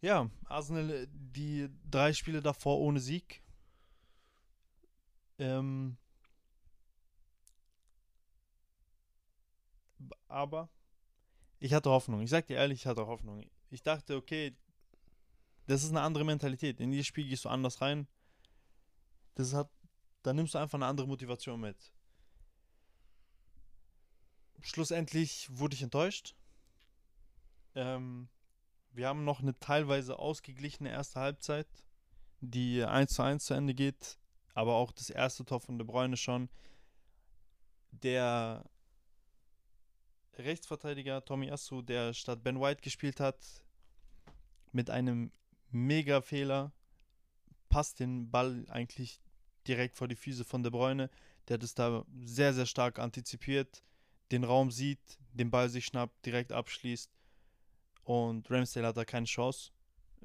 Ja, 0.00 0.28
Arsenal, 0.44 1.06
die 1.10 1.68
drei 1.90 2.12
Spiele 2.12 2.42
davor 2.42 2.78
ohne 2.80 3.00
Sieg, 3.00 3.42
ähm, 5.38 5.96
aber 10.34 10.68
ich 11.58 11.72
hatte 11.72 11.90
Hoffnung. 11.90 12.20
Ich 12.20 12.30
sag 12.30 12.46
dir 12.46 12.56
ehrlich, 12.56 12.80
ich 12.80 12.86
hatte 12.86 13.06
Hoffnung. 13.06 13.44
Ich 13.70 13.82
dachte, 13.82 14.16
okay, 14.16 14.54
das 15.66 15.82
ist 15.82 15.90
eine 15.90 16.02
andere 16.02 16.24
Mentalität. 16.24 16.80
In 16.80 16.90
dieses 16.90 17.06
Spiel 17.06 17.26
gehst 17.26 17.44
du 17.44 17.48
anders 17.48 17.80
rein. 17.80 18.06
Das 19.34 19.54
hat, 19.54 19.70
da 20.22 20.32
nimmst 20.32 20.54
du 20.54 20.58
einfach 20.58 20.76
eine 20.76 20.86
andere 20.86 21.06
Motivation 21.06 21.60
mit. 21.60 21.92
Schlussendlich 24.60 25.48
wurde 25.50 25.74
ich 25.74 25.82
enttäuscht. 25.82 26.34
Ähm, 27.74 28.28
wir 28.92 29.08
haben 29.08 29.24
noch 29.24 29.40
eine 29.40 29.58
teilweise 29.58 30.18
ausgeglichene 30.18 30.90
erste 30.90 31.20
Halbzeit, 31.20 31.66
die 32.40 32.84
1 32.84 33.14
zu 33.14 33.22
1 33.22 33.44
zu 33.44 33.54
Ende 33.54 33.74
geht 33.74 34.18
aber 34.54 34.74
auch 34.76 34.92
das 34.92 35.10
erste 35.10 35.44
Tor 35.44 35.60
von 35.60 35.78
De 35.78 35.86
Bruyne 35.86 36.16
schon. 36.16 36.48
Der 37.90 38.64
Rechtsverteidiger 40.38 41.24
Tommy 41.24 41.50
Assu, 41.50 41.82
der 41.82 42.14
statt 42.14 42.42
Ben 42.42 42.60
White 42.60 42.82
gespielt 42.82 43.20
hat, 43.20 43.38
mit 44.72 44.90
einem 44.90 45.30
mega 45.70 46.20
Fehler, 46.20 46.72
passt 47.68 48.00
den 48.00 48.30
Ball 48.30 48.64
eigentlich 48.68 49.20
direkt 49.66 49.96
vor 49.96 50.08
die 50.08 50.16
Füße 50.16 50.44
von 50.44 50.62
De 50.62 50.70
Bruyne. 50.70 51.10
Der 51.48 51.54
hat 51.54 51.62
es 51.62 51.74
da 51.74 52.04
sehr, 52.24 52.54
sehr 52.54 52.66
stark 52.66 52.98
antizipiert, 52.98 53.82
den 54.32 54.44
Raum 54.44 54.70
sieht, 54.70 55.18
den 55.32 55.50
Ball 55.50 55.68
sich 55.68 55.84
schnappt, 55.84 56.24
direkt 56.24 56.52
abschließt. 56.52 57.10
Und 58.04 58.50
Ramsdale 58.50 58.88
hat 58.88 58.96
da 58.96 59.04
keine 59.04 59.26
Chance. 59.26 59.70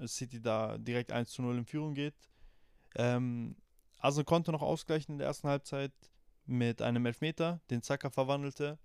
City 0.05 0.41
da 0.41 0.77
direkt 0.77 1.11
1 1.11 1.29
zu 1.31 1.41
0 1.41 1.57
in 1.57 1.65
Führung 1.65 1.93
geht. 1.93 2.15
Ähm, 2.95 3.55
Arsenal 3.99 4.25
konnte 4.25 4.51
noch 4.51 4.61
ausgleichen 4.61 5.13
in 5.13 5.17
der 5.19 5.27
ersten 5.27 5.47
Halbzeit 5.47 5.91
mit 6.45 6.81
einem 6.81 7.05
Elfmeter, 7.05 7.61
den 7.69 7.81
Zaka 7.81 8.09
verwandelte. 8.09 8.79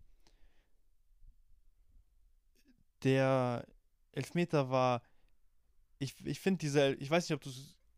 Der 3.04 3.66
Elfmeter 4.12 4.70
war, 4.70 5.02
ich, 5.98 6.14
ich 6.24 6.40
finde 6.40 6.58
diese, 6.58 6.94
ich 6.94 7.10
weiß 7.10 7.28
nicht, 7.28 7.36
ob 7.36 7.42
du 7.42 7.50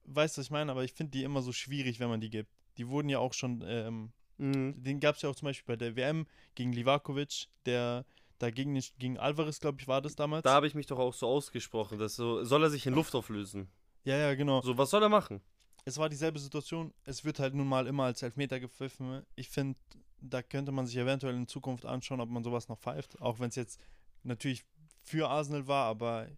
weißt, 0.05 0.39
was 0.39 0.47
ich 0.47 0.51
meine, 0.51 0.71
aber 0.71 0.85
ich 0.85 0.93
finde 0.93 1.13
die 1.13 1.25
immer 1.25 1.43
so 1.43 1.53
schwierig, 1.53 2.01
wenn 2.01 2.09
man 2.09 2.21
die 2.21 2.31
gibt. 2.31 2.51
Die 2.79 2.89
wurden 2.89 3.09
ja 3.09 3.19
auch 3.19 3.33
schon, 3.33 3.65
ähm, 3.67 4.13
mhm. 4.39 4.83
den 4.83 5.01
gab 5.01 5.17
es 5.17 5.23
ja 5.23 5.31
auch 5.31 5.37
zum 5.37 5.47
Beispiel 5.47 5.75
bei 5.75 5.77
der 5.77 5.97
WM 5.97 6.27
gegen 6.55 6.73
Livakovic, 6.73 7.49
der 7.65 8.05
dagegen 8.39 8.79
gegen 8.99 9.19
Alvarez, 9.19 9.61
glaube 9.61 9.81
ich, 9.81 9.89
war 9.89 10.03
das 10.03 10.15
damals. 10.15 10.43
Da 10.43 10.53
habe 10.53 10.67
ich 10.67 10.75
mich 10.75 10.87
doch 10.87 10.99
auch 10.99 11.15
so 11.15 11.27
ausgesprochen, 11.27 11.99
dass 11.99 12.17
so, 12.17 12.45
soll 12.45 12.63
er 12.65 12.71
sich 12.71 12.87
in 12.87 12.95
Luft 12.95 13.15
auflösen. 13.15 13.69
Ja, 14.05 14.17
ja, 14.17 14.35
genau. 14.35 14.61
So, 14.61 14.77
was 14.77 14.91
soll 14.91 15.03
er 15.03 15.09
machen? 15.09 15.41
es 15.87 15.97
war 15.99 16.09
dieselbe 16.09 16.39
Situation. 16.39 16.93
Es 17.05 17.25
wird 17.25 17.39
halt 17.39 17.55
nun 17.55 17.69
mal 17.69 17.87
immer 17.87 18.05
als 18.05 18.21
Elfmeter 18.21 18.61
gepfiffen. 18.61 19.23
Ich 19.37 19.49
finde, 19.49 19.79
da 20.21 20.43
könnte 20.43 20.73
man 20.73 20.85
sich 20.85 20.97
eventuell 20.97 21.35
in 21.35 21.47
Zukunft 21.47 21.87
anschauen, 21.87 22.21
ob 22.21 22.29
man 22.29 22.43
sowas 22.43 22.69
noch 22.69 22.79
pfeift. 22.79 23.21
Auch 23.23 23.39
wenn 23.39 23.49
es 23.49 23.55
jetzt 23.55 23.81
natürlich 24.25 24.65
für 25.07 25.29
Arsenal 25.29 25.67
war, 25.67 25.87
aber 25.87 26.29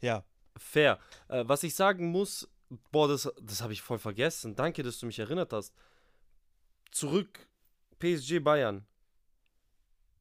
ja. 0.00 0.24
Fair. 0.56 0.98
Äh, 1.28 1.44
was 1.46 1.62
ich 1.62 1.74
sagen 1.74 2.10
muss, 2.10 2.48
boah, 2.90 3.06
das, 3.06 3.32
das 3.40 3.62
habe 3.62 3.72
ich 3.72 3.82
voll 3.82 3.98
vergessen. 3.98 4.56
Danke, 4.56 4.82
dass 4.82 4.98
du 4.98 5.06
mich 5.06 5.18
erinnert 5.18 5.52
hast. 5.52 5.74
Zurück, 6.90 7.48
PSG 8.00 8.40
Bayern. 8.40 8.86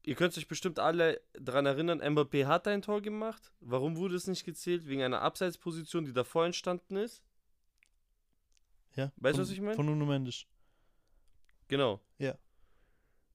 Ihr 0.03 0.15
könnt 0.15 0.37
euch 0.37 0.47
bestimmt 0.47 0.79
alle 0.79 1.21
daran 1.33 1.65
erinnern, 1.65 2.01
Mbappé 2.01 2.45
hat 2.45 2.67
ein 2.67 2.81
Tor 2.81 3.01
gemacht. 3.01 3.51
Warum 3.59 3.97
wurde 3.97 4.15
es 4.15 4.27
nicht 4.27 4.45
gezählt? 4.45 4.85
Wegen 4.85 5.01
einer 5.01 5.21
Abseitsposition, 5.21 6.05
die 6.05 6.13
davor 6.13 6.45
entstanden 6.45 6.95
ist. 6.95 7.21
Ja. 8.95 9.11
Weißt 9.17 9.37
du, 9.37 9.41
was 9.41 9.49
ich 9.49 9.59
meine? 9.59 9.75
Von 9.75 9.85
Nuno 9.85 10.05
Mendes. 10.05 10.45
Genau. 11.67 11.99
Ja. 12.19 12.37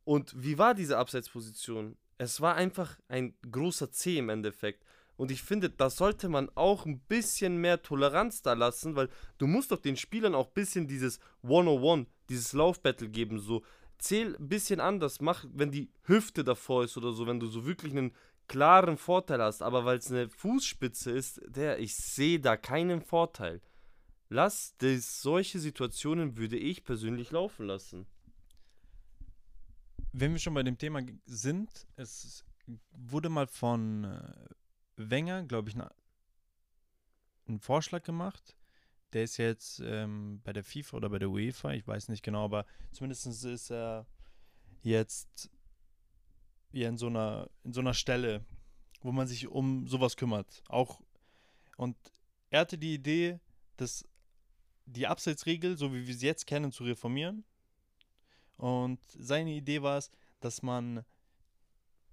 Und 0.04 0.32
wie 0.42 0.56
war 0.56 0.74
diese 0.74 0.98
Abseitsposition? 0.98 1.96
Es 2.18 2.40
war 2.40 2.54
einfach 2.54 2.98
ein 3.08 3.34
großer 3.50 3.90
C 3.90 4.18
im 4.18 4.28
Endeffekt. 4.28 4.84
Und 5.16 5.30
ich 5.30 5.42
finde, 5.42 5.70
da 5.70 5.90
sollte 5.90 6.28
man 6.28 6.50
auch 6.54 6.86
ein 6.86 7.00
bisschen 7.00 7.58
mehr 7.58 7.82
Toleranz 7.82 8.42
da 8.42 8.54
lassen, 8.54 8.96
weil 8.96 9.08
du 9.38 9.46
musst 9.46 9.70
doch 9.70 9.78
den 9.78 9.96
Spielern 9.96 10.34
auch 10.34 10.48
ein 10.48 10.54
bisschen 10.54 10.88
dieses 10.88 11.20
101, 11.42 12.08
dieses 12.28 12.52
Laufbattle 12.52 13.08
geben. 13.08 13.38
So, 13.38 13.62
zähl 13.98 14.36
ein 14.36 14.48
bisschen 14.48 14.80
anders, 14.80 15.20
mach, 15.20 15.44
wenn 15.52 15.70
die 15.70 15.90
Hüfte 16.04 16.44
davor 16.44 16.84
ist 16.84 16.96
oder 16.96 17.12
so, 17.12 17.26
wenn 17.26 17.40
du 17.40 17.46
so 17.46 17.66
wirklich 17.66 17.92
einen 17.92 18.12
klaren 18.48 18.96
Vorteil 18.96 19.40
hast. 19.40 19.62
Aber 19.62 19.84
weil 19.84 19.98
es 19.98 20.10
eine 20.10 20.28
Fußspitze 20.28 21.10
ist, 21.10 21.40
der, 21.46 21.78
ich 21.78 21.94
sehe 21.94 22.40
da 22.40 22.56
keinen 22.56 23.00
Vorteil. 23.00 23.60
Lass 24.28 24.74
das, 24.78 25.20
solche 25.20 25.58
Situationen 25.58 26.38
würde 26.38 26.56
ich 26.56 26.84
persönlich 26.84 27.30
laufen 27.30 27.66
lassen. 27.66 28.06
Wenn 30.12 30.32
wir 30.32 30.38
schon 30.38 30.54
bei 30.54 30.62
dem 30.62 30.78
Thema 30.78 31.00
sind, 31.24 31.86
es 31.96 32.44
wurde 32.90 33.28
mal 33.28 33.46
von 33.46 34.04
äh, 34.04 34.48
Wenger, 34.96 35.44
glaube 35.44 35.70
ich, 35.70 35.76
einen 37.46 37.60
Vorschlag 37.60 38.02
gemacht. 38.02 38.56
Der 39.12 39.24
ist 39.24 39.36
jetzt 39.36 39.80
ähm, 39.84 40.40
bei 40.44 40.52
der 40.52 40.64
FIFA 40.64 40.96
oder 40.98 41.10
bei 41.10 41.18
der 41.18 41.30
UEFA, 41.30 41.72
ich 41.72 41.86
weiß 41.86 42.08
nicht 42.08 42.22
genau, 42.22 42.44
aber 42.44 42.66
zumindest 42.92 43.26
ist 43.26 43.70
er 43.70 44.06
jetzt 44.82 45.50
ja, 46.72 46.88
in 46.88 46.96
so 46.96 47.08
einer 47.08 47.50
in 47.62 47.72
so 47.72 47.80
einer 47.80 47.94
Stelle, 47.94 48.44
wo 49.02 49.12
man 49.12 49.26
sich 49.26 49.48
um 49.48 49.86
sowas 49.86 50.16
kümmert. 50.16 50.62
Auch 50.68 51.00
und 51.76 51.96
er 52.50 52.60
hatte 52.60 52.78
die 52.78 52.94
Idee, 52.94 53.38
dass 53.76 54.06
die 54.86 55.06
Abseitsregel, 55.06 55.76
so 55.76 55.92
wie 55.92 56.06
wir 56.06 56.14
sie 56.14 56.26
jetzt 56.26 56.46
kennen, 56.46 56.72
zu 56.72 56.84
reformieren. 56.84 57.44
Und 58.62 59.00
seine 59.18 59.50
Idee 59.50 59.82
war 59.82 59.98
es, 59.98 60.12
dass 60.38 60.62
man 60.62 61.04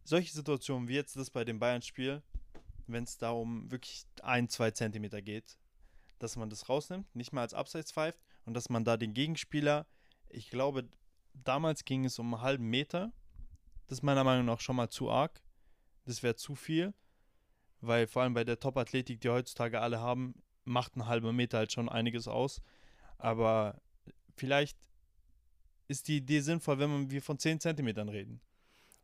solche 0.04 0.34
Situationen 0.34 0.88
wie 0.88 0.96
jetzt 0.96 1.16
das 1.16 1.30
bei 1.30 1.46
dem 1.46 1.60
Bayern-Spiel, 1.60 2.24
wenn 2.88 3.04
es 3.04 3.20
da 3.20 3.30
um 3.30 3.70
wirklich 3.70 4.08
ein, 4.24 4.50
zwei 4.50 4.72
Zentimeter 4.72 5.22
geht, 5.22 5.60
dass 6.18 6.38
man 6.38 6.50
das 6.50 6.68
rausnimmt, 6.68 7.16
nicht 7.16 7.34
mal 7.34 7.42
als 7.42 7.54
Abseits 7.54 7.92
pfeift 7.92 8.20
und 8.46 8.56
dass 8.56 8.68
man 8.68 8.84
da 8.84 8.98
den 8.98 9.14
Gegenspieler, 9.14 9.86
ich 10.28 10.50
glaube, 10.50 10.90
damals 11.36 11.86
ging 11.86 12.04
es 12.04 12.18
um 12.18 12.34
einen 12.34 12.42
halben 12.42 12.66
Meter. 12.66 13.14
Das 13.86 14.00
ist 14.00 14.04
meiner 14.04 14.24
Meinung 14.24 14.48
nach 14.48 14.60
schon 14.60 14.76
mal 14.76 14.90
zu 14.90 15.12
arg. 15.12 15.44
Das 16.06 16.24
wäre 16.24 16.36
zu 16.36 16.56
viel, 16.56 16.96
weil 17.80 18.08
vor 18.08 18.24
allem 18.24 18.34
bei 18.34 18.44
der 18.44 18.60
Top-Athletik, 18.60 19.22
die 19.22 19.30
heutzutage 19.30 19.82
alle 19.82 20.00
haben, 20.00 20.42
macht 20.64 20.96
ein 20.96 21.06
halber 21.06 21.32
Meter 21.32 21.60
halt 21.60 21.72
schon 21.72 21.90
einiges 21.90 22.28
aus. 22.28 22.60
Aber 23.20 23.80
vielleicht 24.36 24.80
ist 25.90 26.08
die 26.08 26.18
Idee 26.18 26.40
sinnvoll, 26.40 26.80
wenn 26.80 27.12
wir 27.12 27.22
von 27.22 27.38
10 27.38 27.60
Zentimetern 27.60 28.08
reden. 28.08 28.40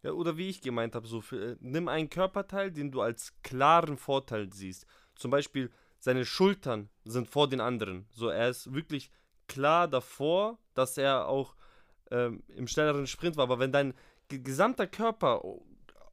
Ja, 0.04 0.12
oder 0.12 0.38
wie 0.38 0.50
ich 0.50 0.62
gemeint 0.62 0.94
habe, 0.96 1.08
so 1.08 1.20
für, 1.20 1.54
äh, 1.54 1.58
nimm 1.60 1.88
einen 1.88 2.10
Körperteil, 2.10 2.72
den 2.72 2.92
du 2.92 3.02
als 3.02 3.34
klaren 3.42 3.98
Vorteil 3.98 4.54
siehst. 4.54 4.86
Zum 5.16 5.32
Beispiel 5.32 5.72
seine 6.00 6.26
Schultern 6.26 6.90
sind 7.04 7.28
vor 7.28 7.50
den 7.50 7.60
anderen. 7.60 8.06
So, 8.12 8.30
er 8.30 8.50
ist 8.50 8.72
wirklich 8.74 9.10
klar 9.48 9.88
davor, 9.88 10.60
dass 10.76 10.98
er 10.98 11.28
auch 11.28 11.56
ähm, 12.12 12.44
im 12.50 12.68
schnelleren 12.68 13.08
Sprint 13.08 13.36
war. 13.36 13.46
Aber 13.46 13.58
wenn 13.58 13.72
dein 13.72 13.96
gesamter 14.28 14.86
Körper 14.86 15.42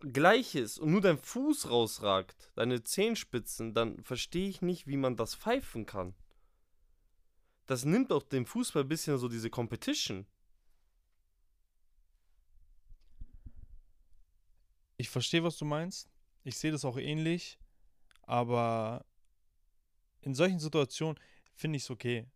gleich 0.00 0.54
ist 0.54 0.78
und 0.78 0.90
nur 0.90 1.02
dein 1.02 1.18
Fuß 1.18 1.68
rausragt, 1.68 2.50
deine 2.54 2.82
Zehenspitzen, 2.82 3.74
dann 3.74 4.02
verstehe 4.02 4.48
ich 4.48 4.62
nicht, 4.62 4.87
wie 4.87 4.96
man 4.96 5.16
das 5.16 5.35
pfeifen 5.35 5.85
kann. 5.85 6.14
Das 7.66 7.85
nimmt 7.85 8.11
auch 8.11 8.22
dem 8.22 8.46
Fußball 8.46 8.85
ein 8.85 8.88
bisschen 8.88 9.18
so 9.18 9.28
diese 9.28 9.50
Competition. 9.50 10.26
Ich 15.03 15.11
verstehe, 15.11 15.43
was 15.43 15.57
du 15.57 15.65
meinst. 15.65 16.09
Ich 16.45 16.57
sehe 16.57 16.71
das 16.71 16.85
auch 16.85 16.97
ähnlich. 16.97 17.59
Aber 18.23 19.05
in 20.21 20.33
solchen 20.33 20.61
Situationen 20.61 21.19
finde 21.55 21.79
ich 21.79 21.83
es 21.83 21.91
okay. 21.91 22.29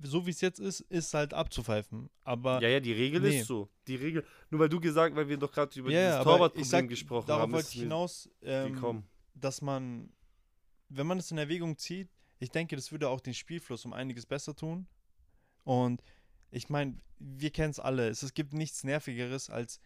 So 0.00 0.24
wie 0.24 0.30
es 0.30 0.40
jetzt 0.40 0.60
ist, 0.60 0.80
ist 0.80 1.12
halt 1.12 1.34
abzupfeifen. 1.34 2.08
Aber 2.24 2.62
ja, 2.62 2.70
ja, 2.70 2.80
die 2.80 2.94
Regel 2.94 3.20
nee. 3.20 3.40
ist 3.40 3.48
so. 3.48 3.68
Die 3.86 3.96
Regel. 3.96 4.24
Nur 4.48 4.60
weil 4.60 4.70
du 4.70 4.80
gesagt, 4.80 5.14
weil 5.14 5.28
wir 5.28 5.36
doch 5.36 5.52
gerade 5.52 5.78
über 5.78 5.90
ja, 5.90 6.12
dieses 6.12 6.24
Torwartproblem 6.24 6.88
gesprochen 6.88 7.26
darauf 7.26 7.42
haben. 7.42 7.52
Darauf 7.52 7.64
wollte 7.64 7.76
ich 7.76 7.82
hinaus, 7.82 8.30
ähm, 8.40 9.04
dass 9.34 9.60
man, 9.60 10.10
wenn 10.88 11.06
man 11.06 11.18
es 11.18 11.30
in 11.30 11.36
Erwägung 11.36 11.76
zieht, 11.76 12.08
ich 12.38 12.50
denke, 12.50 12.76
das 12.76 12.90
würde 12.92 13.10
auch 13.10 13.20
den 13.20 13.34
Spielfluss 13.34 13.84
um 13.84 13.92
einiges 13.92 14.24
besser 14.24 14.56
tun. 14.56 14.86
Und 15.64 16.02
ich 16.50 16.70
meine, 16.70 16.98
wir 17.18 17.50
kennen 17.50 17.72
es 17.72 17.78
alle. 17.78 18.08
Es 18.08 18.32
gibt 18.32 18.54
nichts 18.54 18.84
Nervigeres 18.84 19.50
als 19.50 19.80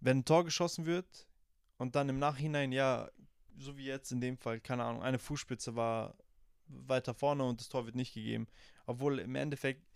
wenn 0.00 0.18
ein 0.18 0.24
Tor 0.24 0.44
geschossen 0.44 0.86
wird 0.86 1.26
und 1.78 1.94
dann 1.94 2.08
im 2.08 2.18
Nachhinein, 2.18 2.72
ja, 2.72 3.10
so 3.58 3.76
wie 3.76 3.86
jetzt 3.86 4.12
in 4.12 4.20
dem 4.20 4.36
Fall, 4.36 4.60
keine 4.60 4.84
Ahnung, 4.84 5.02
eine 5.02 5.18
Fußspitze 5.18 5.76
war 5.76 6.14
weiter 6.68 7.14
vorne 7.14 7.44
und 7.44 7.60
das 7.60 7.68
Tor 7.68 7.86
wird 7.86 7.96
nicht 7.96 8.14
gegeben. 8.14 8.46
Obwohl 8.86 9.18
im 9.18 9.34
Endeffekt, 9.34 9.86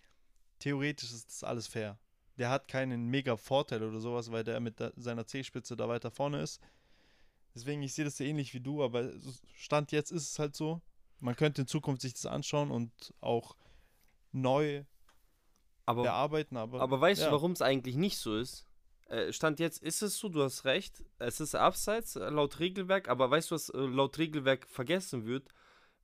theoretisch 0.58 1.12
ist 1.12 1.28
das 1.28 1.44
alles 1.44 1.66
fair. 1.66 1.98
Der 2.38 2.50
hat 2.50 2.68
keinen 2.68 3.06
mega 3.06 3.36
Vorteil 3.36 3.82
oder 3.82 4.00
sowas, 4.00 4.30
weil 4.30 4.44
der 4.44 4.60
mit 4.60 4.76
seiner 4.96 5.26
C-Spitze 5.26 5.76
da 5.76 5.88
weiter 5.88 6.10
vorne 6.10 6.40
ist. 6.40 6.60
Deswegen, 7.54 7.82
ich 7.82 7.92
sehe 7.94 8.04
das 8.04 8.18
ja 8.18 8.26
ähnlich 8.26 8.54
wie 8.54 8.60
du, 8.60 8.82
aber 8.82 9.10
Stand 9.54 9.92
jetzt 9.92 10.12
ist 10.12 10.30
es 10.30 10.38
halt 10.38 10.54
so. 10.54 10.80
Man 11.18 11.36
könnte 11.36 11.62
in 11.62 11.66
Zukunft 11.66 12.02
sich 12.02 12.14
das 12.14 12.26
anschauen 12.26 12.70
und 12.70 12.92
auch 13.20 13.56
neu 14.32 14.84
aber, 15.84 16.02
bearbeiten. 16.02 16.56
Aber, 16.56 16.80
aber 16.80 17.00
weißt 17.00 17.22
ja. 17.22 17.26
du, 17.26 17.32
warum 17.32 17.52
es 17.52 17.62
eigentlich 17.62 17.96
nicht 17.96 18.18
so 18.18 18.36
ist? 18.36 18.69
Äh, 19.10 19.32
Stand 19.32 19.58
jetzt 19.58 19.82
ist 19.82 20.02
es 20.02 20.18
so, 20.18 20.28
du 20.28 20.42
hast 20.42 20.64
recht, 20.64 21.04
es 21.18 21.40
ist 21.40 21.54
abseits 21.54 22.16
äh, 22.16 22.30
laut 22.30 22.60
Regelwerk, 22.60 23.08
aber 23.08 23.30
weißt 23.30 23.50
du, 23.50 23.56
was 23.56 23.68
äh, 23.70 23.78
laut 23.78 24.16
Regelwerk 24.18 24.66
vergessen 24.68 25.26
wird? 25.26 25.48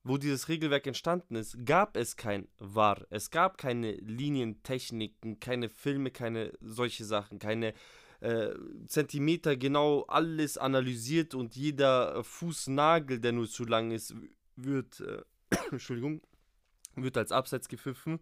Wo 0.02 0.18
dieses 0.18 0.48
Regelwerk 0.48 0.86
entstanden 0.86 1.34
ist, 1.34 1.64
gab 1.64 1.96
es 1.96 2.16
kein 2.16 2.48
VAR. 2.58 3.06
Es 3.10 3.30
gab 3.30 3.58
keine 3.58 3.92
Linientechniken, 3.92 5.40
keine 5.40 5.68
Filme, 5.68 6.12
keine 6.12 6.52
solche 6.60 7.04
Sachen, 7.04 7.40
keine 7.40 7.74
äh, 8.20 8.50
Zentimeter 8.86 9.56
genau 9.56 10.02
alles 10.02 10.58
analysiert 10.58 11.34
und 11.34 11.56
jeder 11.56 12.22
Fußnagel, 12.22 13.20
der 13.20 13.32
nur 13.32 13.48
zu 13.48 13.64
lang 13.64 13.90
ist, 13.90 14.14
wird, 14.56 15.00
äh, 15.00 15.22
Entschuldigung, 15.70 16.22
wird 16.96 17.16
als 17.16 17.32
Abseits 17.32 17.68
gepfiffen. 17.68 18.20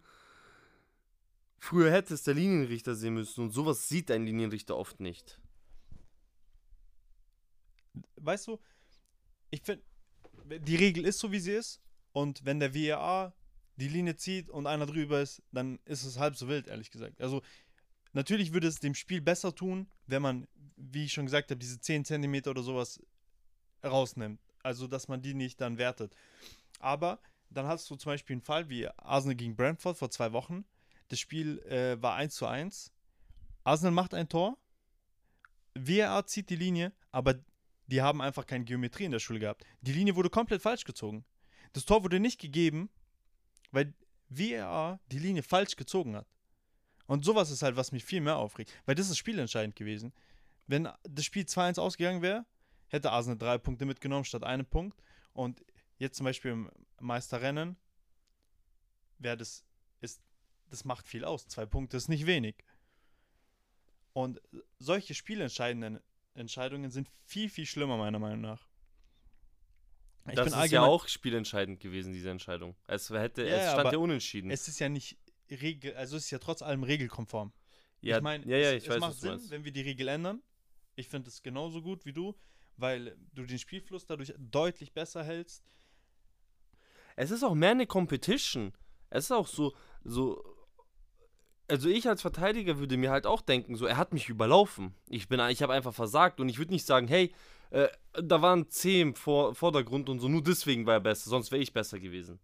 Früher 1.57 1.91
hätte 1.91 2.13
es 2.13 2.23
der 2.23 2.33
Linienrichter 2.33 2.95
sehen 2.95 3.15
müssen 3.15 3.45
und 3.45 3.51
sowas 3.51 3.87
sieht 3.87 4.11
ein 4.11 4.25
Linienrichter 4.25 4.77
oft 4.77 4.99
nicht. 4.99 5.39
Weißt 8.17 8.47
du, 8.47 8.59
ich 9.49 9.61
finde, 9.61 9.83
die 10.45 10.75
Regel 10.75 11.05
ist 11.05 11.19
so, 11.19 11.31
wie 11.31 11.39
sie 11.39 11.53
ist. 11.53 11.81
Und 12.11 12.45
wenn 12.45 12.59
der 12.59 12.73
VAR 12.73 13.33
die 13.77 13.87
Linie 13.87 14.15
zieht 14.15 14.49
und 14.49 14.67
einer 14.67 14.85
drüber 14.85 15.21
ist, 15.21 15.41
dann 15.51 15.79
ist 15.85 16.03
es 16.03 16.17
halb 16.17 16.35
so 16.35 16.47
wild, 16.47 16.67
ehrlich 16.67 16.91
gesagt. 16.91 17.19
Also, 17.19 17.41
natürlich 18.13 18.53
würde 18.53 18.67
es 18.67 18.79
dem 18.79 18.95
Spiel 18.95 19.21
besser 19.21 19.53
tun, 19.53 19.87
wenn 20.07 20.21
man, 20.21 20.47
wie 20.77 21.05
ich 21.05 21.13
schon 21.13 21.25
gesagt 21.25 21.51
habe, 21.51 21.59
diese 21.59 21.79
10 21.79 22.05
cm 22.05 22.47
oder 22.47 22.63
sowas 22.63 23.01
rausnimmt. 23.83 24.39
Also, 24.63 24.87
dass 24.87 25.07
man 25.07 25.21
die 25.21 25.33
nicht 25.33 25.59
dann 25.59 25.77
wertet. 25.77 26.15
Aber 26.79 27.19
dann 27.49 27.67
hast 27.67 27.89
du 27.89 27.95
zum 27.95 28.11
Beispiel 28.11 28.35
einen 28.35 28.41
Fall 28.41 28.69
wie 28.69 28.87
Arsenal 28.87 29.35
gegen 29.35 29.55
Brentford 29.55 29.97
vor 29.97 30.09
zwei 30.09 30.31
Wochen. 30.31 30.65
Das 31.15 31.21
Spiel 31.21 31.59
äh, 31.59 31.95
war 32.01 32.15
1 32.15 32.35
zu 32.35 32.45
1. 32.45 32.91
Arsenal 33.63 33.93
macht 33.93 34.13
ein 34.13 34.27
Tor. 34.27 34.57
VAR 35.73 36.25
zieht 36.25 36.49
die 36.49 36.57
Linie, 36.57 36.91
aber 37.13 37.35
die 37.87 38.01
haben 38.01 38.21
einfach 38.21 38.45
keine 38.45 38.65
Geometrie 38.65 39.05
in 39.05 39.13
der 39.13 39.19
Schule 39.19 39.39
gehabt. 39.39 39.63
Die 39.79 39.93
Linie 39.93 40.17
wurde 40.17 40.29
komplett 40.29 40.61
falsch 40.61 40.83
gezogen. 40.83 41.23
Das 41.71 41.85
Tor 41.85 42.03
wurde 42.03 42.19
nicht 42.19 42.41
gegeben, 42.41 42.89
weil 43.71 43.93
VAR 44.27 44.99
die 45.09 45.19
Linie 45.19 45.41
falsch 45.41 45.77
gezogen 45.77 46.17
hat. 46.17 46.27
Und 47.05 47.23
sowas 47.23 47.49
ist 47.49 47.61
halt, 47.61 47.77
was 47.77 47.93
mich 47.93 48.03
viel 48.03 48.19
mehr 48.19 48.35
aufregt, 48.35 48.73
weil 48.85 48.95
das 48.95 49.09
ist 49.09 49.17
spielentscheidend 49.17 49.77
gewesen. 49.77 50.11
Wenn 50.67 50.89
das 51.03 51.23
Spiel 51.23 51.45
2-1 51.45 51.79
ausgegangen 51.79 52.23
wäre, 52.23 52.45
hätte 52.89 53.13
Arsenal 53.13 53.37
drei 53.37 53.57
Punkte 53.57 53.85
mitgenommen 53.85 54.25
statt 54.25 54.43
einen 54.43 54.65
Punkt. 54.65 55.01
Und 55.31 55.63
jetzt 55.97 56.17
zum 56.17 56.25
Beispiel 56.25 56.51
im 56.51 56.69
Meisterrennen 56.99 57.77
wäre 59.17 59.37
das 59.37 59.63
das 60.69 60.85
macht 60.85 61.07
viel 61.07 61.25
aus. 61.25 61.47
Zwei 61.47 61.65
Punkte 61.65 61.97
ist 61.97 62.09
nicht 62.09 62.25
wenig. 62.25 62.55
Und 64.13 64.41
solche 64.79 65.13
spielentscheidenden 65.13 65.99
Entscheidungen 66.33 66.89
sind 66.91 67.09
viel, 67.25 67.49
viel 67.49 67.65
schlimmer, 67.65 67.97
meiner 67.97 68.19
Meinung 68.19 68.41
nach. 68.41 68.67
Ich 70.27 70.35
das 70.35 70.53
ist 70.53 70.71
ja 70.71 70.83
auch 70.83 71.07
spielentscheidend 71.07 71.79
gewesen, 71.79 72.11
diese 72.11 72.31
Entscheidung. 72.31 72.75
Es, 72.87 73.09
hätte, 73.09 73.43
ja, 73.43 73.57
es 73.57 73.71
stand 73.73 73.91
ja 73.91 73.97
unentschieden. 73.97 74.49
Es 74.49 74.67
ist 74.67 74.79
ja 74.79 74.89
nicht 74.89 75.17
Regel, 75.51 75.95
also 75.95 76.17
es 76.17 76.25
ist 76.25 76.31
ja 76.31 76.39
trotz 76.39 76.61
allem 76.61 76.83
regelkonform. 76.83 77.53
Ja, 78.01 78.17
ich 78.17 78.23
meine, 78.23 78.45
ja, 78.45 78.57
ja, 78.57 78.71
es, 78.71 78.83
ich 78.83 78.89
es 78.89 78.95
weiß, 78.95 78.99
macht 78.99 79.15
Sinn, 79.15 79.39
wenn 79.49 79.63
wir 79.63 79.71
die 79.71 79.81
Regel 79.81 80.07
ändern. 80.07 80.41
Ich 80.95 81.09
finde 81.09 81.29
es 81.29 81.43
genauso 81.43 81.81
gut 81.81 82.05
wie 82.05 82.13
du, 82.13 82.35
weil 82.77 83.15
du 83.33 83.45
den 83.45 83.59
Spielfluss 83.59 84.05
dadurch 84.05 84.33
deutlich 84.37 84.93
besser 84.93 85.23
hältst. 85.23 85.63
Es 87.15 87.31
ist 87.31 87.43
auch 87.43 87.53
mehr 87.53 87.71
eine 87.71 87.85
Competition. 87.85 88.73
Es 89.09 89.25
ist 89.25 89.31
auch 89.31 89.47
so, 89.47 89.75
so 90.03 90.54
also 91.67 91.89
ich 91.89 92.07
als 92.07 92.21
Verteidiger 92.21 92.77
würde 92.77 92.97
mir 92.97 93.11
halt 93.11 93.25
auch 93.25 93.41
denken, 93.41 93.75
so 93.75 93.85
er 93.85 93.97
hat 93.97 94.13
mich 94.13 94.29
überlaufen. 94.29 94.93
Ich 95.09 95.27
bin, 95.27 95.39
ich 95.49 95.61
habe 95.61 95.73
einfach 95.73 95.93
versagt 95.93 96.39
und 96.39 96.49
ich 96.49 96.57
würde 96.57 96.73
nicht 96.73 96.85
sagen, 96.85 97.07
hey, 97.07 97.33
äh, 97.71 97.87
da 98.13 98.41
waren 98.41 98.69
10 98.69 99.01
im 99.01 99.15
Vor 99.15 99.55
Vordergrund 99.55 100.09
und 100.09 100.19
so, 100.19 100.27
nur 100.27 100.43
deswegen 100.43 100.85
war 100.85 100.95
er 100.95 100.99
besser, 100.99 101.29
sonst 101.29 101.51
wäre 101.51 101.61
ich 101.61 101.73
besser 101.73 101.99
gewesen. 101.99 102.39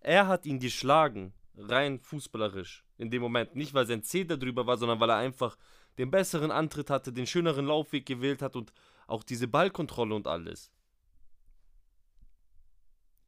Er 0.00 0.28
hat 0.28 0.46
ihn 0.46 0.60
geschlagen, 0.60 1.34
rein 1.56 1.98
fußballerisch, 1.98 2.84
in 2.96 3.10
dem 3.10 3.22
Moment. 3.22 3.56
Nicht, 3.56 3.74
weil 3.74 3.86
sein 3.86 4.02
C 4.02 4.24
darüber 4.24 4.66
war, 4.66 4.76
sondern 4.76 5.00
weil 5.00 5.10
er 5.10 5.16
einfach 5.16 5.56
den 5.98 6.10
besseren 6.10 6.50
Antritt 6.50 6.90
hatte, 6.90 7.12
den 7.12 7.26
schöneren 7.26 7.66
Laufweg 7.66 8.06
gewählt 8.06 8.42
hat 8.42 8.54
und 8.56 8.72
auch 9.06 9.22
diese 9.22 9.48
Ballkontrolle 9.48 10.14
und 10.14 10.26
alles. 10.26 10.70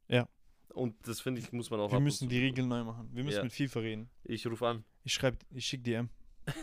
Ja. 0.07 0.27
Und 0.79 0.95
das 1.05 1.19
finde 1.19 1.41
ich, 1.41 1.51
muss 1.51 1.69
man 1.69 1.81
auch 1.81 1.91
Wir 1.91 1.99
müssen 1.99 2.29
die 2.29 2.39
Regeln 2.39 2.69
neu 2.69 2.85
machen. 2.85 3.09
Wir 3.11 3.23
müssen 3.23 3.37
ja. 3.37 3.43
mit 3.43 3.51
FIFA 3.51 3.79
reden. 3.81 4.09
Ich 4.23 4.47
rufe 4.47 4.65
an. 4.65 4.85
Ich 5.03 5.13
schreibe, 5.13 5.37
ich 5.53 5.65
schicke 5.65 5.83
DM. 5.83 6.09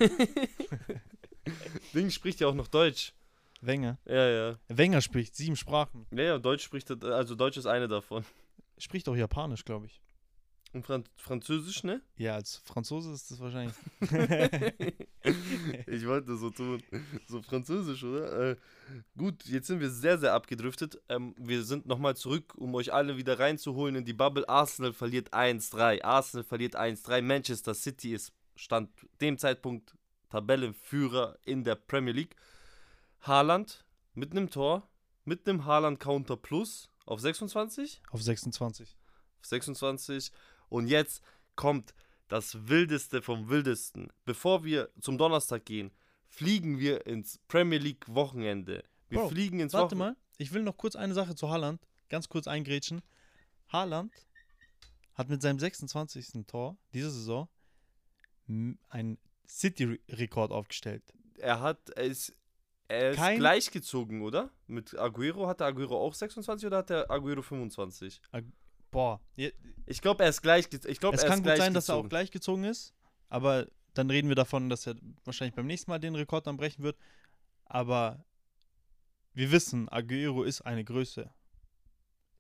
Ding 1.95 2.11
spricht 2.11 2.41
ja 2.41 2.49
auch 2.49 2.55
noch 2.55 2.69
Deutsch. 2.69 3.13
Wenger. 3.61 3.99
Ja, 4.07 4.29
ja. 4.29 4.59
Wenger 4.69 5.03
spricht 5.03 5.37
sieben 5.37 5.57
Sprachen. 5.57 6.07
Ja, 6.13 6.23
ja, 6.23 6.39
Deutsch 6.39 6.65
spricht, 6.65 6.91
also 7.05 7.35
Deutsch 7.35 7.59
ist 7.59 7.67
eine 7.67 7.89
davon. 7.89 8.25
Spricht 8.79 9.09
auch 9.09 9.17
Japanisch, 9.17 9.65
glaube 9.65 9.87
ich. 9.87 10.01
Und 10.77 10.85
Fran 10.85 11.05
Französisch, 11.17 11.85
ne? 11.85 12.03
Ja, 12.19 12.35
als 12.35 12.61
Franzose 12.67 13.11
ist 13.11 13.31
das 13.31 13.41
wahrscheinlich. 13.41 13.75
ich 15.87 16.07
wollte 16.07 16.37
so 16.37 16.51
tun. 16.51 16.83
So 17.27 17.41
Französisch, 17.41 18.05
oder? 18.05 18.51
Äh, 18.51 18.57
gut, 19.17 19.47
jetzt 19.47 19.69
sind 19.69 19.81
wir 19.81 19.89
sehr, 19.89 20.19
sehr 20.19 20.35
abgedriftet. 20.35 21.01
Ähm, 21.09 21.35
wir 21.39 21.65
sind 21.65 21.87
nochmal 21.87 22.15
zurück, 22.15 22.55
um 22.57 22.75
euch 22.75 22.93
alle 22.93 23.17
wieder 23.17 23.39
reinzuholen 23.39 23.97
in 23.97 24.05
die 24.05 24.13
Bubble. 24.13 24.47
Arsenal 24.51 24.93
verliert 24.93 25.33
1-3. 25.33 26.03
Arsenal 26.03 26.45
verliert 26.45 26.77
1-3. 26.77 27.23
Manchester 27.23 27.73
City 27.73 28.13
ist 28.13 28.35
stand 28.55 28.91
dem 29.23 29.39
Zeitpunkt 29.39 29.97
Tabellenführer 30.29 31.39
in 31.47 31.65
der 31.65 31.77
Premier 31.77 32.13
League. 32.13 32.37
Haaland 33.23 33.87
mit 34.13 34.33
einem 34.33 34.51
Tor, 34.51 34.87
mit 35.25 35.49
einem 35.49 35.65
Haaland-Counter 35.65 36.37
Plus 36.37 36.91
auf 37.07 37.21
26. 37.21 38.03
Auf 38.11 38.23
26. 38.23 38.95
26. 39.41 40.33
Und 40.69 40.89
jetzt 40.89 41.23
kommt 41.55 41.95
das 42.29 42.69
Wildeste 42.69 43.23
vom 43.23 43.49
Wildesten. 43.49 44.13
Bevor 44.25 44.65
wir 44.65 44.91
zum 45.01 45.17
Donnerstag 45.19 45.65
gehen, 45.65 45.91
fliegen 46.29 46.79
wir 46.79 47.07
ins 47.07 47.39
Premier 47.49 47.79
League 47.79 48.05
Wochenende. 48.09 48.85
Wir 49.09 49.21
Bro, 49.21 49.29
fliegen 49.29 49.61
ins 49.61 49.73
Warte 49.73 49.97
Wochenende. 49.97 50.19
mal, 50.21 50.27
ich 50.39 50.53
will 50.53 50.63
noch 50.63 50.77
kurz 50.77 50.97
eine 50.97 51.15
Sache 51.15 51.35
zu 51.35 51.49
Haaland 51.51 51.81
ganz 52.09 52.29
kurz 52.29 52.47
eingrätschen. 52.47 53.03
Haaland 53.69 54.13
hat 55.15 55.29
mit 55.29 55.41
seinem 55.43 55.59
26. 55.59 56.47
Tor 56.47 56.77
diese 56.93 57.11
Saison 57.11 57.49
einen 58.49 59.19
City-Rekord 59.49 60.51
aufgestellt. 60.53 61.03
Er 61.39 61.61
hat, 61.61 61.91
er 61.91 62.05
ist, 62.05 62.35
er 62.89 63.11
ist 63.11 63.17
Kein- 63.17 63.39
gleichgezogen, 63.39 64.23
oder? 64.23 64.51
Mit 64.67 64.97
Aguero. 64.99 65.47
Hat 65.49 65.61
der 65.61 65.69
Aguero 65.69 65.97
auch 66.01 66.15
26 66.15 66.67
oder 66.67 66.79
hat 66.79 66.91
der 66.91 67.11
Aguero 67.11 67.43
25? 67.43 68.21
Boah, 68.97 69.21
Ich 69.85 70.01
glaube, 70.01 70.25
er 70.25 70.31
ist 70.31 70.41
gleich. 70.41 70.71
Ich 70.87 71.01
glaube, 71.01 71.17
es 71.17 71.23
er 71.23 71.29
kann 71.29 71.43
gut 71.43 71.55
sein, 71.59 71.75
dass 71.75 71.91
er 71.91 71.97
auch 71.97 72.09
gleichgezogen. 72.09 72.63
gleichgezogen 72.63 72.65
ist, 72.65 72.95
aber 73.29 73.67
dann 73.93 74.09
reden 74.09 74.29
wir 74.31 74.35
davon, 74.35 74.71
dass 74.71 74.87
er 74.87 74.95
wahrscheinlich 75.27 75.55
beim 75.55 75.67
nächsten 75.67 75.91
Mal 75.91 75.99
den 75.99 76.15
Rekord 76.15 76.47
dann 76.47 76.57
brechen 76.57 76.83
wird. 76.83 76.97
Aber 77.67 78.25
wir 79.35 79.53
wissen, 79.53 79.87
Aguero 79.91 80.45
ist 80.45 80.63
eine 80.63 80.83
Größe, 80.83 81.29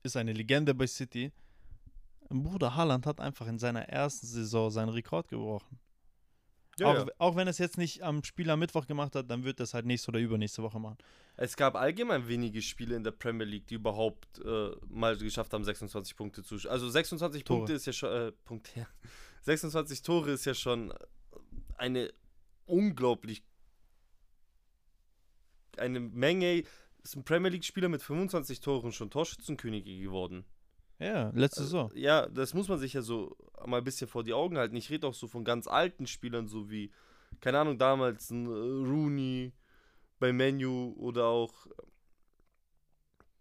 ist 0.02 0.16
eine 0.16 0.32
Legende 0.32 0.74
bei 0.74 0.86
City. 0.86 1.30
Bruder 2.30 2.74
Haaland 2.74 3.04
hat 3.04 3.20
einfach 3.20 3.46
in 3.48 3.58
seiner 3.58 3.90
ersten 3.90 4.26
Saison 4.26 4.70
seinen 4.70 4.88
Rekord 4.88 5.28
gebrochen. 5.28 5.78
Ja, 6.78 6.88
auch, 6.88 7.06
ja. 7.06 7.12
auch 7.18 7.36
wenn 7.36 7.48
es 7.48 7.58
jetzt 7.58 7.78
nicht 7.78 8.02
am 8.02 8.22
Spiel 8.22 8.50
am 8.50 8.58
Mittwoch 8.58 8.86
gemacht 8.86 9.14
hat, 9.14 9.30
dann 9.30 9.44
wird 9.44 9.60
es 9.60 9.72
halt 9.72 9.86
nächste 9.86 10.10
oder 10.10 10.20
übernächste 10.20 10.62
Woche 10.62 10.78
machen. 10.78 10.98
Es 11.36 11.56
gab 11.56 11.74
allgemein 11.74 12.28
wenige 12.28 12.60
Spiele 12.60 12.96
in 12.96 13.02
der 13.02 13.12
Premier 13.12 13.46
League, 13.46 13.66
die 13.66 13.76
überhaupt 13.76 14.40
äh, 14.44 14.70
mal 14.88 15.16
geschafft 15.16 15.52
haben, 15.54 15.64
26 15.64 16.16
Punkte 16.16 16.42
zu. 16.42 16.56
Also 16.68 16.88
26 16.88 17.44
Tore. 17.44 17.58
Punkte 17.58 17.72
ist 17.74 17.86
ja 17.86 17.92
schon. 17.92 18.12
Äh, 18.12 18.32
Punkte, 18.44 18.80
ja. 18.80 18.86
26 19.42 20.02
Tore 20.02 20.32
ist 20.32 20.44
ja 20.44 20.54
schon 20.54 20.92
eine 21.76 22.12
unglaublich. 22.66 23.42
Eine 25.78 26.00
Menge. 26.00 26.64
Ist 27.02 27.16
ein 27.16 27.24
Premier 27.24 27.50
League-Spieler 27.50 27.88
mit 27.88 28.02
25 28.02 28.60
Toren 28.60 28.92
schon 28.92 29.10
Torschützenkönige 29.10 29.98
geworden. 29.98 30.44
Ja, 30.98 31.30
letzte 31.34 31.62
Saison. 31.62 31.90
Ja, 31.94 32.26
das 32.26 32.54
muss 32.54 32.68
man 32.68 32.78
sich 32.78 32.94
ja 32.94 33.02
so 33.02 33.36
mal 33.66 33.78
ein 33.78 33.84
bisschen 33.84 34.08
vor 34.08 34.24
die 34.24 34.32
Augen 34.32 34.56
halten. 34.56 34.76
Ich 34.76 34.90
rede 34.90 35.06
auch 35.06 35.14
so 35.14 35.28
von 35.28 35.44
ganz 35.44 35.66
alten 35.66 36.06
Spielern, 36.06 36.48
so 36.48 36.70
wie, 36.70 36.90
keine 37.40 37.58
Ahnung, 37.58 37.78
damals 37.78 38.30
ein 38.30 38.46
äh, 38.46 38.50
Rooney 38.50 39.52
bei 40.18 40.32
Menu 40.32 40.94
oder 40.98 41.26
auch, 41.26 41.66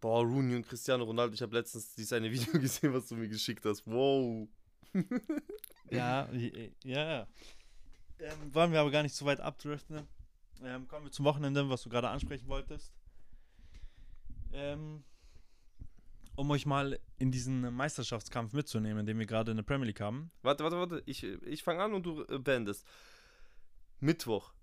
boah, 0.01 0.21
Rooney 0.21 0.55
und 0.55 0.67
Cristiano 0.67 1.05
Ronaldo. 1.05 1.33
Ich 1.33 1.41
habe 1.41 1.55
letztens 1.55 1.95
dieses 1.95 2.11
eine 2.11 2.29
Video 2.31 2.59
gesehen, 2.59 2.93
was 2.93 3.07
du 3.07 3.15
mir 3.15 3.29
geschickt 3.29 3.65
hast. 3.65 3.85
Wow. 3.85 4.47
Ja, 5.91 6.27
ja, 6.33 6.69
ja. 6.83 7.27
Ähm, 8.19 8.53
wollen 8.53 8.71
wir 8.71 8.79
aber 8.79 8.89
gar 8.89 9.03
nicht 9.03 9.13
so 9.13 9.23
weit 9.25 9.39
abdriften. 9.39 10.07
Ähm, 10.63 10.87
kommen 10.87 11.05
wir 11.05 11.11
zum 11.11 11.25
Wochenende, 11.25 11.69
was 11.69 11.83
du 11.83 11.89
gerade 11.89 12.09
ansprechen 12.09 12.47
wolltest. 12.47 12.91
Ähm, 14.51 15.03
um 16.35 16.51
euch 16.51 16.65
mal 16.65 16.99
in 17.17 17.31
diesen 17.31 17.73
Meisterschaftskampf 17.73 18.53
mitzunehmen, 18.53 19.05
den 19.05 19.19
wir 19.19 19.25
gerade 19.25 19.51
in 19.51 19.57
der 19.57 19.63
Premier 19.63 19.87
League 19.87 20.01
haben. 20.01 20.31
Warte, 20.41 20.63
warte, 20.63 20.77
warte. 20.77 21.03
Ich, 21.05 21.23
ich 21.23 21.63
fange 21.63 21.83
an 21.83 21.93
und 21.93 22.05
du 22.05 22.23
äh, 22.23 22.39
beendest. 22.39 22.85
Mittwoch. 23.99 24.53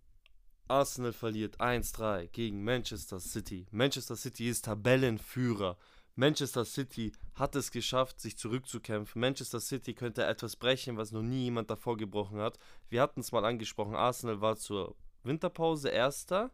Arsenal 0.68 1.12
verliert 1.12 1.60
1-3 1.60 2.28
gegen 2.28 2.64
Manchester 2.64 3.20
City. 3.20 3.66
Manchester 3.70 4.16
City 4.16 4.48
ist 4.48 4.64
Tabellenführer. 4.64 5.76
Manchester 6.14 6.64
City 6.64 7.12
hat 7.34 7.56
es 7.56 7.70
geschafft, 7.70 8.20
sich 8.20 8.36
zurückzukämpfen. 8.36 9.20
Manchester 9.20 9.60
City 9.60 9.94
könnte 9.94 10.24
etwas 10.24 10.56
brechen, 10.56 10.96
was 10.96 11.10
noch 11.12 11.22
nie 11.22 11.44
jemand 11.44 11.70
davor 11.70 11.96
gebrochen 11.96 12.38
hat. 12.38 12.58
Wir 12.88 13.00
hatten 13.00 13.20
es 13.20 13.32
mal 13.32 13.44
angesprochen. 13.44 13.94
Arsenal 13.94 14.40
war 14.40 14.56
zur 14.56 14.94
Winterpause 15.24 15.88
Erster 15.88 16.50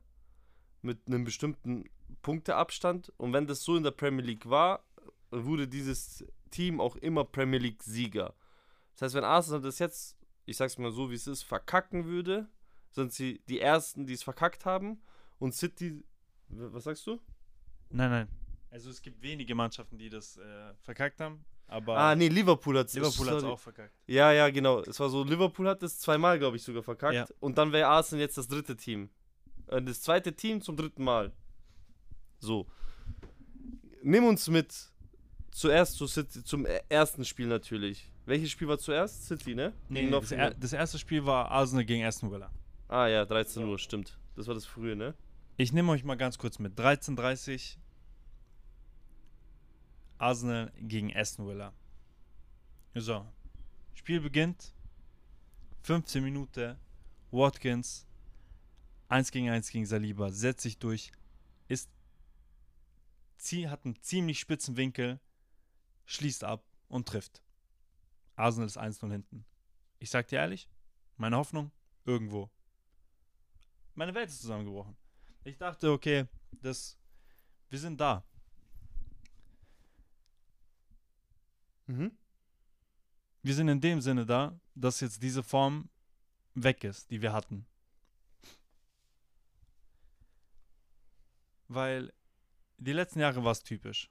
mit 0.82 1.06
einem 1.06 1.24
bestimmten 1.24 1.84
Punkteabstand. 2.22 3.12
Und 3.16 3.32
wenn 3.32 3.46
das 3.46 3.64
so 3.64 3.76
in 3.76 3.82
der 3.82 3.90
Premier 3.90 4.24
League 4.24 4.48
war, 4.48 4.84
wurde 5.30 5.68
dieses 5.68 6.24
Team 6.50 6.80
auch 6.80 6.96
immer 6.96 7.24
Premier 7.24 7.58
League 7.58 7.82
Sieger. 7.82 8.34
Das 8.94 9.02
heißt, 9.02 9.14
wenn 9.14 9.24
Arsenal 9.24 9.60
das 9.60 9.78
jetzt, 9.78 10.16
ich 10.44 10.56
sag's 10.56 10.78
mal 10.78 10.90
so, 10.90 11.10
wie 11.10 11.14
es 11.14 11.26
ist, 11.26 11.42
verkacken 11.42 12.06
würde, 12.06 12.48
sind 12.90 13.12
sie 13.12 13.40
die 13.48 13.60
Ersten, 13.60 14.06
die 14.06 14.14
es 14.14 14.22
verkackt 14.22 14.64
haben. 14.64 15.00
Und 15.38 15.54
City, 15.54 16.04
was 16.48 16.84
sagst 16.84 17.06
du? 17.06 17.20
Nein, 17.90 18.10
nein. 18.10 18.28
Also 18.70 18.90
es 18.90 19.00
gibt 19.00 19.22
wenige 19.22 19.54
Mannschaften, 19.54 19.98
die 19.98 20.10
das 20.10 20.36
äh, 20.36 20.74
verkackt 20.82 21.20
haben, 21.20 21.44
aber 21.68 21.98
ah, 21.98 22.14
nee, 22.14 22.28
Liverpool 22.28 22.78
hat 22.78 22.92
Liverpool 22.94 23.28
hat 23.28 23.36
es 23.36 23.44
auch 23.44 23.58
verkackt. 23.58 23.94
Ja, 24.06 24.32
ja, 24.32 24.48
genau. 24.48 24.80
Es 24.80 24.98
war 25.00 25.10
so, 25.10 25.22
Liverpool 25.22 25.68
hat 25.68 25.82
es 25.82 25.98
zweimal, 25.98 26.38
glaube 26.38 26.56
ich, 26.56 26.62
sogar 26.62 26.82
verkackt. 26.82 27.14
Ja. 27.14 27.26
Und 27.40 27.58
dann 27.58 27.72
wäre 27.72 27.88
Arsenal 27.88 28.22
jetzt 28.22 28.38
das 28.38 28.48
dritte 28.48 28.74
Team. 28.74 29.10
Äh, 29.66 29.82
Das 29.82 30.00
zweite 30.00 30.34
Team 30.34 30.62
zum 30.62 30.76
dritten 30.76 31.04
Mal. 31.04 31.32
So. 32.38 32.66
Nimm 34.02 34.24
uns 34.24 34.48
mit 34.48 34.90
zuerst 35.50 35.94
zu 35.96 36.06
City, 36.06 36.44
zum 36.44 36.66
e- 36.66 36.80
ersten 36.88 37.24
Spiel 37.24 37.46
natürlich. 37.46 38.10
Welches 38.26 38.50
Spiel 38.50 38.68
war 38.68 38.78
zuerst? 38.78 39.26
City, 39.26 39.54
ne? 39.54 39.72
Nee, 39.88 40.02
Gegen 40.02 40.12
das, 40.12 40.32
er, 40.32 40.52
das 40.54 40.72
erste 40.72 40.98
Spiel 40.98 41.24
war 41.24 41.50
Arsenal 41.50 41.84
gegen 41.84 42.04
Aston 42.04 42.30
Villa. 42.30 42.50
Ah 42.88 43.06
ja, 43.06 43.24
13 43.24 43.64
Uhr, 43.64 43.78
stimmt. 43.78 44.18
Das 44.36 44.46
war 44.46 44.54
das 44.54 44.66
frühe, 44.66 44.96
ne? 44.96 45.14
Ich 45.56 45.72
nehme 45.72 45.90
euch 45.92 46.04
mal 46.04 46.16
ganz 46.16 46.38
kurz 46.38 46.58
mit. 46.58 46.78
13.30 46.78 47.76
Arsenal 50.18 50.72
gegen 50.80 51.14
Aston 51.16 51.46
Villa. 51.48 51.72
So. 52.94 53.26
Spiel 53.94 54.20
beginnt. 54.20 54.74
15 55.82 56.22
Minuten. 56.22 56.76
Watkins. 57.30 58.06
1 59.08 59.30
gegen 59.30 59.50
1 59.50 59.70
gegen 59.70 59.86
Saliba. 59.86 60.30
Setzt 60.30 60.62
sich 60.62 60.78
durch. 60.78 61.12
Ist. 61.68 61.90
Hat 63.66 63.84
einen 63.84 64.00
ziemlich 64.02 64.38
spitzen 64.38 64.76
Winkel. 64.76 65.20
Schließt 66.08 66.42
ab 66.42 66.64
und 66.88 67.06
trifft. 67.06 67.42
Arsenal 68.34 68.66
ist 68.66 68.78
1-0 68.78 69.10
hinten. 69.10 69.44
Ich 69.98 70.08
sag 70.08 70.26
dir 70.28 70.36
ehrlich, 70.36 70.70
meine 71.18 71.36
Hoffnung, 71.36 71.70
irgendwo. 72.06 72.50
Meine 73.94 74.14
Welt 74.14 74.30
ist 74.30 74.40
zusammengebrochen. 74.40 74.96
Ich 75.44 75.58
dachte, 75.58 75.92
okay, 75.92 76.26
das, 76.62 76.96
wir 77.68 77.78
sind 77.78 78.00
da. 78.00 78.24
Mhm. 81.88 82.16
Wir 83.42 83.54
sind 83.54 83.68
in 83.68 83.82
dem 83.82 84.00
Sinne 84.00 84.24
da, 84.24 84.58
dass 84.74 85.00
jetzt 85.00 85.22
diese 85.22 85.42
Form 85.42 85.90
weg 86.54 86.84
ist, 86.84 87.10
die 87.10 87.20
wir 87.20 87.34
hatten. 87.34 87.66
Weil 91.66 92.14
die 92.78 92.94
letzten 92.94 93.20
Jahre 93.20 93.44
war 93.44 93.52
es 93.52 93.62
typisch. 93.62 94.10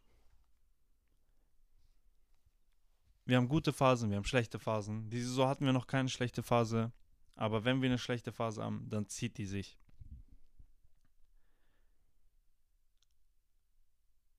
Wir 3.28 3.36
haben 3.36 3.50
gute 3.50 3.74
Phasen, 3.74 4.10
wir 4.10 4.16
haben 4.16 4.24
schlechte 4.24 4.58
Phasen. 4.58 5.10
Diese 5.10 5.28
Saison 5.28 5.50
hatten 5.50 5.66
wir 5.66 5.74
noch 5.74 5.86
keine 5.86 6.08
schlechte 6.08 6.44
Phase. 6.44 6.94
Aber 7.36 7.66
wenn 7.66 7.82
wir 7.82 7.90
eine 7.90 7.98
schlechte 7.98 8.32
Phase 8.32 8.63
haben, 8.63 8.88
dann 8.90 9.10
zieht 9.10 9.38
die 9.38 9.46
sich. 9.46 9.78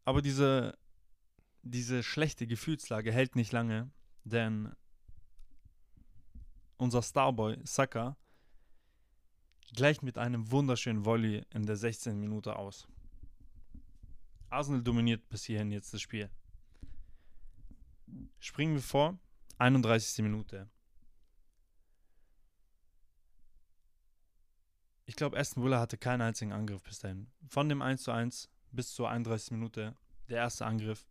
Aber 0.07 0.23
diese, 0.23 0.79
diese 1.63 2.03
schlechte 2.03 2.47
Gefühlslage 2.47 3.13
hält 3.13 3.37
nicht 3.37 3.53
lange, 3.53 3.91
denn 4.25 4.73
unser 6.79 7.03
Starboy 7.03 7.59
Saka 7.65 8.17
gleicht 9.75 10.03
mit 10.03 10.17
einem 10.17 10.51
wunderschönen 10.51 11.05
Volley 11.05 11.45
in 11.51 11.67
der 11.67 11.77
16. 11.77 12.19
Minute 12.19 12.57
aus. 12.57 12.89
Arsenal 14.49 14.83
dominiert 14.83 15.29
bis 15.29 15.45
hierhin 15.45 15.73
jetzt 15.73 15.93
das 15.93 16.01
Spiel. 16.01 16.31
Springen 18.39 18.75
wir 18.75 18.83
vor, 18.83 19.19
31. 19.59 20.23
Minute. 20.23 20.69
ich 25.09 25.17
glaube, 25.17 25.39
Aston 25.39 25.65
Villa 25.65 25.81
hatte 25.81 25.97
keinen 25.97 26.21
einzigen 26.21 26.53
Angriff 26.53 26.83
bis 26.83 26.99
dahin. 26.99 27.29
Von 27.49 27.71
dem 27.71 27.81
1 27.81 28.03
zu 28.03 28.13
1 28.13 28.51
bis 28.73 28.93
zur 28.93 29.09
31 29.09 29.53
Minute, 29.53 29.97
der 30.29 30.37
erste 30.37 30.67
Angriff. 30.67 31.09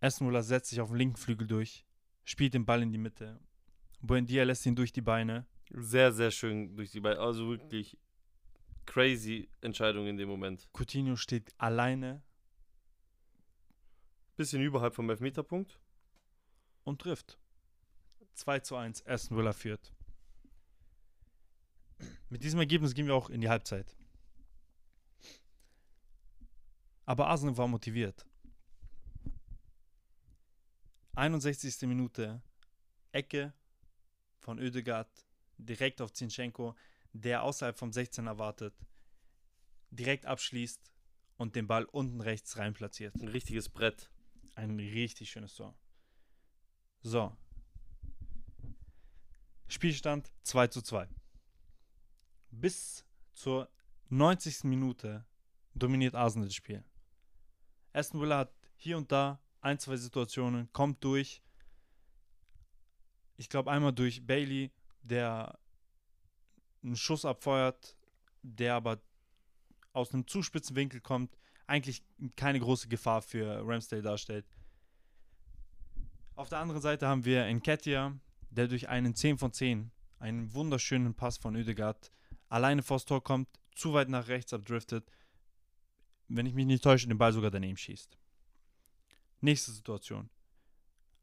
Aston 0.00 0.28
Villa 0.28 0.40
setzt 0.40 0.70
sich 0.70 0.80
auf 0.80 0.90
den 0.90 0.98
linken 0.98 1.16
Flügel 1.16 1.48
durch, 1.48 1.84
spielt 2.24 2.54
den 2.54 2.64
Ball 2.64 2.82
in 2.82 2.92
die 2.92 2.98
Mitte. 2.98 3.40
Buendia 4.00 4.44
lässt 4.44 4.64
ihn 4.66 4.76
durch 4.76 4.92
die 4.92 5.00
Beine. 5.00 5.48
Sehr, 5.70 6.12
sehr 6.12 6.30
schön 6.30 6.76
durch 6.76 6.92
die 6.92 7.00
Beine. 7.00 7.18
Also 7.18 7.48
wirklich 7.48 7.98
crazy 8.86 9.48
Entscheidung 9.60 10.06
in 10.06 10.16
dem 10.16 10.28
Moment. 10.28 10.68
Coutinho 10.72 11.16
steht 11.16 11.52
alleine 11.58 12.22
Bisschen 14.40 14.62
überhalb 14.62 14.94
vom 14.94 15.10
Elfmeterpunkt. 15.10 15.78
und 16.84 16.98
trifft. 16.98 17.38
2 18.32 18.60
zu 18.60 18.74
1, 18.74 19.06
Aston 19.06 19.36
Villa 19.36 19.52
führt. 19.52 19.92
Mit 22.30 22.42
diesem 22.42 22.58
Ergebnis 22.58 22.94
gehen 22.94 23.06
wir 23.06 23.14
auch 23.14 23.28
in 23.28 23.42
die 23.42 23.50
Halbzeit. 23.50 23.94
Aber 27.04 27.26
Arsenal 27.26 27.58
war 27.58 27.68
motiviert. 27.68 28.24
61. 31.16 31.82
Minute, 31.82 32.40
Ecke 33.12 33.52
von 34.38 34.58
Oedegaard, 34.58 35.10
direkt 35.58 36.00
auf 36.00 36.14
Zinchenko, 36.14 36.74
der 37.12 37.42
außerhalb 37.42 37.78
vom 37.78 37.92
16 37.92 38.26
erwartet, 38.26 38.72
direkt 39.90 40.24
abschließt 40.24 40.90
und 41.36 41.56
den 41.56 41.66
Ball 41.66 41.84
unten 41.84 42.22
rechts 42.22 42.56
rein 42.56 42.72
platziert. 42.72 43.14
Ein 43.16 43.28
richtiges 43.28 43.68
Brett. 43.68 44.10
Ein 44.60 44.78
richtig 44.78 45.30
schönes 45.30 45.54
Tor. 45.54 45.74
So. 47.00 47.34
Spielstand 49.68 50.30
2 50.42 50.66
zu 50.66 50.82
2. 50.82 51.08
Bis 52.50 53.06
zur 53.32 53.70
90. 54.10 54.64
Minute 54.64 55.24
dominiert 55.74 56.14
Arsenal 56.14 56.48
das 56.48 56.54
Spiel. 56.54 56.84
Aston 57.94 58.20
Villa 58.20 58.40
hat 58.40 58.52
hier 58.76 58.98
und 58.98 59.10
da 59.10 59.40
ein, 59.62 59.78
zwei 59.78 59.96
Situationen, 59.96 60.70
kommt 60.74 61.02
durch. 61.04 61.42
Ich 63.38 63.48
glaube 63.48 63.70
einmal 63.70 63.94
durch 63.94 64.26
Bailey, 64.26 64.70
der 65.00 65.58
einen 66.82 66.96
Schuss 66.96 67.24
abfeuert, 67.24 67.96
der 68.42 68.74
aber 68.74 69.00
aus 69.94 70.12
einem 70.12 70.26
zu 70.26 70.42
spitzen 70.42 70.76
Winkel 70.76 71.00
kommt, 71.00 71.39
eigentlich 71.70 72.02
keine 72.36 72.58
große 72.58 72.88
Gefahr 72.88 73.22
für 73.22 73.66
Ramsdale 73.66 74.02
darstellt. 74.02 74.44
Auf 76.34 76.48
der 76.48 76.58
anderen 76.58 76.82
Seite 76.82 77.06
haben 77.06 77.24
wir 77.24 77.44
Enketia, 77.44 78.18
der 78.50 78.66
durch 78.66 78.88
einen 78.88 79.14
10 79.14 79.38
von 79.38 79.52
10, 79.52 79.92
einen 80.18 80.52
wunderschönen 80.52 81.14
Pass 81.14 81.38
von 81.38 81.54
Oedegaard, 81.54 82.10
alleine 82.48 82.82
vors 82.82 83.04
Tor 83.04 83.22
kommt, 83.22 83.48
zu 83.74 83.92
weit 83.92 84.08
nach 84.08 84.26
rechts 84.26 84.52
abdriftet, 84.52 85.10
wenn 86.28 86.46
ich 86.46 86.54
mich 86.54 86.66
nicht 86.66 86.82
täusche, 86.82 87.06
den 87.06 87.18
Ball 87.18 87.32
sogar 87.32 87.50
daneben 87.50 87.76
schießt. 87.76 88.18
Nächste 89.40 89.70
Situation. 89.70 90.28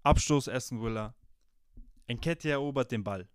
Abstoß 0.04 0.48
Aston 0.48 0.82
Villa. 0.82 1.14
Enketia 2.08 2.52
erobert 2.52 2.92
den 2.92 3.04
Ball 3.04 3.28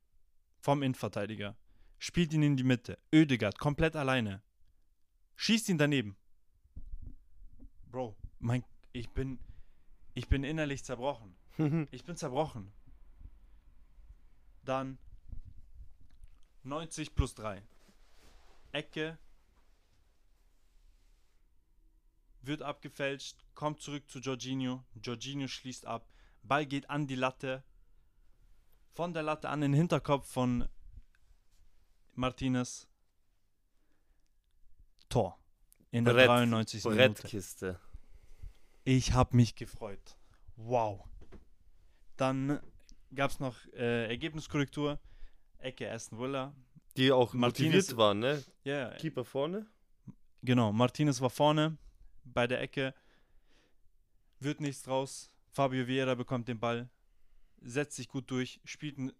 vom 0.60 0.82
Innenverteidiger, 0.82 1.56
spielt 1.98 2.32
ihn 2.32 2.42
in 2.42 2.56
die 2.56 2.64
Mitte. 2.64 2.98
Oedegaard 3.12 3.58
komplett 3.58 3.96
alleine. 3.96 4.42
Schießt 5.36 5.68
ihn 5.68 5.78
daneben. 5.78 6.16
Bro, 7.92 8.16
mein, 8.38 8.64
ich 8.92 9.10
bin, 9.10 9.38
ich 10.14 10.26
bin 10.28 10.44
innerlich 10.44 10.82
zerbrochen. 10.82 11.36
Ich 11.90 12.04
bin 12.04 12.16
zerbrochen. 12.16 12.72
Dann 14.64 14.98
90 16.62 17.14
plus 17.14 17.34
3. 17.34 17.62
Ecke. 18.72 19.18
Wird 22.40 22.62
abgefälscht, 22.62 23.44
kommt 23.54 23.82
zurück 23.82 24.10
zu 24.10 24.20
Jorginho. 24.20 24.82
Jorginho 25.02 25.46
schließt 25.46 25.84
ab. 25.84 26.08
Ball 26.42 26.64
geht 26.64 26.88
an 26.88 27.06
die 27.06 27.14
Latte. 27.14 27.62
Von 28.94 29.12
der 29.12 29.22
Latte 29.22 29.50
an 29.50 29.60
den 29.60 29.74
Hinterkopf 29.74 30.26
von 30.26 30.66
Martinez. 32.14 32.88
Tor. 35.10 35.41
In 35.92 36.04
der 36.04 36.12
Brett- 36.14 36.26
93. 36.28 36.84
Minute. 36.84 36.96
Brettkiste. 36.98 37.78
Ich 38.84 39.12
habe 39.12 39.36
mich 39.36 39.54
gefreut. 39.54 40.16
Wow. 40.56 41.04
Dann 42.16 42.60
gab 43.14 43.30
es 43.30 43.38
noch 43.40 43.56
äh, 43.74 44.08
Ergebniskorrektur. 44.08 44.98
Ecke 45.58 45.90
Aston 45.90 46.18
Villa. 46.18 46.54
Die 46.96 47.12
auch 47.12 47.32
Martinez- 47.34 47.74
motiviert 47.92 47.96
waren, 47.96 48.18
ne? 48.18 48.42
Ja, 48.64 48.90
Keeper 48.96 49.24
vorne. 49.24 49.66
genau. 50.42 50.72
Martinez 50.72 51.20
war 51.20 51.30
vorne 51.30 51.76
bei 52.24 52.46
der 52.46 52.60
Ecke. 52.60 52.94
Wird 54.40 54.60
nichts 54.60 54.82
draus. 54.82 55.30
Fabio 55.52 55.86
Vieira 55.86 56.14
bekommt 56.14 56.48
den 56.48 56.58
Ball. 56.58 56.88
Setzt 57.60 57.96
sich 57.96 58.08
gut 58.08 58.30
durch. 58.30 58.60
Spielt 58.64 58.98
einen 58.98 59.12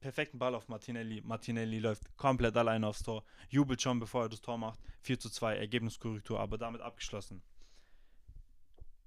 perfekten 0.00 0.38
Ball 0.38 0.54
auf 0.54 0.68
Martinelli. 0.68 1.20
Martinelli 1.22 1.78
läuft 1.78 2.16
komplett 2.16 2.56
alleine 2.56 2.86
aufs 2.86 3.02
Tor. 3.02 3.24
Jubelt 3.48 3.82
schon, 3.82 3.98
bevor 3.98 4.22
er 4.24 4.28
das 4.28 4.40
Tor 4.40 4.58
macht. 4.58 4.80
4 5.02 5.18
zu 5.18 5.30
2. 5.30 5.56
Ergebniskorrektur, 5.56 6.38
aber 6.40 6.58
damit 6.58 6.80
abgeschlossen. 6.80 7.42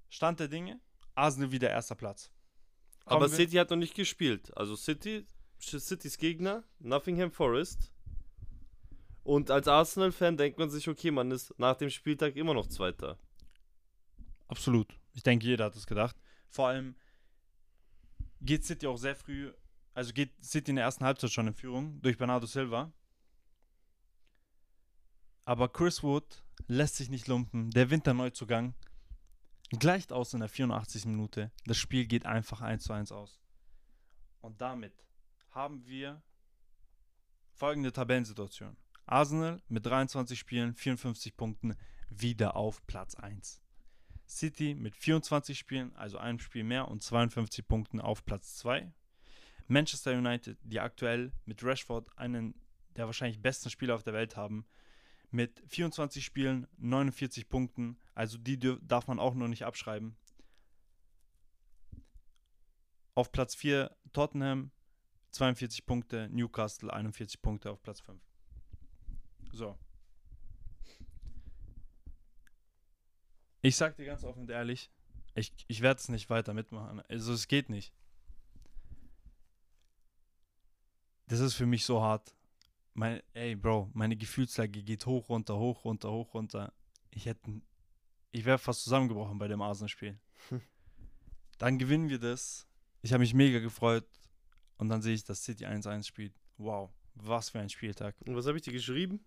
Stand 0.08 0.40
der 0.40 0.48
Dinge. 0.48 0.80
Arsenal 1.14 1.52
wieder 1.52 1.70
erster 1.70 1.94
Platz. 1.94 2.30
Aber 3.04 3.20
Kommen 3.20 3.30
wir- 3.32 3.36
City 3.36 3.56
hat 3.56 3.70
noch 3.70 3.76
nicht 3.76 3.94
gespielt. 3.94 4.54
Also 4.56 4.76
City, 4.76 5.26
Citys 5.58 6.18
Gegner, 6.18 6.64
Nottingham 6.78 7.30
Forest. 7.32 7.92
Und 9.24 9.50
als 9.50 9.68
Arsenal-Fan 9.68 10.36
denkt 10.36 10.58
man 10.58 10.68
sich, 10.70 10.88
okay, 10.88 11.10
man 11.12 11.30
ist 11.30 11.56
nach 11.58 11.76
dem 11.76 11.90
Spieltag 11.90 12.34
immer 12.36 12.54
noch 12.54 12.66
Zweiter. 12.66 13.18
Absolut. 14.48 14.98
Ich 15.14 15.22
denke, 15.22 15.46
jeder 15.46 15.66
hat 15.66 15.76
es 15.76 15.86
gedacht. 15.86 16.16
Vor 16.48 16.68
allem 16.68 16.96
geht 18.40 18.64
City 18.64 18.86
auch 18.88 18.96
sehr 18.96 19.14
früh, 19.14 19.52
also 19.94 20.12
geht 20.12 20.32
City 20.42 20.70
in 20.70 20.76
der 20.76 20.84
ersten 20.84 21.04
Halbzeit 21.04 21.30
schon 21.30 21.48
in 21.48 21.54
Führung 21.54 22.00
durch 22.02 22.16
Bernardo 22.16 22.46
Silva. 22.46 22.92
Aber 25.44 25.68
Chris 25.68 26.02
Wood 26.02 26.44
lässt 26.66 26.96
sich 26.96 27.10
nicht 27.10 27.26
lumpen. 27.26 27.70
Der 27.70 27.90
Winterneuzugang 27.90 28.74
gleicht 29.70 30.12
aus 30.12 30.34
in 30.34 30.40
der 30.40 30.48
84. 30.48 31.06
Minute. 31.06 31.50
Das 31.66 31.78
Spiel 31.78 32.06
geht 32.06 32.26
einfach 32.26 32.60
1 32.60 32.84
zu 32.84 32.92
1 32.92 33.12
aus. 33.12 33.40
Und 34.40 34.60
damit 34.60 34.94
haben 35.50 35.84
wir 35.86 36.22
folgende 37.50 37.92
Tabellensituation. 37.92 38.76
Arsenal 39.06 39.60
mit 39.68 39.84
23 39.84 40.38
Spielen, 40.38 40.74
54 40.74 41.36
Punkten, 41.36 41.76
wieder 42.08 42.56
auf 42.56 42.86
Platz 42.86 43.14
1. 43.14 43.60
City 44.26 44.74
mit 44.74 44.96
24 44.96 45.58
Spielen, 45.58 45.94
also 45.96 46.18
einem 46.18 46.38
Spiel 46.38 46.64
mehr 46.64 46.88
und 46.88 47.02
52 47.02 47.66
Punkten 47.66 48.00
auf 48.00 48.24
Platz 48.24 48.56
2. 48.56 48.92
Manchester 49.68 50.12
United, 50.12 50.58
die 50.62 50.80
aktuell 50.80 51.32
mit 51.44 51.62
Rashford 51.62 52.06
einen 52.16 52.54
der 52.96 53.06
wahrscheinlich 53.06 53.40
besten 53.40 53.70
Spieler 53.70 53.94
auf 53.94 54.02
der 54.02 54.12
Welt 54.12 54.36
haben, 54.36 54.66
mit 55.30 55.62
24 55.68 56.24
Spielen, 56.24 56.66
49 56.76 57.48
Punkten, 57.48 57.98
also 58.14 58.36
die 58.38 58.58
darf 58.58 59.06
man 59.06 59.18
auch 59.18 59.34
noch 59.34 59.48
nicht 59.48 59.64
abschreiben. 59.64 60.16
Auf 63.14 63.32
Platz 63.32 63.54
4 63.54 63.94
Tottenham, 64.12 64.70
42 65.30 65.86
Punkte, 65.86 66.28
Newcastle 66.30 66.92
41 66.92 67.40
Punkte 67.40 67.70
auf 67.70 67.82
Platz 67.82 68.00
5. 68.00 68.20
So. 69.52 69.78
Ich 73.62 73.76
sag 73.76 73.96
dir 73.96 74.06
ganz 74.06 74.24
offen 74.24 74.42
und 74.42 74.50
ehrlich, 74.50 74.90
ich, 75.34 75.54
ich 75.68 75.80
werde 75.80 75.98
es 75.98 76.08
nicht 76.08 76.28
weiter 76.28 76.52
mitmachen. 76.52 77.00
Also 77.08 77.32
es 77.32 77.48
geht 77.48 77.70
nicht. 77.70 77.94
Das 81.32 81.40
ist 81.40 81.54
für 81.54 81.64
mich 81.64 81.86
so 81.86 82.02
hart. 82.02 82.36
Mein, 82.92 83.22
ey, 83.32 83.56
Bro, 83.56 83.90
meine 83.94 84.18
Gefühlslage 84.18 84.82
geht 84.82 85.06
hoch, 85.06 85.30
runter, 85.30 85.56
hoch, 85.56 85.82
runter, 85.82 86.12
hoch, 86.12 86.34
runter. 86.34 86.74
Ich 87.08 87.24
hätte, 87.24 87.62
ich 88.32 88.44
wäre 88.44 88.58
fast 88.58 88.84
zusammengebrochen 88.84 89.38
bei 89.38 89.48
dem 89.48 89.62
Arsenal-Spiel. 89.62 90.20
Dann 91.56 91.78
gewinnen 91.78 92.10
wir 92.10 92.18
das. 92.18 92.68
Ich 93.00 93.14
habe 93.14 93.22
mich 93.22 93.32
mega 93.32 93.60
gefreut. 93.60 94.06
Und 94.76 94.90
dann 94.90 95.00
sehe 95.00 95.14
ich, 95.14 95.24
dass 95.24 95.42
City 95.42 95.64
1-1 95.64 96.04
spielt. 96.06 96.34
Wow, 96.58 96.90
was 97.14 97.48
für 97.48 97.60
ein 97.60 97.70
Spieltag. 97.70 98.14
Und 98.26 98.36
was 98.36 98.46
habe 98.46 98.58
ich 98.58 98.64
dir 98.64 98.74
geschrieben? 98.74 99.24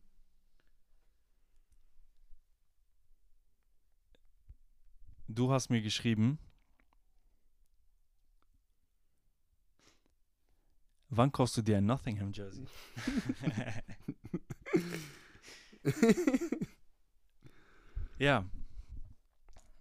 Du 5.28 5.52
hast 5.52 5.72
mir 5.72 5.82
geschrieben. 5.82 6.38
Wann 11.16 11.32
kaufst 11.32 11.56
du 11.56 11.62
dir 11.62 11.78
ein 11.78 11.86
Nottingham 11.86 12.34
Jersey? 12.34 12.66
ja. 18.20 18.44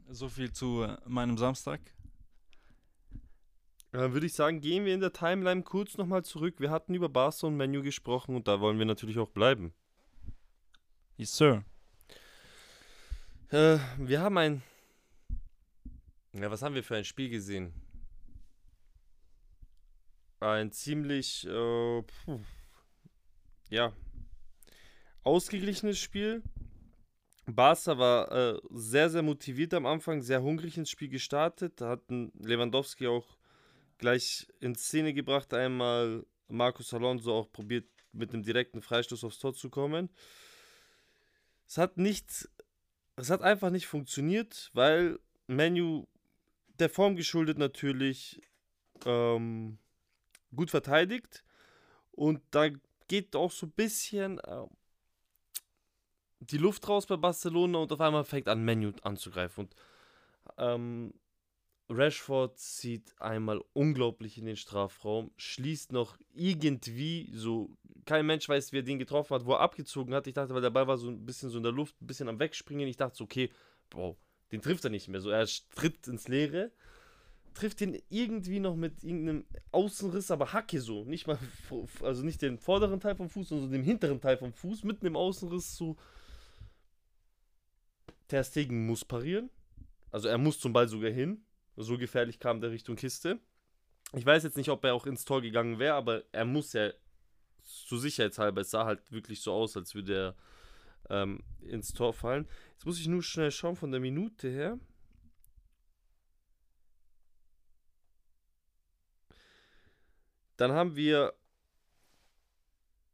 So 0.08 0.28
viel 0.28 0.52
zu 0.52 0.82
äh, 0.82 0.96
meinem 1.06 1.36
Samstag. 1.36 1.80
Dann 3.90 4.12
würde 4.12 4.26
ich 4.26 4.34
sagen, 4.34 4.60
gehen 4.60 4.84
wir 4.84 4.94
in 4.94 5.00
der 5.00 5.12
Timeline 5.12 5.62
kurz 5.62 5.96
nochmal 5.96 6.24
zurück. 6.24 6.60
Wir 6.60 6.70
hatten 6.70 6.94
über 6.94 7.08
Barca 7.08 7.48
und 7.48 7.56
Menu 7.56 7.82
gesprochen 7.82 8.36
und 8.36 8.46
da 8.46 8.60
wollen 8.60 8.78
wir 8.78 8.86
natürlich 8.86 9.18
auch 9.18 9.30
bleiben. 9.30 9.74
Yes, 11.16 11.36
sir. 11.36 11.64
Äh, 13.50 13.78
wir 13.98 14.20
haben 14.20 14.38
ein. 14.38 14.62
Ja, 16.32 16.50
was 16.50 16.62
haben 16.62 16.74
wir 16.74 16.84
für 16.84 16.96
ein 16.96 17.04
Spiel 17.04 17.28
gesehen? 17.28 17.72
Ein 20.44 20.72
ziemlich. 20.72 21.46
Äh, 21.46 22.02
puh, 22.02 22.40
ja. 23.70 23.94
Ausgeglichenes 25.22 25.98
Spiel. 25.98 26.42
Barca 27.46 27.96
war 27.96 28.30
äh, 28.30 28.60
sehr, 28.70 29.08
sehr 29.08 29.22
motiviert 29.22 29.72
am 29.72 29.86
Anfang, 29.86 30.20
sehr 30.20 30.42
hungrig 30.42 30.76
ins 30.76 30.90
Spiel 30.90 31.08
gestartet. 31.08 31.80
Da 31.80 31.88
hatten 31.88 32.30
Lewandowski 32.38 33.06
auch 33.06 33.38
gleich 33.96 34.46
in 34.60 34.74
Szene 34.74 35.14
gebracht. 35.14 35.54
Einmal 35.54 36.26
Marcos 36.48 36.92
Alonso 36.92 37.32
auch 37.32 37.50
probiert, 37.50 37.86
mit 38.12 38.34
einem 38.34 38.42
direkten 38.42 38.82
Freistoß 38.82 39.24
aufs 39.24 39.38
Tor 39.38 39.54
zu 39.54 39.70
kommen. 39.70 40.10
Es 41.66 41.78
hat 41.78 41.96
nicht, 41.96 42.50
es 43.16 43.30
hat 43.30 43.40
einfach 43.40 43.70
nicht 43.70 43.86
funktioniert, 43.86 44.70
weil 44.74 45.18
Menu 45.46 46.06
der 46.78 46.90
Form 46.90 47.16
geschuldet 47.16 47.56
natürlich 47.56 48.42
ähm, 49.06 49.78
gut 50.54 50.70
verteidigt 50.70 51.44
und 52.12 52.40
da 52.50 52.68
geht 53.08 53.36
auch 53.36 53.50
so 53.50 53.66
ein 53.66 53.72
bisschen 53.72 54.38
äh, 54.40 54.64
die 56.40 56.58
Luft 56.58 56.88
raus 56.88 57.06
bei 57.06 57.16
Barcelona 57.16 57.78
und 57.78 57.92
auf 57.92 58.00
einmal 58.00 58.24
fängt 58.24 58.48
an 58.48 58.64
Menu 58.64 58.92
anzugreifen 59.02 59.64
und 59.64 59.74
ähm, 60.58 61.14
Rashford 61.88 62.58
zieht 62.58 63.14
einmal 63.20 63.62
unglaublich 63.72 64.38
in 64.38 64.46
den 64.46 64.56
Strafraum, 64.56 65.30
schließt 65.36 65.92
noch 65.92 66.16
irgendwie 66.32 67.30
so, 67.34 67.76
kein 68.06 68.26
Mensch 68.26 68.48
weiß, 68.48 68.72
wie 68.72 68.78
er 68.78 68.82
den 68.82 68.98
getroffen 68.98 69.34
hat, 69.34 69.44
wo 69.44 69.52
er 69.52 69.60
abgezogen 69.60 70.14
hat. 70.14 70.26
Ich 70.26 70.34
dachte, 70.34 70.54
weil 70.54 70.62
der 70.62 70.70
Ball 70.70 70.86
war 70.86 70.96
so 70.96 71.08
ein 71.08 71.26
bisschen 71.26 71.50
so 71.50 71.58
in 71.58 71.62
der 71.62 71.72
Luft, 71.72 72.00
ein 72.00 72.06
bisschen 72.06 72.28
am 72.28 72.38
Wegspringen. 72.38 72.88
Ich 72.88 72.96
dachte 72.96 73.16
so, 73.16 73.24
okay, 73.24 73.50
wow, 73.90 74.16
den 74.50 74.62
trifft 74.62 74.84
er 74.84 74.90
nicht 74.90 75.08
mehr. 75.08 75.20
So, 75.20 75.30
er 75.30 75.46
tritt 75.74 76.06
ins 76.08 76.28
Leere, 76.28 76.72
trifft 77.54 77.80
den 77.80 78.00
irgendwie 78.10 78.60
noch 78.60 78.76
mit 78.76 79.02
irgendeinem 79.04 79.44
Außenriss, 79.70 80.30
aber 80.30 80.52
Hacke 80.52 80.80
so. 80.80 81.04
Nicht 81.04 81.26
mal, 81.26 81.38
also 82.02 82.22
nicht 82.24 82.42
den 82.42 82.58
vorderen 82.58 83.00
Teil 83.00 83.16
vom 83.16 83.30
Fuß, 83.30 83.48
sondern 83.48 83.70
den 83.70 83.84
hinteren 83.84 84.20
Teil 84.20 84.36
vom 84.36 84.52
Fuß, 84.52 84.84
mitten 84.84 85.06
im 85.06 85.16
Außenriss 85.16 85.76
so. 85.76 85.96
Ter 88.28 88.42
Stegen 88.42 88.86
muss 88.86 89.04
parieren. 89.04 89.50
Also 90.10 90.28
er 90.28 90.38
muss 90.38 90.58
zum 90.58 90.72
Ball 90.72 90.88
sogar 90.88 91.10
hin 91.10 91.44
so 91.76 91.98
gefährlich 91.98 92.38
kam 92.38 92.60
der 92.60 92.70
Richtung 92.70 92.96
Kiste. 92.96 93.40
Ich 94.12 94.24
weiß 94.24 94.44
jetzt 94.44 94.56
nicht, 94.56 94.68
ob 94.68 94.84
er 94.84 94.94
auch 94.94 95.06
ins 95.06 95.24
Tor 95.24 95.42
gegangen 95.42 95.78
wäre, 95.78 95.94
aber 95.94 96.22
er 96.32 96.44
muss 96.44 96.72
ja 96.72 96.92
zu 97.62 97.96
sicherheitshalber, 97.96 98.60
es 98.60 98.70
sah 98.70 98.84
halt 98.84 99.10
wirklich 99.10 99.40
so 99.40 99.52
aus, 99.52 99.76
als 99.76 99.94
würde 99.94 100.34
er 101.10 101.22
ähm, 101.22 101.40
ins 101.60 101.92
Tor 101.92 102.12
fallen. 102.12 102.46
Jetzt 102.72 102.86
muss 102.86 103.00
ich 103.00 103.08
nur 103.08 103.22
schnell 103.22 103.50
schauen 103.50 103.76
von 103.76 103.90
der 103.90 104.00
Minute 104.00 104.48
her. 104.48 104.78
Dann 110.56 110.72
haben 110.72 110.96
wir 110.96 111.34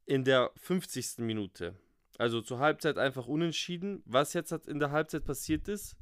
in 0.07 0.25
der 0.25 0.51
50. 0.57 1.19
Minute, 1.19 1.77
also 2.19 2.41
zur 2.41 2.59
Halbzeit 2.59 2.99
einfach 2.99 3.27
unentschieden. 3.27 4.03
Was 4.05 4.33
jetzt 4.33 4.53
in 4.67 4.79
der 4.79 4.91
Halbzeit 4.91 5.25
passiert 5.25 5.69
ist, 5.69 5.97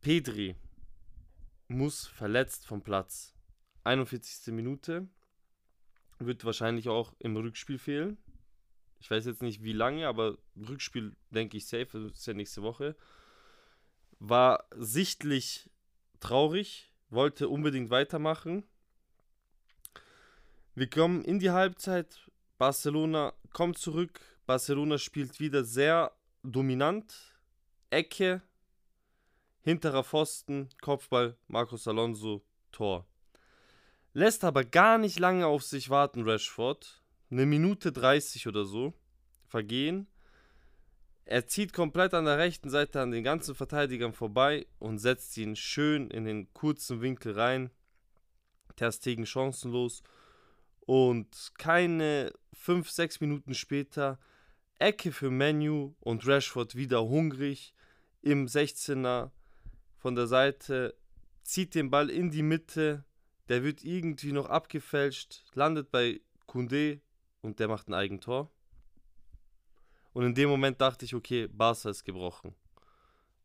Pedri 0.00 0.56
muss 1.68 2.06
verletzt 2.06 2.66
vom 2.66 2.82
Platz. 2.82 3.34
41. 3.84 4.52
Minute. 4.52 5.08
Wird 6.18 6.44
wahrscheinlich 6.44 6.88
auch 6.88 7.14
im 7.20 7.36
Rückspiel 7.36 7.78
fehlen. 7.78 8.18
Ich 9.00 9.10
weiß 9.10 9.26
jetzt 9.26 9.42
nicht 9.42 9.62
wie 9.62 9.72
lange, 9.72 10.08
aber 10.08 10.38
Rückspiel 10.56 11.14
denke 11.30 11.56
ich 11.56 11.66
safe, 11.66 11.86
das 11.92 12.18
ist 12.18 12.26
ja 12.26 12.34
nächste 12.34 12.62
Woche. 12.62 12.96
War 14.18 14.64
sichtlich 14.74 15.70
traurig, 16.18 16.92
wollte 17.08 17.48
unbedingt 17.48 17.90
weitermachen. 17.90 18.64
Wir 20.78 20.88
kommen 20.88 21.24
in 21.24 21.40
die 21.40 21.50
Halbzeit. 21.50 22.30
Barcelona 22.56 23.32
kommt 23.52 23.78
zurück. 23.78 24.20
Barcelona 24.46 24.96
spielt 24.98 25.40
wieder 25.40 25.64
sehr 25.64 26.12
dominant. 26.44 27.34
Ecke, 27.90 28.42
hinterer 29.62 30.04
Pfosten, 30.04 30.68
Kopfball, 30.80 31.36
Marcos 31.48 31.88
Alonso, 31.88 32.44
Tor. 32.70 33.08
Lässt 34.12 34.44
aber 34.44 34.62
gar 34.62 34.98
nicht 34.98 35.18
lange 35.18 35.48
auf 35.48 35.64
sich 35.64 35.90
warten, 35.90 36.22
Rashford. 36.22 37.02
Eine 37.28 37.44
Minute 37.44 37.90
30 37.90 38.46
oder 38.46 38.64
so 38.64 38.94
vergehen. 39.48 40.06
Er 41.24 41.48
zieht 41.48 41.72
komplett 41.72 42.14
an 42.14 42.24
der 42.24 42.38
rechten 42.38 42.70
Seite 42.70 43.00
an 43.00 43.10
den 43.10 43.24
ganzen 43.24 43.56
Verteidigern 43.56 44.12
vorbei 44.12 44.68
und 44.78 44.98
setzt 44.98 45.36
ihn 45.38 45.56
schön 45.56 46.08
in 46.08 46.24
den 46.24 46.54
kurzen 46.54 47.00
Winkel 47.00 47.32
rein. 47.32 47.72
Ter 48.76 48.92
Stegen 48.92 49.26
chancenlos. 49.26 50.04
Und 50.88 51.52
keine 51.58 52.32
5-6 52.64 53.18
Minuten 53.20 53.52
später 53.52 54.18
Ecke 54.78 55.12
für 55.12 55.30
Menu 55.30 55.94
und 56.00 56.26
Rashford 56.26 56.76
wieder 56.76 57.02
hungrig 57.02 57.74
im 58.22 58.46
16er 58.46 59.30
von 59.98 60.14
der 60.14 60.26
Seite, 60.26 60.96
zieht 61.42 61.74
den 61.74 61.90
Ball 61.90 62.08
in 62.08 62.30
die 62.30 62.40
Mitte, 62.40 63.04
der 63.50 63.62
wird 63.64 63.84
irgendwie 63.84 64.32
noch 64.32 64.48
abgefälscht, 64.48 65.44
landet 65.52 65.90
bei 65.90 66.22
Kunde 66.46 67.02
und 67.42 67.58
der 67.58 67.68
macht 67.68 67.88
ein 67.88 67.94
Eigentor. 67.94 68.50
Und 70.14 70.24
in 70.24 70.34
dem 70.34 70.48
Moment 70.48 70.80
dachte 70.80 71.04
ich, 71.04 71.14
okay, 71.14 71.48
Barca 71.48 71.90
ist 71.90 72.04
gebrochen. 72.04 72.54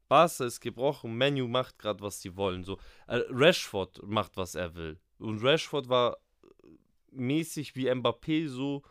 Barca 0.07 0.45
ist 0.45 0.61
gebrochen, 0.61 1.17
Menu 1.17 1.49
macht 1.49 1.77
gerade, 1.77 1.99
was 1.99 2.21
sie 2.21 2.37
wollen. 2.37 2.63
So, 2.63 2.79
äh, 3.07 3.19
Rashford 3.29 4.01
macht, 4.03 4.37
was 4.37 4.55
er 4.55 4.75
will. 4.75 4.97
Und 5.17 5.43
Rashford 5.43 5.89
war 5.89 6.22
mäßig 7.15 7.75
wie 7.75 7.89
Mbappé 7.89 8.47
so 8.47 8.83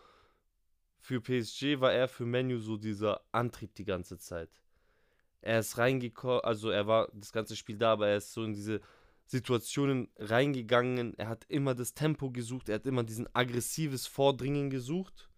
für 0.99 1.21
PSG 1.21 1.81
war 1.81 1.93
er 1.93 2.09
für 2.09 2.25
Menu 2.25 2.59
so 2.59 2.77
dieser 2.77 3.23
Antrieb 3.33 3.75
die 3.75 3.85
ganze 3.85 4.19
Zeit 4.19 4.63
er 5.43 5.59
ist 5.59 5.77
reingekommen, 5.77 6.41
also 6.43 6.71
er 6.71 6.87
war 6.87 7.09
das 7.13 7.33
ganze 7.33 7.57
Spiel 7.57 7.77
da, 7.77 7.93
aber 7.93 8.09
er 8.09 8.17
ist 8.17 8.33
so 8.33 8.45
in 8.45 8.55
diese 8.55 8.81
Situationen 9.27 10.09
reingegangen. 10.17 11.19
Er 11.19 11.29
hat 11.29 11.45
immer 11.49 11.75
das 11.75 11.95
Tempo 11.95 12.31
gesucht, 12.31 12.69
er 12.69 12.77
hat 12.77 12.87
immer 12.87 13.03
diesen 13.03 13.29
aggressives 13.35 14.07
Vordringen 14.07 14.71
gesucht. 14.71 15.29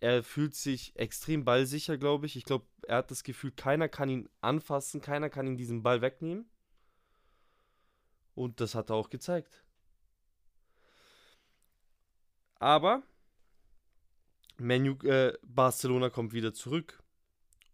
Er 0.00 0.22
fühlt 0.22 0.54
sich 0.54 0.96
extrem 0.96 1.44
ballsicher, 1.44 1.98
glaube 1.98 2.26
ich. 2.26 2.36
Ich 2.36 2.44
glaube, 2.44 2.66
er 2.82 2.98
hat 2.98 3.10
das 3.10 3.24
Gefühl, 3.24 3.52
keiner 3.52 3.88
kann 3.88 4.08
ihn 4.08 4.28
anfassen, 4.40 5.00
keiner 5.00 5.28
kann 5.28 5.46
ihn 5.46 5.56
diesen 5.56 5.82
Ball 5.82 6.02
wegnehmen. 6.02 6.48
Und 8.34 8.60
das 8.60 8.74
hat 8.74 8.90
er 8.90 8.96
auch 8.96 9.10
gezeigt. 9.10 9.61
Aber 12.62 13.02
Menu, 14.56 14.94
äh, 15.02 15.36
Barcelona 15.42 16.10
kommt 16.10 16.32
wieder 16.32 16.54
zurück. 16.54 17.02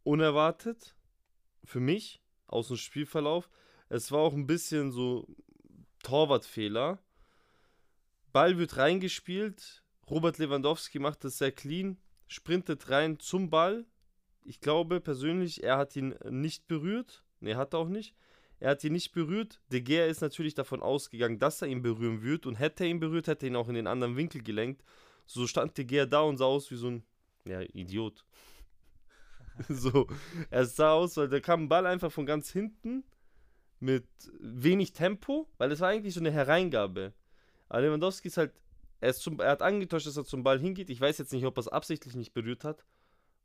Unerwartet 0.02 0.96
für 1.62 1.78
mich 1.78 2.22
aus 2.46 2.68
dem 2.68 2.78
Spielverlauf. 2.78 3.50
Es 3.90 4.10
war 4.12 4.20
auch 4.20 4.32
ein 4.32 4.46
bisschen 4.46 4.90
so 4.90 5.28
Torwartfehler. 6.02 7.02
Ball 8.32 8.56
wird 8.56 8.78
reingespielt. 8.78 9.84
Robert 10.08 10.38
Lewandowski 10.38 10.98
macht 10.98 11.22
das 11.22 11.36
sehr 11.36 11.52
clean, 11.52 11.98
sprintet 12.26 12.88
rein 12.88 13.18
zum 13.18 13.50
Ball. 13.50 13.84
Ich 14.42 14.58
glaube 14.58 15.02
persönlich, 15.02 15.62
er 15.62 15.76
hat 15.76 15.94
ihn 15.96 16.14
nicht 16.30 16.66
berührt. 16.66 17.26
Ne, 17.40 17.56
hat 17.56 17.74
er 17.74 17.80
auch 17.80 17.88
nicht. 17.88 18.16
Er 18.60 18.70
hat 18.70 18.84
ihn 18.84 18.92
nicht 18.92 19.12
berührt. 19.12 19.60
De 19.70 19.80
Gea 19.80 20.06
ist 20.06 20.20
natürlich 20.20 20.54
davon 20.54 20.82
ausgegangen, 20.82 21.38
dass 21.38 21.62
er 21.62 21.68
ihn 21.68 21.82
berühren 21.82 22.22
wird. 22.22 22.46
Und 22.46 22.56
hätte 22.56 22.84
er 22.84 22.90
ihn 22.90 23.00
berührt, 23.00 23.28
hätte 23.28 23.46
er 23.46 23.50
ihn 23.50 23.56
auch 23.56 23.68
in 23.68 23.74
den 23.74 23.86
anderen 23.86 24.16
Winkel 24.16 24.42
gelenkt. 24.42 24.82
So 25.26 25.46
stand 25.46 25.76
De 25.78 25.84
Gea 25.84 26.06
da 26.06 26.22
und 26.22 26.38
sah 26.38 26.46
aus 26.46 26.70
wie 26.70 26.76
so 26.76 26.88
ein 26.88 27.02
ja, 27.44 27.60
Idiot. 27.60 28.24
so, 29.68 30.06
er 30.50 30.66
sah 30.66 30.92
aus, 30.92 31.16
weil 31.16 31.28
da 31.28 31.40
kam 31.40 31.64
ein 31.64 31.68
Ball 31.68 31.86
einfach 31.86 32.12
von 32.12 32.26
ganz 32.26 32.50
hinten 32.50 33.04
mit 33.80 34.06
wenig 34.40 34.92
Tempo, 34.92 35.48
weil 35.58 35.70
es 35.72 35.80
war 35.80 35.88
eigentlich 35.88 36.14
so 36.14 36.20
eine 36.20 36.30
Hereingabe. 36.30 37.12
Aber 37.68 37.82
Lewandowski 37.82 38.28
ist 38.28 38.36
halt, 38.36 38.52
er, 39.00 39.10
ist 39.10 39.20
zum, 39.20 39.40
er 39.40 39.50
hat 39.50 39.62
angetäuscht, 39.62 40.06
dass 40.06 40.16
er 40.16 40.24
zum 40.24 40.42
Ball 40.42 40.58
hingeht. 40.58 40.90
Ich 40.90 41.00
weiß 41.00 41.18
jetzt 41.18 41.32
nicht, 41.32 41.44
ob 41.44 41.56
er 41.56 41.60
es 41.60 41.68
absichtlich 41.68 42.16
nicht 42.16 42.32
berührt 42.32 42.64
hat, 42.64 42.84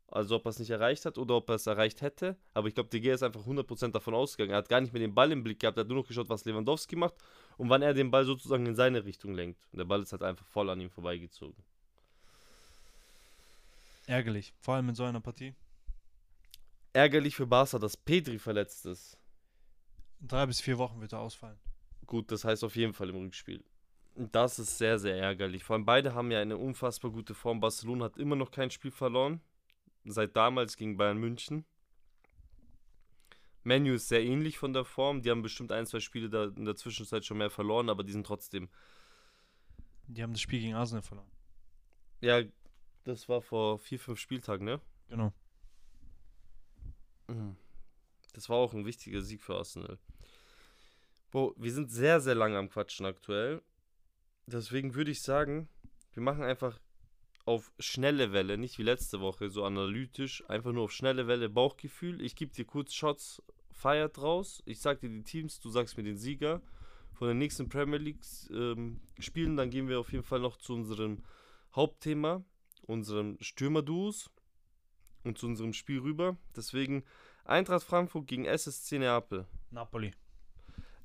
also 0.08 0.36
ob 0.36 0.46
er 0.46 0.50
es 0.50 0.58
nicht 0.58 0.70
erreicht 0.70 1.06
hat 1.06 1.18
oder 1.18 1.36
ob 1.36 1.48
er 1.48 1.56
es 1.56 1.66
erreicht 1.66 2.02
hätte. 2.02 2.36
Aber 2.52 2.68
ich 2.68 2.74
glaube, 2.74 2.90
De 2.90 3.00
Gea 3.00 3.14
ist 3.14 3.22
einfach 3.22 3.46
100% 3.46 3.92
davon 3.92 4.14
ausgegangen. 4.14 4.52
Er 4.52 4.58
hat 4.58 4.68
gar 4.68 4.80
nicht 4.80 4.92
mehr 4.92 5.00
den 5.00 5.14
Ball 5.14 5.32
im 5.32 5.42
Blick 5.42 5.60
gehabt, 5.60 5.76
er 5.78 5.82
hat 5.82 5.88
nur 5.88 5.98
noch 5.98 6.06
geschaut, 6.08 6.28
was 6.28 6.44
Lewandowski 6.44 6.96
macht 6.96 7.14
und 7.56 7.70
wann 7.70 7.82
er 7.82 7.94
den 7.94 8.10
Ball 8.10 8.24
sozusagen 8.24 8.66
in 8.66 8.74
seine 8.74 9.04
Richtung 9.04 9.34
lenkt. 9.34 9.66
Und 9.72 9.78
der 9.78 9.84
Ball 9.84 10.02
ist 10.02 10.12
halt 10.12 10.22
einfach 10.22 10.46
voll 10.46 10.70
an 10.70 10.80
ihm 10.80 10.90
vorbeigezogen. 10.90 11.62
Ärgerlich, 14.06 14.52
vor 14.60 14.74
allem 14.74 14.90
in 14.90 14.94
so 14.94 15.04
einer 15.04 15.20
Partie 15.20 15.54
ärgerlich 16.94 17.36
für 17.36 17.46
Barca, 17.46 17.78
dass 17.78 17.96
Pedri 17.96 18.38
verletzt 18.38 18.86
ist. 18.86 19.18
drei 20.20 20.46
bis 20.46 20.60
vier 20.60 20.78
Wochen 20.78 21.00
wird 21.00 21.12
er 21.12 21.20
ausfallen. 21.20 21.58
gut, 22.06 22.30
das 22.30 22.44
heißt 22.44 22.64
auf 22.64 22.76
jeden 22.76 22.94
Fall 22.94 23.10
im 23.10 23.16
Rückspiel. 23.16 23.62
Das 24.14 24.58
ist 24.60 24.78
sehr, 24.78 24.98
sehr 24.98 25.16
ärgerlich. 25.16 25.64
Vor 25.64 25.74
allem 25.74 25.84
beide 25.84 26.14
haben 26.14 26.30
ja 26.30 26.40
eine 26.40 26.56
unfassbar 26.56 27.10
gute 27.10 27.34
Form. 27.34 27.60
Barcelona 27.60 28.04
hat 28.04 28.16
immer 28.16 28.36
noch 28.36 28.52
kein 28.52 28.70
Spiel 28.70 28.92
verloren. 28.92 29.40
Seit 30.04 30.36
damals 30.36 30.76
gegen 30.76 30.96
Bayern 30.96 31.18
München. 31.18 31.64
Menu 33.62 33.94
ist 33.94 34.08
sehr 34.08 34.22
ähnlich 34.22 34.58
von 34.58 34.72
der 34.72 34.84
Form. 34.84 35.22
Die 35.22 35.30
haben 35.30 35.42
bestimmt 35.42 35.72
ein, 35.72 35.86
zwei 35.86 36.00
Spiele 36.00 36.28
da 36.28 36.44
in 36.44 36.66
der 36.66 36.76
Zwischenzeit 36.76 37.24
schon 37.24 37.38
mehr 37.38 37.50
verloren, 37.50 37.88
aber 37.88 38.04
die 38.04 38.12
sind 38.12 38.26
trotzdem. 38.26 38.68
Die 40.06 40.22
haben 40.22 40.32
das 40.32 40.42
Spiel 40.42 40.60
gegen 40.60 40.74
Arsenal 40.74 41.02
verloren. 41.02 41.30
Ja, 42.20 42.42
das 43.04 43.28
war 43.28 43.40
vor 43.40 43.78
vier, 43.78 43.98
fünf 43.98 44.18
Spieltagen, 44.18 44.66
ne? 44.66 44.80
Genau. 45.08 45.32
Mhm. 47.28 47.56
Das 48.34 48.48
war 48.48 48.56
auch 48.56 48.74
ein 48.74 48.84
wichtiger 48.84 49.22
Sieg 49.22 49.42
für 49.42 49.56
Arsenal. 49.56 49.98
Bro, 51.30 51.54
wir 51.56 51.72
sind 51.72 51.90
sehr, 51.90 52.20
sehr 52.20 52.34
lange 52.34 52.58
am 52.58 52.68
Quatschen 52.68 53.06
aktuell. 53.06 53.62
Deswegen 54.46 54.94
würde 54.94 55.10
ich 55.10 55.22
sagen, 55.22 55.68
wir 56.12 56.22
machen 56.22 56.42
einfach 56.42 56.78
auf 57.44 57.72
schnelle 57.78 58.32
Welle, 58.32 58.56
nicht 58.56 58.78
wie 58.78 58.82
letzte 58.82 59.20
Woche, 59.20 59.50
so 59.50 59.64
analytisch, 59.64 60.44
einfach 60.48 60.72
nur 60.72 60.84
auf 60.84 60.92
schnelle 60.92 61.26
Welle, 61.26 61.48
Bauchgefühl. 61.48 62.20
Ich 62.22 62.36
gebe 62.36 62.52
dir 62.52 62.64
kurz 62.64 62.94
Shots, 62.94 63.42
feiert 63.70 64.20
raus. 64.20 64.62
Ich 64.66 64.80
sag 64.80 65.00
dir 65.00 65.10
die 65.10 65.22
Teams, 65.22 65.60
du 65.60 65.68
sagst 65.68 65.96
mir 65.96 66.04
den 66.04 66.16
Sieger 66.16 66.62
von 67.12 67.28
den 67.28 67.38
nächsten 67.38 67.68
Premier 67.68 67.98
League 67.98 68.24
ähm, 68.50 69.00
Spielen. 69.18 69.56
Dann 69.56 69.70
gehen 69.70 69.88
wir 69.88 70.00
auf 70.00 70.12
jeden 70.12 70.24
Fall 70.24 70.40
noch 70.40 70.56
zu 70.56 70.74
unserem 70.74 71.22
Hauptthema, 71.74 72.44
unserem 72.82 73.36
Stürmerduos 73.40 74.30
und 75.22 75.38
zu 75.38 75.46
unserem 75.46 75.72
Spiel 75.72 76.00
rüber. 76.00 76.36
Deswegen 76.56 77.04
Eintracht 77.44 77.84
Frankfurt 77.84 78.26
gegen 78.26 78.46
SSC 78.46 78.98
Neapel. 78.98 79.46
Napoli. 79.70 80.14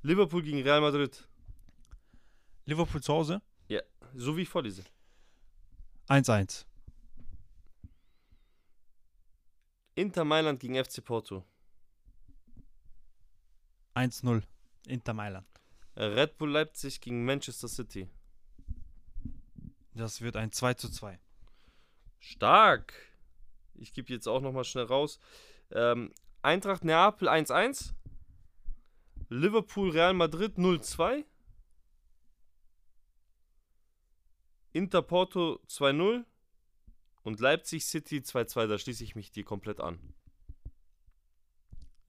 Liverpool 0.01 0.41
gegen 0.41 0.61
Real 0.61 0.79
Madrid. 0.79 1.27
Liverpool 2.65 3.01
zu 3.01 3.13
Hause. 3.13 3.41
So 4.15 4.37
wie 4.37 4.43
ich 4.43 4.49
vorlese. 4.49 4.83
1-1. 6.09 6.65
Inter 9.93 10.25
Mailand 10.25 10.59
gegen 10.59 10.83
FC 10.83 11.03
Porto. 11.05 11.45
1-0. 13.93 14.41
Inter 14.87 15.13
Mailand. 15.13 15.45
Red 15.95 16.37
Bull 16.39 16.49
Leipzig 16.49 16.99
gegen 16.99 17.25
Manchester 17.25 17.67
City. 17.67 18.09
Das 19.93 20.21
wird 20.21 20.35
ein 20.35 20.51
2 20.51 20.73
zu 20.75 20.89
2. 20.89 21.19
Stark. 22.17 22.93
Ich 23.75 23.93
gebe 23.93 24.11
jetzt 24.11 24.27
auch 24.27 24.41
nochmal 24.41 24.63
schnell 24.63 24.85
raus. 24.85 25.19
Ähm, 25.71 26.11
Eintracht 26.41 26.83
Neapel 26.83 27.29
1-1. 27.29 27.93
Liverpool 29.29 29.91
Real 29.91 30.15
Madrid 30.15 30.57
0-2. 30.57 31.23
Inter 34.73 35.01
Porto 35.01 35.59
2-0. 35.67 36.23
Und 37.23 37.39
Leipzig 37.39 37.85
City 37.85 38.19
2-2. 38.19 38.67
Da 38.67 38.77
schließe 38.77 39.03
ich 39.03 39.15
mich 39.15 39.31
dir 39.31 39.43
komplett 39.43 39.79
an. 39.79 39.99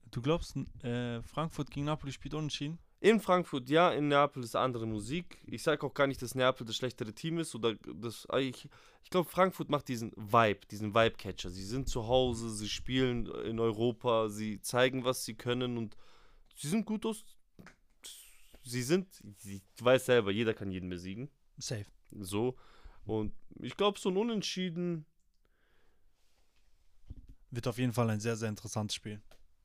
Du 0.09 0.21
glaubst, 0.21 0.55
äh, 0.83 1.21
Frankfurt 1.21 1.71
gegen 1.71 1.85
Napoli 1.85 2.11
spielt 2.11 2.33
unentschieden? 2.33 2.79
In 2.99 3.19
Frankfurt, 3.19 3.69
ja, 3.69 3.91
in 3.91 4.09
Neapel 4.09 4.43
ist 4.43 4.55
andere 4.55 4.85
Musik. 4.85 5.39
Ich 5.47 5.63
sage 5.63 5.85
auch 5.85 5.93
gar 5.93 6.05
nicht, 6.05 6.21
dass 6.21 6.35
Neapel 6.35 6.67
das 6.67 6.75
schlechtere 6.75 7.13
Team 7.13 7.39
ist. 7.39 7.55
Oder 7.55 7.75
das, 7.75 8.27
ah, 8.29 8.37
ich 8.37 8.69
ich 9.03 9.09
glaube, 9.09 9.29
Frankfurt 9.29 9.69
macht 9.69 9.87
diesen 9.87 10.11
Vibe, 10.15 10.65
diesen 10.69 10.93
Vibe-Catcher. 10.93 11.49
Sie 11.49 11.65
sind 11.65 11.89
zu 11.89 12.07
Hause, 12.07 12.49
sie 12.49 12.69
spielen 12.69 13.25
in 13.43 13.59
Europa, 13.59 14.29
sie 14.29 14.61
zeigen, 14.61 15.03
was 15.03 15.25
sie 15.25 15.35
können 15.35 15.77
und 15.77 15.97
sie 16.55 16.69
sind 16.69 16.85
gut 16.85 17.05
aus. 17.05 17.25
Sie 18.63 18.83
sind, 18.83 19.07
sie, 19.39 19.61
du 19.77 19.85
weißt 19.85 20.05
selber, 20.05 20.31
jeder 20.31 20.53
kann 20.53 20.71
jeden 20.71 20.89
besiegen. 20.89 21.29
Safe. 21.57 21.85
So. 22.19 22.55
Und 23.05 23.33
ich 23.59 23.75
glaube, 23.77 23.99
so 23.99 24.09
ein 24.09 24.17
Unentschieden. 24.17 25.05
Wird 27.49 27.67
auf 27.67 27.77
jeden 27.77 27.93
Fall 27.93 28.09
ein 28.09 28.19
sehr, 28.19 28.35
sehr 28.37 28.49
interessantes 28.49 28.95
Spiel. 28.95 29.21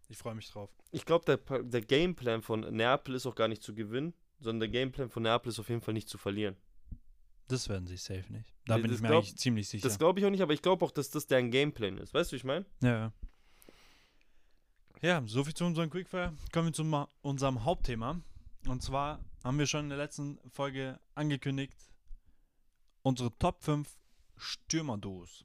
Ich 0.09 0.17
freue 0.19 0.35
mich 0.35 0.51
drauf. 0.51 0.71
Ich 0.91 1.05
glaube, 1.05 1.25
der, 1.25 1.63
der 1.63 1.81
Gameplan 1.83 2.43
von 2.43 2.61
Neapel 2.61 3.15
ist 3.15 3.27
auch 3.27 3.35
gar 3.35 3.49
nicht 3.49 3.63
zu 3.63 3.75
gewinnen, 3.75 4.15
sondern 4.41 4.61
der 4.61 4.69
Gameplan 4.69 5.09
von 5.11 5.23
Neapel 5.23 5.51
ist 5.51 5.59
auf 5.61 5.69
jeden 5.69 5.81
Fall 5.81 5.95
nicht 5.95 6.09
zu 6.09 6.19
verlieren. 6.19 6.57
Das 7.49 7.69
werden 7.69 7.87
sie 7.87 7.97
safe 7.97 8.25
nicht. 8.33 8.53
Da 8.67 8.77
Nee, 8.77 8.83
bin 8.83 8.93
ich 8.93 9.01
mir 9.01 9.09
glaub- 9.09 9.23
eigentlich 9.23 9.37
ziemlich 9.37 9.69
sicher. 9.69 9.87
Das 9.87 9.99
glaube 9.99 10.19
ich 10.19 10.27
auch 10.27 10.31
nicht, 10.31 10.43
aber 10.43 10.53
ich 10.53 10.63
glaube 10.63 10.85
auch, 10.85 10.91
dass 10.91 11.11
das 11.11 11.29
deren 11.29 11.51
Gameplan 11.53 11.99
ist. 11.99 12.13
Weißt 12.13 12.31
du, 12.31 12.35
wie 12.35 12.39
ich 12.39 12.45
meine? 12.45 12.67
Ja, 12.83 12.89
ja. 12.89 13.13
Ja, 15.03 15.23
soviel 15.27 15.55
zu 15.55 15.65
unserem 15.65 15.91
Quickfire. 15.91 16.33
Kommen 16.53 16.69
wir 16.69 16.73
zu 16.73 17.07
unserem 17.23 17.65
Hauptthema. 17.65 18.21
Und 18.67 18.83
zwar 18.83 19.21
haben 19.45 19.59
wir 19.59 19.67
schon 19.67 19.85
in 19.85 19.89
der 19.91 19.99
letzten 19.99 20.39
Folge 20.51 20.99
angekündigt, 21.15 21.77
unsere 23.07 23.31
Top 23.39 23.63
5 23.63 23.89
Stürmerduos. 24.37 25.45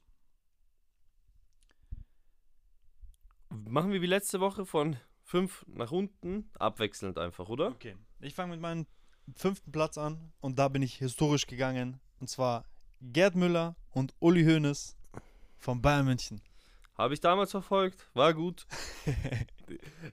Machen 3.50 3.92
wir 3.92 4.02
wie 4.02 4.06
letzte 4.06 4.40
Woche 4.40 4.66
von 4.66 4.96
5 5.22 5.66
nach 5.68 5.92
unten, 5.92 6.50
abwechselnd 6.58 7.18
einfach, 7.18 7.48
oder? 7.48 7.68
Okay. 7.68 7.94
Ich 8.18 8.34
fange 8.34 8.50
mit 8.50 8.60
meinem 8.60 8.86
fünften 9.36 9.70
Platz 9.70 9.96
an 9.96 10.32
und 10.40 10.58
da 10.58 10.66
bin 10.66 10.82
ich 10.82 10.96
historisch 10.96 11.46
gegangen. 11.46 12.00
Und 12.18 12.28
zwar 12.28 12.64
Gerd 13.00 13.36
Müller 13.36 13.76
und 13.90 14.12
Uli 14.18 14.42
Hoeneß 14.42 14.96
von 15.58 15.80
Bayern 15.80 16.06
München. 16.06 16.42
Habe 16.98 17.14
ich 17.14 17.20
damals 17.20 17.52
verfolgt, 17.52 18.08
war 18.12 18.34
gut. 18.34 18.66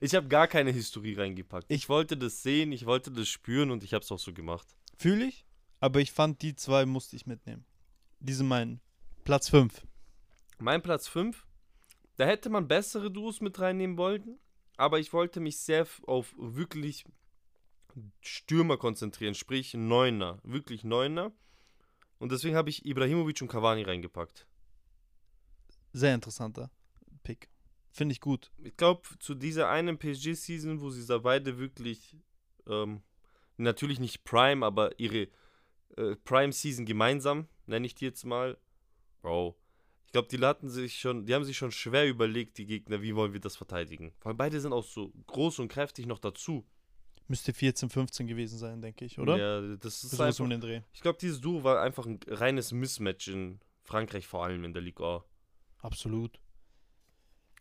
Ich 0.00 0.14
habe 0.14 0.26
gar 0.28 0.48
keine 0.48 0.70
Historie 0.70 1.12
reingepackt. 1.12 1.66
Ich 1.68 1.90
wollte 1.90 2.16
das 2.16 2.42
sehen, 2.42 2.72
ich 2.72 2.86
wollte 2.86 3.10
das 3.10 3.28
spüren 3.28 3.70
und 3.70 3.82
ich 3.82 3.92
habe 3.92 4.02
es 4.02 4.10
auch 4.10 4.18
so 4.18 4.32
gemacht. 4.32 4.66
Fühle 4.96 5.26
ich, 5.26 5.44
aber 5.80 6.00
ich 6.00 6.12
fand, 6.12 6.42
die 6.42 6.54
zwei 6.54 6.86
musste 6.86 7.16
ich 7.16 7.26
mitnehmen. 7.26 7.64
Die 8.20 8.34
sind 8.34 8.48
mein 8.48 8.80
Platz 9.24 9.48
5. 9.48 9.86
Mein 10.58 10.82
Platz 10.82 11.08
5, 11.08 11.46
da 12.16 12.26
hätte 12.26 12.50
man 12.50 12.68
bessere 12.68 13.10
Duos 13.10 13.40
mit 13.40 13.58
reinnehmen 13.58 13.96
wollen, 13.96 14.38
aber 14.76 14.98
ich 14.98 15.12
wollte 15.12 15.40
mich 15.40 15.58
sehr 15.58 15.86
auf 16.06 16.34
wirklich 16.38 17.04
Stürmer 18.20 18.76
konzentrieren, 18.76 19.34
sprich 19.34 19.74
Neuner, 19.74 20.38
wirklich 20.42 20.84
Neuner. 20.84 21.32
Und 22.18 22.30
deswegen 22.30 22.56
habe 22.56 22.68
ich 22.68 22.84
Ibrahimovic 22.84 23.40
und 23.40 23.48
Cavani 23.48 23.82
reingepackt. 23.82 24.46
Sehr 25.92 26.14
interessanter 26.14 26.70
Pick. 27.22 27.48
Finde 27.90 28.12
ich 28.12 28.20
gut. 28.20 28.52
Ich 28.58 28.76
glaube, 28.76 29.02
zu 29.18 29.34
dieser 29.34 29.68
einen 29.68 29.98
PSG-Season, 29.98 30.80
wo 30.80 30.90
sie 30.90 31.04
da 31.06 31.18
beide 31.18 31.58
wirklich, 31.58 32.16
ähm, 32.66 33.02
natürlich 33.56 33.98
nicht 33.98 34.24
Prime, 34.24 34.64
aber 34.64 34.98
ihre 35.00 35.28
äh, 35.96 36.16
Prime-Season 36.16 36.86
gemeinsam, 36.86 37.48
nenne 37.66 37.86
ich 37.86 37.94
die 37.94 38.04
jetzt 38.04 38.24
mal. 38.24 38.58
Bro. 39.22 39.56
Ich 40.06 40.12
glaube, 40.12 40.28
die 40.28 40.38
hatten 40.44 40.68
sich 40.68 40.98
schon, 40.98 41.24
die 41.26 41.34
haben 41.34 41.44
sich 41.44 41.56
schon 41.56 41.70
schwer 41.70 42.08
überlegt, 42.08 42.58
die 42.58 42.66
Gegner, 42.66 43.00
wie 43.00 43.14
wollen 43.14 43.32
wir 43.32 43.40
das 43.40 43.56
verteidigen. 43.56 44.12
Weil 44.22 44.34
beide 44.34 44.60
sind 44.60 44.72
auch 44.72 44.84
so 44.84 45.12
groß 45.26 45.60
und 45.60 45.68
kräftig 45.68 46.06
noch 46.06 46.18
dazu. 46.18 46.66
Müsste 47.28 47.52
14, 47.52 47.90
15 47.90 48.26
gewesen 48.26 48.58
sein, 48.58 48.82
denke 48.82 49.04
ich, 49.04 49.20
oder? 49.20 49.36
Ja, 49.36 49.76
das 49.76 50.02
ist 50.02 50.20
einfach, 50.20 50.40
um 50.40 50.50
den 50.50 50.60
Dreh. 50.60 50.80
ich 50.92 51.00
glaube, 51.00 51.18
dieses 51.20 51.40
Duo 51.40 51.62
war 51.62 51.80
einfach 51.80 52.04
ein 52.06 52.18
reines 52.26 52.72
Mismatch 52.72 53.28
in 53.28 53.60
Frankreich, 53.84 54.26
vor 54.26 54.42
allem 54.44 54.64
in 54.64 54.72
der 54.72 54.82
Ligue 54.82 55.06
A. 55.06 55.24
Absolut. 55.78 56.40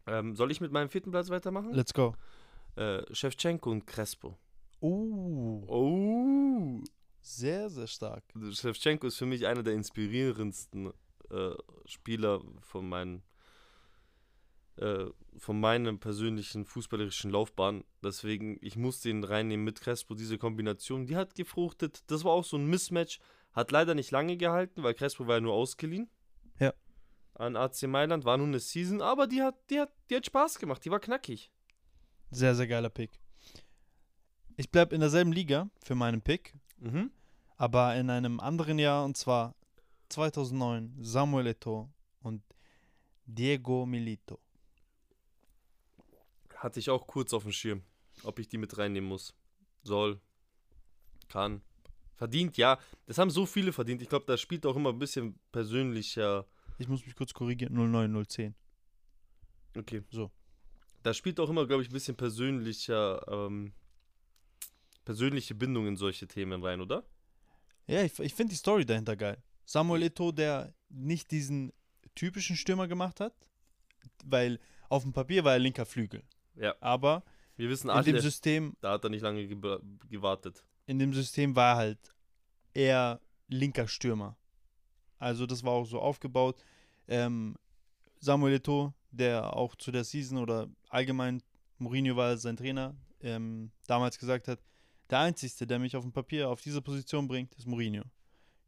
Ähm, 0.08 0.36
soll 0.36 0.50
ich 0.50 0.60
mit 0.60 0.72
meinem 0.72 0.90
vierten 0.90 1.12
Platz 1.12 1.30
weitermachen? 1.30 1.72
Let's 1.72 1.94
go. 1.94 2.16
Äh, 2.76 3.04
Shevchenko 3.14 3.70
und 3.70 3.86
Crespo. 3.86 4.40
Uh, 4.82 5.64
Oh. 5.68 6.82
Sehr, 7.22 7.70
sehr 7.70 7.88
stark. 7.88 8.24
Shevchenko 8.52 9.08
ist 9.08 9.18
für 9.18 9.26
mich 9.26 9.46
einer 9.46 9.64
der 9.64 9.74
inspirierendsten 9.74 10.92
äh, 11.30 11.52
Spieler 11.86 12.42
von 12.62 12.88
meinen 12.88 13.24
äh, 14.80 15.08
von 15.38 15.60
meinem 15.60 16.00
persönlichen 16.00 16.66
fußballerischen 16.66 17.32
Laufbahn. 17.32 17.84
Deswegen, 18.04 18.58
ich 18.62 18.78
muss 18.78 19.02
den 19.02 19.24
reinnehmen 19.24 19.66
mit 19.66 19.82
Crespo. 19.82 20.16
Diese 20.16 20.38
Kombination, 20.38 21.06
die 21.06 21.18
hat 21.18 21.36
gefruchtet. 21.36 22.04
Das 22.08 22.24
war 22.24 22.32
auch 22.32 22.46
so 22.46 22.58
ein 22.58 22.68
Mismatch. 22.68 23.20
Hat 23.52 23.72
leider 23.72 23.94
nicht 23.94 24.12
lange 24.12 24.38
gehalten, 24.38 24.84
weil 24.84 24.94
Crespo 24.94 25.28
war 25.28 25.36
ja 25.36 25.42
nur 25.42 25.54
ausgeliehen. 25.54 26.10
Ja. 26.60 26.74
An 27.34 27.56
AC 27.56 27.84
Mailand 27.84 28.26
war 28.26 28.38
nur 28.38 28.48
eine 28.48 28.60
Season, 28.60 29.02
aber 29.02 29.28
die 29.28 29.42
hat, 29.42 29.56
die 29.70 29.80
hat, 29.80 29.92
die 30.10 30.16
hat 30.16 30.26
Spaß 30.26 30.60
gemacht. 30.60 30.84
Die 30.86 30.92
war 30.92 31.00
knackig. 31.00 31.52
Sehr, 32.32 32.56
sehr 32.56 32.68
geiler 32.68 32.90
Pick. 32.90 33.20
Ich 34.56 34.72
bleibe 34.72 34.94
in 34.94 35.02
derselben 35.02 35.32
Liga 35.32 35.70
für 35.84 35.96
meinen 35.96 36.22
Pick, 36.22 36.54
Mhm. 36.80 37.12
aber 37.58 37.96
in 37.96 38.10
einem 38.10 38.40
anderen 38.40 38.80
Jahr 38.80 39.04
und 39.06 39.18
zwar 39.18 39.56
2009 40.10 40.96
Samuel 41.02 41.48
Eto'o 41.48 41.90
und 42.22 42.42
Diego 43.26 43.86
Milito. 43.86 44.40
Hatte 46.56 46.80
ich 46.80 46.90
auch 46.90 47.06
kurz 47.06 47.34
auf 47.34 47.44
dem 47.44 47.52
Schirm, 47.52 47.84
ob 48.24 48.40
ich 48.40 48.48
die 48.48 48.58
mit 48.58 48.78
reinnehmen 48.78 49.08
muss. 49.10 49.34
Soll. 49.84 50.20
Kann. 51.30 51.62
Verdient, 52.16 52.58
ja. 52.58 52.78
Das 53.06 53.18
haben 53.18 53.30
so 53.30 53.46
viele 53.46 53.72
verdient. 53.72 54.02
Ich 54.02 54.10
glaube, 54.10 54.26
da 54.26 54.36
spielt 54.36 54.66
auch 54.66 54.76
immer 54.76 54.90
ein 54.90 55.00
bisschen 55.00 55.40
persönlicher. 55.52 56.46
Ich 56.78 56.88
muss 56.90 57.06
mich 57.06 57.16
kurz 57.16 57.34
korrigieren, 57.34 57.74
09, 57.74 58.26
010. 58.26 58.56
Okay. 59.78 60.04
So. 60.10 60.32
Da 61.04 61.14
spielt 61.14 61.40
auch 61.40 61.50
immer, 61.50 61.66
glaube 61.66 61.84
ich, 61.84 61.90
ein 61.90 61.94
bisschen 61.94 62.18
persönlicher, 62.18 63.26
ähm, 63.30 63.72
persönliche 65.10 65.56
Bindung 65.56 65.88
in 65.88 65.96
solche 65.96 66.28
Themen 66.28 66.64
rein, 66.64 66.82
oder? 66.82 67.04
Ja, 67.88 68.04
ich, 68.04 68.20
ich 68.20 68.36
finde 68.36 68.52
die 68.52 68.58
Story 68.58 68.86
dahinter 68.86 69.16
geil. 69.16 69.42
Samuel 69.66 70.04
Eto'o, 70.04 70.32
der 70.32 70.72
nicht 70.90 71.32
diesen 71.32 71.74
typischen 72.14 72.56
Stürmer 72.56 72.88
gemacht 72.88 73.20
hat, 73.20 73.34
weil 74.24 74.60
auf 74.88 75.02
dem 75.02 75.12
Papier 75.12 75.44
war 75.44 75.54
er 75.54 75.58
linker 75.60 75.88
Flügel. 75.88 76.22
Ja. 76.54 76.76
Aber 76.80 77.24
Wir 77.56 77.70
wissen 77.70 77.90
in 77.90 78.04
dem 78.04 78.14
alle, 78.14 78.22
System, 78.22 78.78
da 78.82 78.92
hat 78.92 79.04
er 79.04 79.10
nicht 79.10 79.24
lange 79.24 79.48
ge 79.48 79.58
gewartet. 80.12 80.64
in 80.86 81.00
dem 81.00 81.12
System 81.12 81.56
war 81.56 81.72
er 81.74 81.78
halt 81.78 82.14
eher 82.76 83.20
linker 83.48 83.88
Stürmer. 83.88 84.38
Also 85.18 85.48
das 85.48 85.64
war 85.64 85.72
auch 85.72 85.86
so 85.86 86.00
aufgebaut. 86.00 86.64
Ähm, 87.08 87.56
Samuel 88.20 88.58
Eto'o, 88.58 88.94
der 89.10 89.56
auch 89.56 89.74
zu 89.76 89.92
der 89.92 90.04
Season 90.04 90.38
oder 90.38 90.70
allgemein 90.90 91.42
Mourinho 91.80 92.16
war 92.16 92.38
sein 92.38 92.58
Trainer, 92.58 92.96
ähm, 93.22 93.72
damals 93.88 94.20
gesagt 94.20 94.48
hat, 94.48 94.60
der 95.10 95.20
Einzige, 95.20 95.66
der 95.66 95.80
mich 95.80 95.96
auf 95.96 96.04
dem 96.04 96.12
Papier 96.12 96.50
auf 96.50 96.62
diese 96.62 96.82
Position 96.82 97.28
bringt, 97.28 97.56
ist 97.56 97.68
Mourinho. 97.68 98.04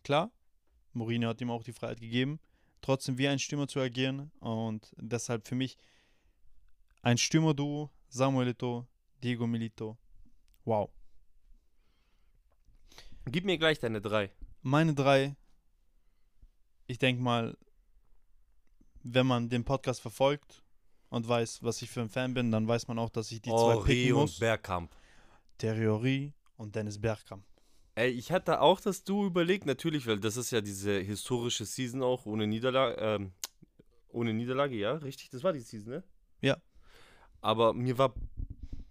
Klar, 0.04 0.32
Mourinho 0.94 1.30
hat 1.30 1.42
ihm 1.42 1.52
auch 1.52 1.64
die 1.64 1.74
Freiheit 1.74 2.02
gegeben, 2.02 2.40
trotzdem 2.82 3.18
wie 3.18 3.28
ein 3.28 3.40
Stürmer 3.40 3.68
zu 3.68 3.80
agieren 3.80 4.32
und 4.40 4.94
deshalb 4.98 5.48
für 5.48 5.56
mich 5.56 5.78
ein 7.04 7.18
Stürmerduo, 7.18 7.90
Samuel 8.10 8.50
Eto'o, 8.50 8.86
Diego 9.24 9.48
Milito. 9.48 9.98
Wow. 10.66 10.90
Gib 13.26 13.46
mir 13.46 13.58
gleich 13.58 13.80
deine 13.80 14.02
drei. 14.02 14.32
Meine 14.62 14.94
drei, 14.94 15.36
ich 16.88 16.98
denke 16.98 17.22
mal, 17.22 17.58
wenn 19.04 19.26
man 19.26 19.50
den 19.50 19.64
Podcast 19.64 20.02
verfolgt 20.02 20.64
und 21.10 21.28
weiß, 21.28 21.64
was 21.64 21.82
ich 21.82 21.90
für 21.90 22.02
ein 22.02 22.10
Fan 22.10 22.34
bin, 22.34 22.52
dann 22.52 22.68
weiß 22.68 22.88
man 22.88 23.00
auch, 23.00 23.10
dass 23.10 23.32
ich 23.32 23.42
die 23.42 23.50
zwei 23.50 23.82
picken 23.84 24.14
muss. 24.14 24.40
Bergkamp. 24.40 24.92
Thierry 25.62 26.34
und 26.58 26.76
Dennis 26.76 27.00
Bergkamp. 27.00 27.44
Ey, 27.94 28.10
ich 28.10 28.32
hatte 28.32 28.62
auch 28.62 28.80
das 28.80 29.04
Du 29.04 29.26
überlegt, 29.26 29.66
natürlich, 29.66 30.08
weil 30.08 30.20
das 30.20 30.38
ist 30.38 30.52
ja 30.52 30.62
diese 30.62 31.00
historische 31.00 31.66
Season 31.66 32.02
auch 32.02 32.26
ohne 32.26 32.48
Niederlage. 32.48 32.96
Ähm, 33.00 33.32
ohne 34.10 34.34
Niederlage, 34.34 34.76
ja, 34.76 34.94
richtig, 34.94 35.30
das 35.30 35.44
war 35.44 35.54
die 35.54 35.60
Season, 35.60 35.94
ne? 35.94 36.04
Ja. 36.42 36.58
Aber 37.42 37.74
mir 37.74 37.98
war 37.98 38.14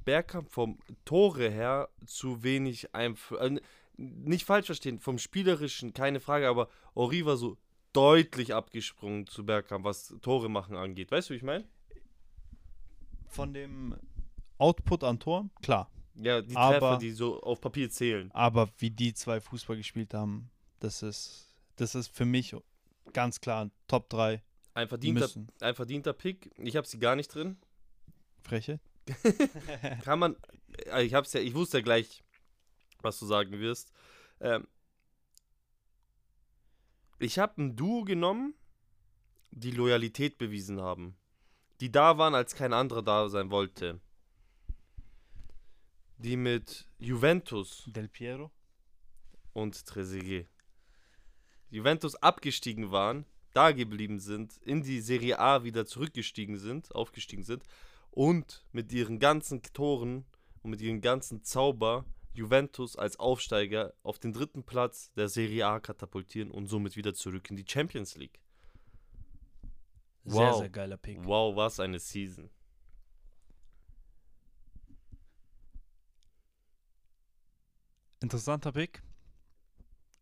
Bergkamp 0.04 0.50
vom 0.50 0.78
Tore 1.04 1.50
her 1.50 1.88
zu 2.06 2.42
wenig 2.42 2.94
einfach. 2.94 3.40
Äh, 3.40 3.60
nicht 3.96 4.46
falsch 4.46 4.66
verstehen, 4.66 4.98
vom 4.98 5.18
Spielerischen 5.18 5.92
keine 5.92 6.20
Frage, 6.20 6.48
aber 6.48 6.68
Ori 6.94 7.26
war 7.26 7.36
so 7.36 7.58
deutlich 7.92 8.54
abgesprungen 8.54 9.26
zu 9.26 9.44
Bergkamp, 9.44 9.84
was 9.84 10.14
Tore 10.22 10.48
machen 10.48 10.76
angeht. 10.76 11.10
Weißt 11.10 11.28
du, 11.28 11.34
wie 11.34 11.38
ich 11.38 11.42
meine? 11.42 11.68
Von 13.26 13.52
dem 13.52 13.96
Output 14.56 15.04
an 15.04 15.18
Tor, 15.18 15.50
klar. 15.62 15.90
Ja, 16.22 16.42
die 16.42 16.56
Aber- 16.56 16.78
Treffer, 16.78 16.98
die 16.98 17.10
so 17.12 17.40
auf 17.42 17.60
Papier 17.60 17.90
zählen. 17.90 18.30
Aber 18.32 18.68
wie 18.78 18.90
die 18.90 19.14
zwei 19.14 19.40
Fußball 19.40 19.76
gespielt 19.76 20.14
haben, 20.14 20.50
das 20.80 21.02
ist, 21.02 21.54
das 21.76 21.94
ist 21.94 22.14
für 22.14 22.24
mich 22.24 22.54
ganz 23.12 23.40
klar 23.40 23.70
Top 23.88 24.08
3 24.10 24.42
Ein 24.74 24.88
verdienter, 24.88 25.20
müssen. 25.22 25.48
ein 25.60 25.74
verdienter 25.74 26.12
Pick. 26.12 26.50
Ich 26.58 26.76
habe 26.76 26.86
sie 26.86 26.98
gar 26.98 27.16
nicht 27.16 27.34
drin. 27.34 27.56
Freche. 28.42 28.80
Kann 30.04 30.18
man. 30.18 30.36
äh, 30.86 31.02
Ich 31.02 31.14
hab's 31.14 31.32
ja, 31.32 31.40
ich 31.40 31.54
wusste 31.54 31.78
ja 31.78 31.82
gleich, 31.84 32.22
was 33.02 33.18
du 33.18 33.26
sagen 33.26 33.52
wirst. 33.58 33.92
Ähm, 34.40 34.66
ich 37.18 37.38
habe 37.38 37.60
ein 37.62 37.76
Duo 37.76 38.04
genommen, 38.04 38.54
die 39.50 39.70
Loyalität 39.72 40.38
bewiesen 40.38 40.80
haben. 40.80 41.16
Die 41.80 41.90
da 41.90 42.18
waren, 42.18 42.34
als 42.34 42.54
kein 42.54 42.72
anderer 42.72 43.02
da 43.02 43.28
sein 43.28 43.50
wollte. 43.50 44.00
Die 46.22 46.36
mit 46.36 46.86
Juventus 46.98 47.84
Del 47.86 48.06
Piero. 48.08 48.50
und 49.54 49.86
Trezeguet. 49.86 50.46
Juventus 51.70 52.14
abgestiegen 52.16 52.90
waren, 52.90 53.24
da 53.54 53.72
geblieben 53.72 54.20
sind, 54.20 54.58
in 54.58 54.82
die 54.82 55.00
Serie 55.00 55.38
A 55.38 55.64
wieder 55.64 55.86
zurückgestiegen 55.86 56.58
sind, 56.58 56.94
aufgestiegen 56.94 57.42
sind 57.42 57.64
und 58.10 58.66
mit 58.70 58.92
ihren 58.92 59.18
ganzen 59.18 59.62
Toren 59.62 60.26
und 60.62 60.70
mit 60.72 60.82
ihren 60.82 61.00
ganzen 61.00 61.42
Zauber 61.42 62.04
Juventus 62.34 62.96
als 62.96 63.18
Aufsteiger 63.18 63.94
auf 64.02 64.18
den 64.18 64.34
dritten 64.34 64.62
Platz 64.62 65.10
der 65.14 65.28
Serie 65.30 65.66
A 65.66 65.80
katapultieren 65.80 66.50
und 66.50 66.66
somit 66.66 66.96
wieder 66.96 67.14
zurück 67.14 67.48
in 67.48 67.56
die 67.56 67.64
Champions 67.66 68.16
League. 68.16 68.40
Sehr, 70.24 70.40
Wow. 70.50 70.58
sehr 70.58 70.68
geiler 70.68 70.98
Pick. 70.98 71.24
Wow, 71.24 71.56
was 71.56 71.80
eine 71.80 71.98
Season. 71.98 72.50
Interessanter 78.20 78.72
Pick. 78.72 79.02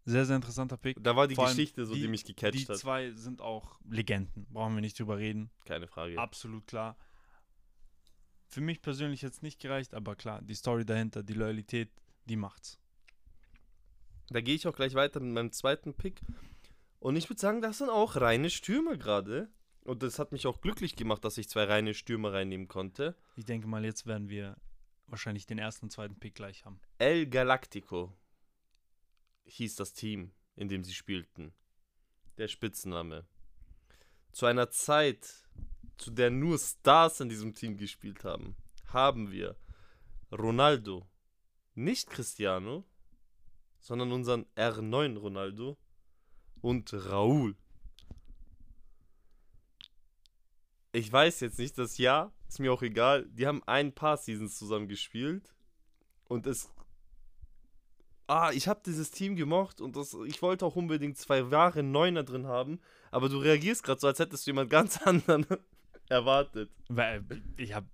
Sehr, 0.04 0.24
sehr 0.24 0.36
interessanter 0.36 0.76
Pick. 0.78 0.96
Da 1.02 1.14
war 1.16 1.28
die 1.28 1.34
Vor 1.34 1.48
Geschichte 1.48 1.84
so, 1.84 1.94
die, 1.94 2.02
die- 2.02 2.08
mich 2.08 2.24
Die 2.24 2.34
gecatcht 2.34 2.68
hat. 2.68 2.78
zwei 2.78 3.10
sind 3.10 3.40
auch 3.42 3.78
Legenden. 3.90 4.46
Brauchen 4.50 4.74
wir 4.74 4.80
nicht 4.80 4.98
drüber 4.98 5.18
reden. 5.18 5.50
Keine 5.64 5.86
Frage. 5.86 6.18
Absolut 6.18 6.66
klar. 6.66 6.96
Für 8.46 8.62
mich 8.62 8.80
persönlich 8.80 9.20
jetzt 9.20 9.42
nicht 9.42 9.60
gereicht, 9.60 9.92
aber 9.94 10.16
klar, 10.16 10.40
die 10.40 10.54
Story 10.54 10.86
dahinter, 10.86 11.22
die 11.22 11.34
Loyalität, 11.34 11.90
die 12.24 12.36
macht's. 12.36 12.78
Da 14.30 14.40
gehe 14.40 14.54
ich 14.54 14.66
auch 14.66 14.74
gleich 14.76 14.94
weiter 14.94 15.20
mit 15.20 15.34
meinem 15.34 15.52
zweiten 15.52 15.92
Pick. 15.94 16.20
Und 17.00 17.16
ich 17.16 17.28
würde 17.28 17.40
sagen, 17.40 17.60
das 17.60 17.78
sind 17.78 17.90
auch 17.90 18.16
reine 18.16 18.48
Stürmer 18.48 18.96
gerade. 18.96 19.50
Und 19.84 20.02
das 20.02 20.18
hat 20.18 20.32
mich 20.32 20.46
auch 20.46 20.60
glücklich 20.60 20.96
gemacht, 20.96 21.24
dass 21.24 21.36
ich 21.38 21.48
zwei 21.48 21.64
reine 21.64 21.94
Stürmer 21.94 22.32
reinnehmen 22.32 22.68
konnte. 22.68 23.16
Ich 23.36 23.44
denke 23.44 23.66
mal, 23.66 23.84
jetzt 23.84 24.06
werden 24.06 24.28
wir 24.28 24.56
wahrscheinlich 25.08 25.46
den 25.46 25.58
ersten 25.58 25.86
und 25.86 25.90
zweiten 25.90 26.18
Pick 26.18 26.34
gleich 26.34 26.64
haben. 26.64 26.80
El 26.98 27.26
Galactico 27.26 28.16
hieß 29.46 29.76
das 29.76 29.92
Team, 29.92 30.32
in 30.56 30.68
dem 30.68 30.84
sie 30.84 30.94
spielten. 30.94 31.52
Der 32.36 32.48
Spitzname. 32.48 33.26
Zu 34.32 34.46
einer 34.46 34.70
Zeit, 34.70 35.48
zu 35.96 36.10
der 36.10 36.30
nur 36.30 36.58
Stars 36.58 37.20
in 37.20 37.28
diesem 37.28 37.54
Team 37.54 37.76
gespielt 37.76 38.24
haben, 38.24 38.56
haben 38.86 39.30
wir 39.30 39.56
Ronaldo, 40.30 41.08
nicht 41.74 42.10
Cristiano, 42.10 42.84
sondern 43.80 44.12
unseren 44.12 44.44
R9 44.56 45.18
Ronaldo 45.18 45.78
und 46.60 46.92
Raúl. 46.92 47.56
Ich 50.92 51.10
weiß 51.10 51.40
jetzt 51.40 51.58
nicht 51.58 51.78
das 51.78 51.98
Jahr, 51.98 52.32
ist 52.48 52.58
mir 52.60 52.72
auch 52.72 52.82
egal. 52.82 53.26
Die 53.26 53.46
haben 53.46 53.62
ein 53.66 53.92
paar 53.92 54.16
Seasons 54.16 54.58
zusammen 54.58 54.88
gespielt 54.88 55.54
und 56.24 56.46
es 56.46 56.70
Ah, 58.30 58.50
ich 58.52 58.68
habe 58.68 58.82
dieses 58.84 59.10
Team 59.10 59.36
gemocht 59.36 59.80
und 59.80 59.96
das, 59.96 60.14
ich 60.26 60.42
wollte 60.42 60.66
auch 60.66 60.76
unbedingt 60.76 61.16
zwei 61.16 61.50
wahre 61.50 61.82
Neuner 61.82 62.24
drin 62.24 62.46
haben, 62.46 62.78
aber 63.10 63.30
du 63.30 63.38
reagierst 63.38 63.82
gerade 63.82 63.98
so, 63.98 64.06
als 64.06 64.18
hättest 64.18 64.46
du 64.46 64.50
jemand 64.50 64.68
ganz 64.70 65.00
anderen 65.00 65.46
erwartet. 66.10 66.70
Weil 66.88 67.24
ich 67.56 67.72
habe, 67.72 67.86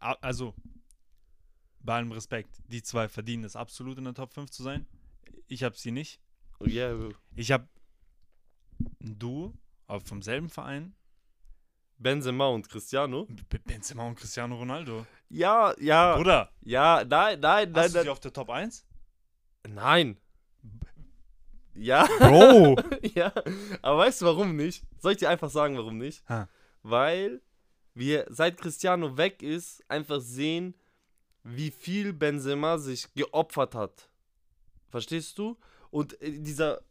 also, 0.00 0.54
bei 1.80 1.96
allem 1.96 2.12
Respekt, 2.12 2.62
die 2.68 2.82
zwei 2.82 3.10
verdienen 3.10 3.44
es 3.44 3.56
absolut 3.56 3.98
in 3.98 4.04
der 4.04 4.14
Top 4.14 4.32
5 4.32 4.50
zu 4.50 4.62
sein. 4.62 4.86
Ich 5.48 5.62
habe 5.62 5.76
sie 5.76 5.90
nicht. 5.90 6.18
Oh, 6.60 6.64
yeah. 6.64 7.10
Ich 7.36 7.52
habe 7.52 7.68
Duo, 9.00 9.52
aber 9.86 10.00
vom 10.00 10.22
selben 10.22 10.48
Verein, 10.48 10.94
Benzema 11.98 12.48
und 12.48 12.68
Cristiano. 12.68 13.26
B- 13.48 13.58
Benzema 13.64 14.06
und 14.06 14.16
Cristiano 14.16 14.56
Ronaldo. 14.56 15.06
Ja, 15.28 15.74
ja, 15.80 16.16
Bruder, 16.16 16.50
ja, 16.62 17.04
nein, 17.04 17.40
nein, 17.40 17.70
nein, 17.72 17.84
hast 17.84 17.94
du 17.94 18.02
sie 18.02 18.08
auf 18.08 18.20
der 18.20 18.32
Top 18.32 18.50
1? 18.50 18.86
Nein. 19.68 20.16
Ja, 21.74 22.06
Bro! 22.18 22.76
ja, 23.14 23.32
aber 23.82 23.98
weißt 23.98 24.22
du 24.22 24.26
warum 24.26 24.54
nicht? 24.54 24.84
Soll 24.98 25.12
ich 25.12 25.18
dir 25.18 25.28
einfach 25.30 25.50
sagen, 25.50 25.76
warum 25.76 25.98
nicht? 25.98 26.22
Ha. 26.28 26.48
Weil 26.82 27.42
wir 27.94 28.26
seit 28.28 28.58
Cristiano 28.60 29.16
weg 29.16 29.42
ist, 29.42 29.82
einfach 29.88 30.20
sehen, 30.20 30.74
wie 31.42 31.70
viel 31.70 32.12
Benzema 32.12 32.78
sich 32.78 33.12
geopfert 33.14 33.74
hat. 33.74 34.08
Verstehst 34.88 35.36
du? 35.38 35.56
Und 35.90 36.20
äh, 36.22 36.38
dieser. 36.38 36.82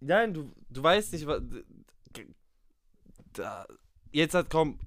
Nein, 0.00 0.32
du, 0.32 0.50
du 0.70 0.82
weißt 0.82 1.12
nicht, 1.12 1.26
was. 1.26 1.42
Da, 3.34 3.66
jetzt 4.12 4.34
hat 4.34 4.50
kaum. 4.50 4.78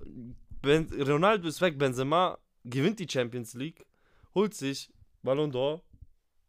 Ben, 0.61 0.87
Ronaldo 1.01 1.47
ist 1.47 1.61
weg, 1.61 1.77
Benzema 1.77 2.37
gewinnt 2.63 2.99
die 2.99 3.09
Champions 3.09 3.53
League, 3.53 3.85
holt 4.33 4.53
sich 4.53 4.89
Ballon 5.21 5.51
d'Or, 5.51 5.81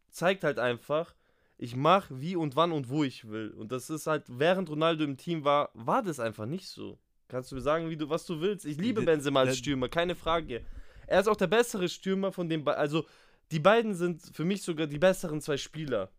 zeigt 0.09 0.43
halt 0.43 0.59
einfach, 0.59 1.13
ich 1.57 1.75
mache 1.75 2.21
wie 2.21 2.35
und 2.35 2.55
wann 2.55 2.71
und 2.71 2.89
wo 2.89 3.03
ich 3.03 3.27
will. 3.27 3.51
Und 3.51 3.71
das 3.71 3.89
ist 3.89 4.07
halt, 4.07 4.23
während 4.27 4.69
Ronaldo 4.69 5.03
im 5.03 5.17
Team 5.17 5.43
war, 5.43 5.69
war 5.73 6.01
das 6.01 6.19
einfach 6.19 6.45
nicht 6.45 6.67
so. 6.67 6.97
Kannst 7.27 7.51
du 7.51 7.55
mir 7.55 7.61
sagen, 7.61 7.89
wie 7.89 7.97
du, 7.97 8.09
was 8.09 8.25
du 8.25 8.39
willst? 8.39 8.65
Ich 8.65 8.77
liebe 8.77 9.01
Benzema 9.01 9.41
als 9.41 9.57
Stürmer, 9.57 9.89
keine 9.89 10.15
Frage. 10.15 10.63
Er 11.07 11.19
ist 11.19 11.27
auch 11.27 11.35
der 11.35 11.47
bessere 11.47 11.89
Stürmer 11.89 12.31
von 12.31 12.47
den 12.49 12.63
beiden. 12.63 12.79
Also, 12.79 13.05
die 13.51 13.59
beiden 13.59 13.93
sind 13.93 14.21
für 14.33 14.45
mich 14.45 14.61
sogar 14.61 14.87
die 14.87 14.97
besseren 14.97 15.41
zwei 15.41 15.57
Spieler 15.57 16.09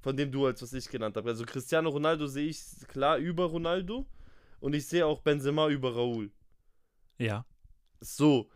von 0.00 0.16
dem 0.16 0.30
Duo, 0.30 0.46
als 0.46 0.62
was 0.62 0.72
ich 0.72 0.88
genannt 0.88 1.16
habe. 1.16 1.28
Also, 1.28 1.44
Cristiano 1.44 1.90
Ronaldo 1.90 2.26
sehe 2.26 2.48
ich 2.48 2.60
klar 2.88 3.18
über 3.18 3.44
Ronaldo 3.44 4.06
und 4.66 4.74
ich 4.74 4.88
sehe 4.88 5.06
auch 5.06 5.20
Benzema 5.20 5.68
über 5.68 5.94
Raúl. 5.94 6.32
Ja. 7.18 7.46
So. 8.00 8.50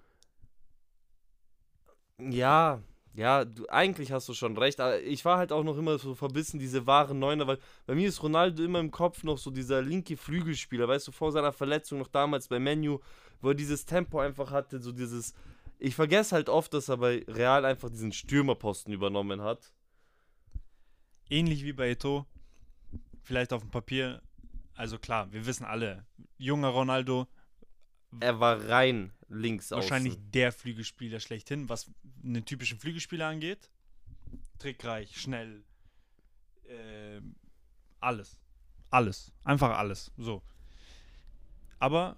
Ja, 2.18 2.82
Ja, 3.14 3.44
du, 3.44 3.68
eigentlich 3.68 4.10
hast 4.10 4.28
du 4.28 4.34
schon 4.34 4.58
recht, 4.58 4.80
aber 4.80 5.00
ich 5.00 5.24
war 5.24 5.38
halt 5.38 5.52
auch 5.52 5.62
noch 5.62 5.78
immer 5.78 5.98
so 5.98 6.16
verbissen, 6.16 6.58
diese 6.58 6.84
wahren 6.84 7.20
Neuner, 7.20 7.46
weil 7.46 7.58
bei 7.86 7.94
mir 7.94 8.08
ist 8.08 8.24
Ronaldo 8.24 8.64
immer 8.64 8.80
im 8.80 8.90
Kopf 8.90 9.22
noch 9.22 9.38
so 9.38 9.52
dieser 9.52 9.82
linke 9.82 10.16
Flügelspieler, 10.16 10.88
weißt 10.88 11.06
du, 11.06 11.12
vor 11.12 11.30
seiner 11.30 11.52
Verletzung 11.52 12.00
noch 12.00 12.08
damals 12.08 12.48
bei 12.48 12.58
Menu, 12.58 12.98
wo 13.40 13.50
er 13.50 13.54
dieses 13.54 13.86
Tempo 13.86 14.18
einfach 14.18 14.50
hatte, 14.50 14.80
so 14.80 14.90
dieses. 14.90 15.34
Ich 15.78 15.94
vergesse 15.94 16.34
halt 16.34 16.48
oft, 16.48 16.74
dass 16.74 16.88
er 16.88 16.96
bei 16.96 17.24
Real 17.28 17.64
einfach 17.64 17.88
diesen 17.88 18.12
Stürmerposten 18.12 18.92
übernommen 18.92 19.42
hat. 19.42 19.72
Ähnlich 21.28 21.62
wie 21.62 21.72
bei 21.72 21.90
Eto. 21.90 22.26
Vielleicht 23.22 23.52
auf 23.52 23.62
dem 23.62 23.70
Papier. 23.70 24.20
Also 24.80 24.98
klar, 24.98 25.30
wir 25.30 25.44
wissen 25.44 25.66
alle, 25.66 26.06
junger 26.38 26.68
Ronaldo, 26.68 27.26
Er 28.18 28.40
war 28.40 28.66
rein 28.66 29.12
links 29.28 29.70
wahrscheinlich 29.72 30.14
außen. 30.14 30.30
der 30.30 30.52
Flügelspieler 30.52 31.20
schlechthin, 31.20 31.68
was 31.68 31.90
einen 32.24 32.46
typischen 32.46 32.78
Flügelspieler 32.78 33.26
angeht. 33.26 33.70
Trickreich, 34.58 35.20
schnell. 35.20 35.62
Äh, 36.64 37.20
alles. 38.00 38.38
Alles. 38.88 39.30
Einfach 39.44 39.76
alles. 39.76 40.12
So. 40.16 40.42
Aber 41.78 42.16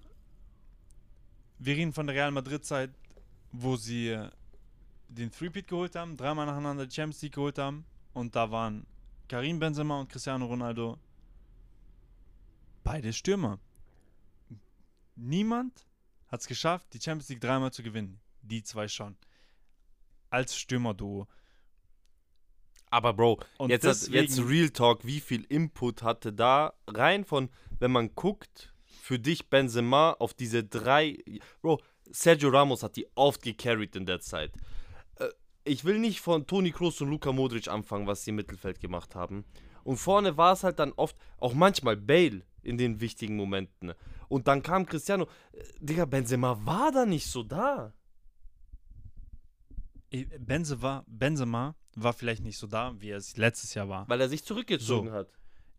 wir 1.59 1.75
reden 1.75 1.91
von 1.91 2.07
der 2.07 2.15
Real 2.15 2.31
Madrid-Zeit, 2.31 2.91
wo 3.51 3.75
sie 3.75 4.17
den 5.09 5.31
Threepeat 5.31 5.67
geholt 5.67 5.95
haben, 5.97 6.15
dreimal 6.15 6.45
nacheinander 6.45 6.87
die 6.87 6.95
Champions 6.95 7.21
League 7.23 7.33
geholt 7.33 7.57
haben. 7.57 7.83
Und 8.13 8.37
da 8.37 8.49
waren 8.49 8.85
Karim 9.27 9.59
Benzema 9.59 9.99
und 9.99 10.07
Cristiano 10.07 10.45
Ronaldo 10.45 10.97
beide 12.83 13.13
Stürmer. 13.13 13.59
Niemand 15.15 15.85
hat 16.27 16.41
es 16.41 16.47
geschafft, 16.47 16.87
die 16.93 16.99
Champions 17.01 17.29
League 17.29 17.41
dreimal 17.41 17.71
zu 17.71 17.83
gewinnen. 17.83 18.19
Die 18.41 18.63
zwei 18.63 18.87
schon. 18.87 19.15
Als 20.29 20.57
Stürmerduo. 20.57 21.27
Aber 22.89 23.13
Bro, 23.13 23.39
Und 23.57 23.69
jetzt, 23.69 23.83
hat, 23.85 23.95
jetzt 24.09 24.37
deswegen- 24.37 24.47
Real 24.47 24.69
Talk, 24.69 25.05
wie 25.05 25.19
viel 25.19 25.43
Input 25.45 26.03
hatte 26.03 26.33
da 26.33 26.73
rein 26.87 27.25
von, 27.25 27.49
wenn 27.79 27.91
man 27.91 28.13
guckt, 28.15 28.73
für 29.01 29.19
dich 29.19 29.49
Benzema 29.49 30.11
auf 30.11 30.33
diese 30.33 30.63
drei. 30.63 31.17
Bro, 31.61 31.81
Sergio 32.11 32.49
Ramos 32.49 32.83
hat 32.83 32.95
die 32.95 33.07
oft 33.15 33.41
gecarried 33.41 33.95
in 33.95 34.05
der 34.05 34.19
Zeit. 34.19 34.53
Äh, 35.19 35.29
Ich 35.65 35.85
will 35.85 35.97
nicht 35.99 36.19
von 36.21 36.45
Toni 36.45 36.71
Kroos 36.71 36.99
und 37.01 37.09
Luka 37.09 37.31
Modric 37.31 37.67
anfangen, 37.67 38.05
was 38.07 38.23
sie 38.23 38.29
im 38.31 38.35
Mittelfeld 38.35 38.79
gemacht 38.79 39.15
haben. 39.15 39.45
Und 39.83 39.97
vorne 39.97 40.37
war 40.37 40.53
es 40.53 40.63
halt 40.63 40.79
dann 40.79 40.93
oft, 40.93 41.15
auch 41.37 41.53
manchmal 41.53 41.97
Bale 41.97 42.43
in 42.63 42.77
den 42.77 42.99
wichtigen 42.99 43.35
Momenten. 43.35 43.93
Und 44.29 44.47
dann 44.47 44.61
kam 44.63 44.85
Cristiano. 44.85 45.27
Äh, 45.51 45.63
Digga, 45.79 46.05
Benzema 46.05 46.57
war 46.65 46.91
da 46.91 47.05
nicht 47.05 47.27
so 47.27 47.43
da. 47.43 47.93
Benzema, 50.39 51.03
Benzema 51.07 51.75
war 51.95 52.13
vielleicht 52.13 52.43
nicht 52.43 52.57
so 52.57 52.67
da, 52.67 52.93
wie 52.99 53.09
er 53.09 53.17
es 53.17 53.35
letztes 53.37 53.73
Jahr 53.73 53.89
war. 53.89 54.07
Weil 54.07 54.21
er 54.21 54.29
sich 54.29 54.43
zurückgezogen 54.43 55.11
hat. 55.11 55.27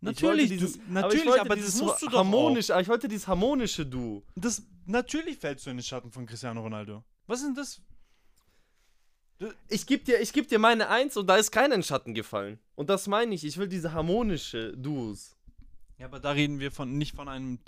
Ich 0.01 0.22
wollte 0.22 0.43
Natürlich, 0.43 0.49
dieses- 0.51 0.72
du, 0.74 0.80
aber 0.80 0.87
ich 0.89 0.93
natürlich, 0.95 1.26
wollte 1.26 1.41
aber, 1.41 1.57
dieses 1.57 1.72
das 1.74 1.82
musst 1.82 2.03
du 2.03 2.07
doch 2.09 2.18
harmonisch, 2.18 2.70
aber 2.70 2.80
ich 2.82 2.89
wollte 2.89 3.09
dieses 3.09 3.26
harmonische 3.26 3.87
Du. 3.87 4.18
auch. 4.18 4.32
Das, 4.37 4.62
natürlich 4.87 5.39
fällst 5.39 5.64
du 5.66 5.70
in 5.70 5.78
den 5.78 5.82
Schatten 5.82 6.11
von 6.11 6.26
Cristiano 6.26 6.61
Ronaldo. 6.61 7.03
Was 7.26 7.41
ist 7.41 7.47
denn 7.47 7.55
das? 7.55 7.80
Ich 9.68 9.87
geb 9.87 10.05
dir, 10.05 10.20
ich 10.20 10.32
geb 10.32 10.49
dir 10.49 10.59
meine 10.59 10.89
Eins 10.89 11.16
und 11.16 11.26
da 11.26 11.37
ist 11.37 11.51
kein 11.51 11.72
in 11.72 11.82
Schatten 11.82 12.12
gefallen. 12.14 12.59
Und 12.74 12.91
das 12.91 13.07
meine 13.07 13.35
ich. 13.35 13.45
Ich 13.45 13.57
will 13.57 13.66
diese 13.68 13.93
harmonische 13.93 14.76
Duos. 14.76 15.37
Ja, 15.99 16.07
aber 16.07 16.20
da 16.20 16.32
reden 16.32 16.61
wir 16.61 16.70
von 16.70 16.99
nicht 16.99 17.14
von 17.14 17.28
einem 17.28 17.59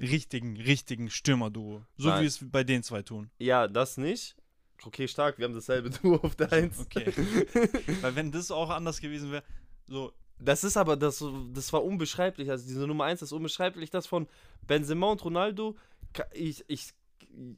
richtigen, 0.00 0.56
richtigen 0.56 1.10
Stürmerduo. 1.10 1.82
So 1.96 2.08
Nein. 2.08 2.22
wie 2.22 2.26
es 2.26 2.38
bei 2.42 2.64
den 2.64 2.82
zwei 2.82 3.02
tun. 3.02 3.30
Ja, 3.38 3.68
das 3.68 3.96
nicht. 3.96 4.36
Okay, 4.84 5.08
stark. 5.08 5.38
Wir 5.38 5.46
haben 5.46 5.54
dasselbe 5.54 5.90
Duo 6.02 6.16
auf 6.16 6.36
der 6.36 6.52
Eins. 6.52 6.78
Okay. 6.78 7.06
Weil 8.02 8.14
wenn 8.14 8.30
das 8.32 8.50
auch 8.50 8.70
anders 8.70 9.00
gewesen 9.00 9.32
wäre, 9.32 9.42
so, 9.86 10.12
Das 10.38 10.64
ist 10.64 10.76
aber, 10.76 10.96
das, 10.96 11.24
das 11.52 11.72
war 11.72 11.82
unbeschreiblich. 11.82 12.50
Also 12.50 12.66
diese 12.66 12.86
Nummer 12.86 13.04
1 13.04 13.22
ist 13.22 13.32
unbeschreiblich. 13.32 13.90
Das 13.90 14.06
von 14.06 14.28
Benzema 14.66 15.10
und 15.10 15.24
Ronaldo. 15.24 15.76
Ich, 16.32 16.64
ich, 16.68 16.92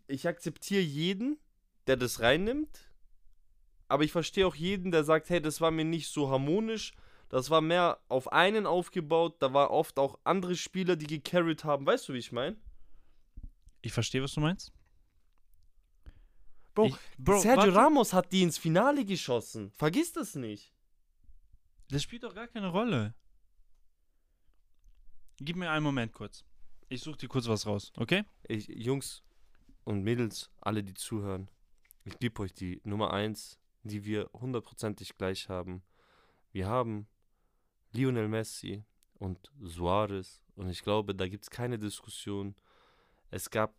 ich 0.06 0.28
akzeptiere 0.28 0.82
jeden, 0.82 1.38
der 1.86 1.96
das 1.96 2.20
reinnimmt. 2.20 2.88
Aber 3.88 4.04
ich 4.04 4.12
verstehe 4.12 4.46
auch 4.46 4.54
jeden, 4.54 4.92
der 4.92 5.02
sagt, 5.02 5.30
hey, 5.30 5.40
das 5.40 5.60
war 5.60 5.70
mir 5.70 5.84
nicht 5.84 6.08
so 6.08 6.30
harmonisch. 6.30 6.92
Das 7.28 7.50
war 7.50 7.60
mehr 7.60 7.98
auf 8.08 8.32
einen 8.32 8.66
aufgebaut. 8.66 9.36
Da 9.40 9.52
war 9.52 9.70
oft 9.70 9.98
auch 9.98 10.18
andere 10.24 10.56
Spieler, 10.56 10.96
die 10.96 11.06
gecarried 11.06 11.64
haben. 11.64 11.86
Weißt 11.86 12.08
du, 12.08 12.14
wie 12.14 12.18
ich 12.18 12.32
meine? 12.32 12.56
ich 13.82 13.92
verstehe, 13.92 14.22
was 14.22 14.34
du 14.34 14.40
meinst. 14.40 14.72
Bro, 16.74 16.86
ich, 16.86 16.96
Bro 17.18 17.40
Sergio 17.40 17.62
warte, 17.62 17.74
Ramos 17.74 18.12
hat 18.12 18.32
die 18.32 18.42
ins 18.42 18.58
Finale 18.58 19.04
geschossen. 19.04 19.72
Vergiss 19.72 20.12
das 20.12 20.34
nicht. 20.34 20.72
das 21.88 22.02
spielt 22.02 22.24
doch 22.24 22.34
gar 22.34 22.48
keine 22.48 22.68
Rolle. 22.68 23.14
Gib 25.38 25.56
mir 25.56 25.70
einen 25.70 25.84
Moment 25.84 26.12
kurz. 26.12 26.44
Ich 26.88 27.02
suche 27.02 27.18
dir 27.18 27.28
kurz 27.28 27.46
was 27.48 27.66
raus, 27.66 27.92
okay? 27.96 28.24
Ich, 28.48 28.68
Jungs 28.68 29.22
und 29.84 30.02
Mädels, 30.02 30.50
alle, 30.60 30.82
die 30.82 30.94
zuhören, 30.94 31.50
ich 32.04 32.18
gebe 32.18 32.40
euch 32.42 32.54
die 32.54 32.80
Nummer 32.84 33.12
1, 33.12 33.58
die 33.82 34.04
wir 34.04 34.30
hundertprozentig 34.32 35.16
gleich 35.16 35.48
haben. 35.48 35.82
Wir 36.52 36.66
haben 36.66 37.06
Lionel 37.92 38.28
Messi 38.28 38.84
und 39.14 39.50
Suarez 39.62 40.40
und 40.56 40.68
ich 40.68 40.82
glaube, 40.82 41.14
da 41.14 41.28
gibt 41.28 41.44
es 41.44 41.50
keine 41.50 41.78
Diskussion. 41.78 42.54
Es 43.30 43.50
gab 43.50 43.74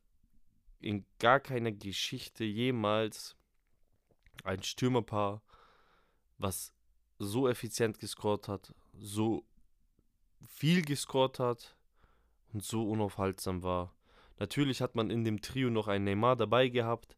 in 0.80 1.06
gar 1.20 1.40
keiner 1.40 1.72
Geschichte 1.72 2.44
jemals 2.44 3.36
ein 4.44 4.64
Stürmerpaar, 4.64 5.42
was 6.38 6.74
so 7.18 7.48
effizient 7.50 8.00
gescored 8.00 8.48
hat, 8.48 8.74
so 8.98 9.44
viel 10.48 10.82
gescored 10.82 11.40
hat 11.40 11.76
und 12.54 12.64
so 12.64 12.90
unaufhaltsam 12.90 13.62
war. 13.62 13.94
Natürlich 14.40 14.82
hat 14.82 14.96
man 14.96 15.10
in 15.10 15.26
dem 15.26 15.42
Trio 15.42 15.70
noch 15.70 15.90
einen 15.90 16.06
Neymar 16.06 16.38
dabei 16.38 16.70
gehabt, 16.70 17.18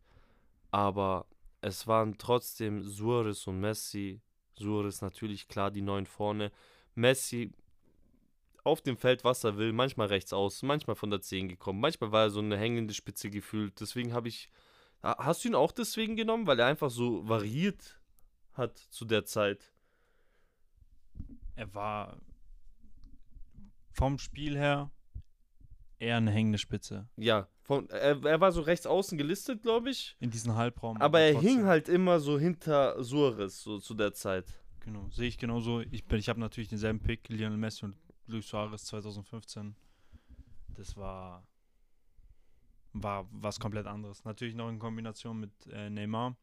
aber 0.72 1.28
es 1.62 1.86
waren 1.86 2.18
trotzdem 2.18 2.84
Suarez 2.84 3.46
und 3.46 3.60
Messi. 3.60 4.22
Suarez 4.56 5.02
natürlich 5.02 5.48
klar 5.48 5.70
die 5.70 5.84
neun 5.84 6.08
vorne. 6.08 6.52
Messi 6.96 7.52
auf 8.64 8.82
dem 8.82 8.96
Feld, 8.98 9.24
was 9.24 9.44
er 9.44 9.58
will, 9.58 9.74
manchmal 9.74 10.08
rechts 10.08 10.34
aus, 10.34 10.62
manchmal 10.62 10.96
von 10.96 11.10
der 11.10 11.22
10 11.22 11.50
gekommen, 11.50 11.80
manchmal 11.80 12.12
war 12.12 12.24
er 12.26 12.30
so 12.30 12.40
eine 12.40 12.58
hängende 12.58 12.94
Spitze 12.94 13.30
gefühlt. 13.30 13.80
Deswegen 13.80 14.14
habe 14.14 14.28
ich. 14.28 14.50
Ha- 15.02 15.18
Hast 15.20 15.44
du 15.44 15.48
ihn 15.50 15.56
auch 15.56 15.72
deswegen 15.72 16.16
genommen, 16.16 16.46
weil 16.46 16.60
er 16.60 16.68
einfach 16.68 16.92
so 16.92 17.28
variiert 17.28 18.00
hat 18.54 18.78
zu 18.78 19.06
der 19.06 19.26
Zeit? 19.26 19.72
Er 21.56 21.74
war 21.74 22.18
vom 23.94 24.18
Spiel 24.20 24.58
her 24.58 24.92
eher 26.00 26.18
eine 26.18 26.32
hängende 26.32 26.58
Spitze. 26.58 27.08
Ja, 27.18 27.48
von, 27.62 27.90
er, 27.90 28.24
er 28.26 28.42
war 28.42 28.52
so 28.52 28.62
rechts 28.62 28.86
außen 28.86 29.18
gelistet, 29.18 29.62
glaube 29.62 29.90
ich. 29.92 30.16
In 30.20 30.30
diesem 30.32 30.56
Halbraum. 30.56 30.98
Aber 31.02 31.20
er 31.20 31.34
trotzdem. 31.34 31.50
hing 31.58 31.66
halt 31.66 31.90
immer 31.90 32.20
so 32.20 32.40
hinter 32.40 33.02
Suarez, 33.04 33.62
so 33.62 33.80
zu 33.80 33.94
der 33.94 34.14
Zeit. 34.14 34.46
Genau, 34.82 35.08
sehe 35.10 35.28
ich 35.28 35.38
genauso. 35.38 35.82
Ich, 35.82 36.04
ich 36.12 36.30
habe 36.30 36.40
natürlich 36.40 36.70
denselben 36.70 37.00
Pick, 37.00 37.30
Lionel 37.30 37.58
Messi 37.58 37.86
und 37.86 37.96
Luis 38.26 38.48
Suarez 38.48 38.86
2015. 38.86 39.76
Das 40.70 40.98
war, 40.98 41.48
war 42.94 43.28
was 43.32 43.60
komplett 43.60 43.86
anderes. 43.86 44.26
Natürlich 44.26 44.56
noch 44.56 44.70
in 44.70 44.80
Kombination 44.80 45.40
mit 45.40 45.52
äh, 45.68 45.90
Neymar. 45.90 46.36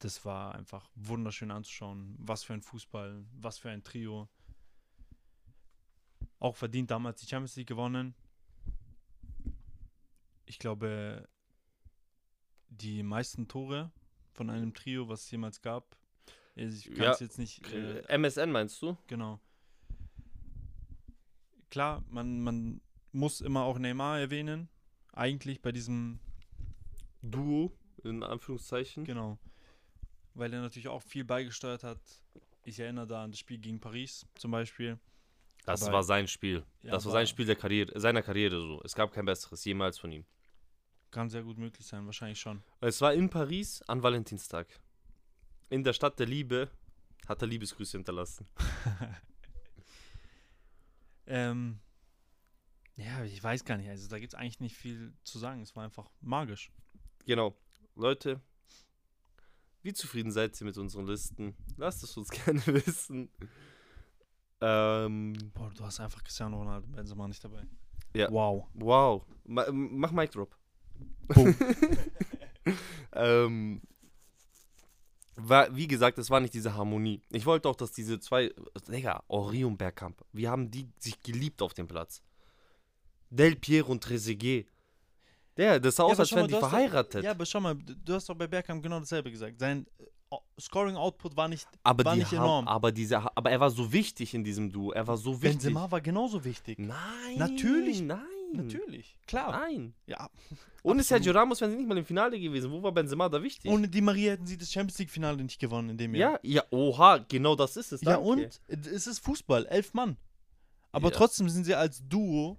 Das 0.00 0.24
war 0.24 0.54
einfach 0.54 0.90
wunderschön 0.94 1.50
anzuschauen. 1.50 2.14
Was 2.18 2.44
für 2.44 2.52
ein 2.52 2.62
Fußball, 2.62 3.24
was 3.32 3.58
für 3.58 3.70
ein 3.70 3.82
Trio. 3.82 4.28
Auch 6.38 6.56
verdient 6.56 6.90
damals 6.90 7.20
die 7.20 7.26
Champions 7.26 7.56
League 7.56 7.68
gewonnen. 7.68 8.14
Ich 10.44 10.58
glaube, 10.58 11.26
die 12.68 13.02
meisten 13.02 13.48
Tore 13.48 13.92
von 14.32 14.50
einem 14.50 14.74
Trio, 14.74 15.08
was 15.08 15.22
es 15.22 15.30
jemals 15.30 15.62
gab. 15.62 15.96
Also 16.56 16.76
Ich 16.76 16.94
kann 16.94 17.04
Ja, 17.04 17.12
es 17.12 17.20
jetzt 17.20 17.38
nicht. 17.38 17.66
Äh, 17.72 18.02
MSN 18.18 18.50
meinst 18.50 18.80
du? 18.82 18.96
Genau. 19.06 19.40
Klar, 21.70 22.04
man, 22.10 22.40
man 22.42 22.80
muss 23.12 23.40
immer 23.40 23.62
auch 23.64 23.78
Neymar 23.78 24.18
erwähnen. 24.20 24.68
Eigentlich 25.12 25.60
bei 25.62 25.72
diesem, 25.72 26.18
Duo, 27.22 27.72
in 28.04 28.22
Anführungszeichen. 28.22 29.04
genau. 29.04 29.38
Weil 30.34 30.52
er 30.54 30.62
natürlich 30.62 30.88
auch 30.88 31.02
viel 31.02 31.24
beigesteuert 31.24 31.84
hat. 31.84 32.00
Ich 32.64 32.80
erinnere 32.80 33.06
da 33.06 33.24
an 33.24 33.32
das 33.32 33.40
Spiel 33.40 33.58
gegen 33.58 33.80
Paris 33.80 34.26
zum 34.34 34.50
Beispiel. 34.50 34.98
Das 35.66 35.82
Aber- 35.82 35.92
war 35.94 36.02
sein 36.02 36.26
Spiel. 36.26 36.64
Ja, 36.82 36.92
das 36.92 37.04
war 37.04 37.12
sein 37.12 37.26
Spiel 37.26 37.44
der 37.46 37.56
Karriere, 37.56 37.98
seiner 38.00 38.22
Karriere 38.22 38.60
so. 38.60 38.80
Es 38.82 38.94
gab 38.94 39.12
kein 39.12 39.26
besseres 39.26 39.62
jemals 39.64 39.98
von 39.98 40.10
ihm. 40.10 40.24
Kann 41.10 41.28
sehr 41.28 41.42
gut 41.42 41.58
möglich 41.58 41.86
sein, 41.86 42.06
wahrscheinlich 42.06 42.40
schon. 42.40 42.62
Es 42.80 43.00
war 43.02 43.12
in 43.12 43.28
Paris 43.28 43.82
an 43.82 44.02
Valentinstag. 44.02 44.66
In 45.72 45.82
der 45.82 45.94
Stadt 45.94 46.18
der 46.18 46.26
Liebe 46.26 46.68
hat 47.26 47.40
er 47.40 47.48
Liebesgrüße 47.48 47.96
hinterlassen. 47.96 48.46
Ähm, 51.24 51.78
ja, 52.96 53.24
ich 53.24 53.42
weiß 53.42 53.64
gar 53.64 53.78
nicht. 53.78 53.88
Also 53.88 54.08
da 54.08 54.18
gibt 54.18 54.34
es 54.34 54.38
eigentlich 54.38 54.58
nicht 54.58 54.76
viel 54.76 55.14
zu 55.22 55.38
sagen. 55.38 55.62
Es 55.62 55.74
war 55.76 55.84
einfach 55.84 56.10
magisch. 56.20 56.72
Genau. 57.24 57.56
Leute, 57.94 58.42
Wie 59.82 59.92
zufrieden 59.92 60.32
seid 60.32 60.60
ihr 60.60 60.64
mit 60.66 60.76
unseren 60.76 61.06
Listen? 61.06 61.54
Lasst 61.76 62.02
es 62.02 62.16
uns 62.16 62.28
gerne 62.44 62.66
wissen. 62.66 63.30
Ähm, 64.60 65.52
Boah, 65.54 65.70
du 65.70 65.84
hast 65.84 66.00
einfach 66.00 66.22
Cristiano 66.24 66.58
Ronaldo 66.58 66.88
Benzema 66.88 67.28
nicht 67.28 67.42
dabei. 67.42 67.66
Ja. 68.14 68.30
Wow. 68.30 68.66
wow. 68.74 69.24
Ma 69.44 69.64
mach 69.70 70.10
Mic 70.10 70.32
Drop. 70.32 70.54
Boom. 71.28 71.54
ähm, 73.12 73.80
war, 75.48 75.74
wie 75.74 75.86
gesagt, 75.86 76.18
es 76.18 76.30
war 76.30 76.40
nicht 76.40 76.54
diese 76.54 76.74
Harmonie. 76.74 77.20
Ich 77.30 77.46
wollte 77.46 77.68
auch, 77.68 77.76
dass 77.76 77.92
diese 77.92 78.18
zwei, 78.20 78.52
Digga, 78.88 79.22
Ori 79.28 79.64
und 79.64 79.76
Bergkamp, 79.76 80.22
wir 80.32 80.50
haben 80.50 80.70
die 80.70 80.88
sich 80.98 81.20
geliebt 81.20 81.62
auf 81.62 81.74
dem 81.74 81.86
Platz. 81.88 82.22
Del 83.30 83.56
Piero 83.56 83.90
und 83.92 84.02
Trezeguet. 84.02 84.66
Der, 85.56 85.80
das 85.80 85.96
sah 85.96 86.04
aus, 86.04 86.12
aber 86.12 86.20
als 86.20 86.32
wären 86.32 86.46
die 86.48 86.52
doch- 86.54 86.60
verheiratet. 86.60 87.24
Ja, 87.24 87.32
aber 87.32 87.44
schau 87.46 87.60
mal, 87.60 87.74
du 87.74 88.14
hast 88.14 88.28
doch 88.28 88.34
bei 88.34 88.46
Bergkamp 88.46 88.82
genau 88.82 88.98
dasselbe 89.00 89.30
gesagt. 89.30 89.58
Sein 89.58 89.86
äh, 89.98 90.36
Scoring-Output 90.60 91.36
war 91.36 91.48
nicht. 91.48 91.66
aber, 91.82 92.04
war 92.04 92.16
nicht 92.16 92.26
haben- 92.32 92.36
enorm. 92.44 92.68
aber, 92.68 92.90
diese, 92.92 93.18
aber 93.36 93.50
er 93.50 93.60
war 93.60 93.70
so 93.70 93.92
wichtig 93.92 94.32
in 94.34 94.44
diesem 94.44 94.70
Duo. 94.72 94.92
Er 94.92 95.06
war 95.06 95.16
so 95.18 95.32
wichtig. 95.42 95.58
Benzema 95.60 95.90
war 95.90 96.00
genauso 96.00 96.42
wichtig. 96.44 96.78
Nein. 96.78 96.96
Natürlich. 97.36 98.00
Nein. 98.00 98.20
Natürlich, 98.56 99.16
klar. 99.26 99.50
Nein. 99.52 99.94
Ja. 100.06 100.28
Ohne. 100.82 101.02
Sergio 101.02 101.32
Ramos 101.32 101.60
wären 101.60 101.70
sie 101.70 101.76
nicht 101.76 101.88
mal 101.88 101.96
im 101.98 102.04
Finale 102.04 102.38
gewesen. 102.40 102.70
Wo 102.70 102.82
war 102.82 102.92
Benzema 102.92 103.28
da 103.28 103.42
wichtig? 103.42 103.70
Ohne 103.70 103.88
Di 103.88 104.00
Maria 104.00 104.32
hätten 104.32 104.46
sie 104.46 104.56
das 104.58 104.70
Champions 104.72 104.98
League-Finale 104.98 105.42
nicht 105.42 105.58
gewonnen 105.60 105.90
in 105.90 105.96
dem 105.98 106.14
Jahr. 106.14 106.40
ja, 106.42 106.54
ja, 106.54 106.64
oha, 106.70 107.18
genau 107.18 107.54
das 107.54 107.76
ist 107.76 107.92
es. 107.92 108.00
Ja, 108.02 108.12
danke. 108.16 108.28
und 108.28 108.60
es 108.86 109.06
ist 109.06 109.20
Fußball, 109.20 109.66
elf 109.66 109.94
Mann. 109.94 110.16
Aber 110.90 111.10
Ja. 111.10 111.16
trotzdem 111.16 111.48
sind 111.48 111.64
sie 111.64 111.74
als 111.74 112.06
Duo 112.08 112.58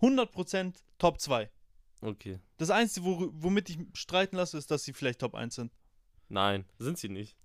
100% 0.00 0.74
Top 0.98 1.20
2. 1.20 1.50
Okay. 2.00 2.38
Das 2.58 2.70
Einzige, 2.70 3.06
womit 3.06 3.70
ich 3.70 3.78
streiten 3.94 4.36
lasse, 4.36 4.58
ist, 4.58 4.70
dass 4.70 4.84
sie 4.84 4.92
vielleicht 4.92 5.20
Top 5.20 5.34
1 5.34 5.54
sind. 5.54 5.72
Nein, 6.28 6.64
sind 6.78 6.98
sie 6.98 7.08
nicht. 7.08 7.36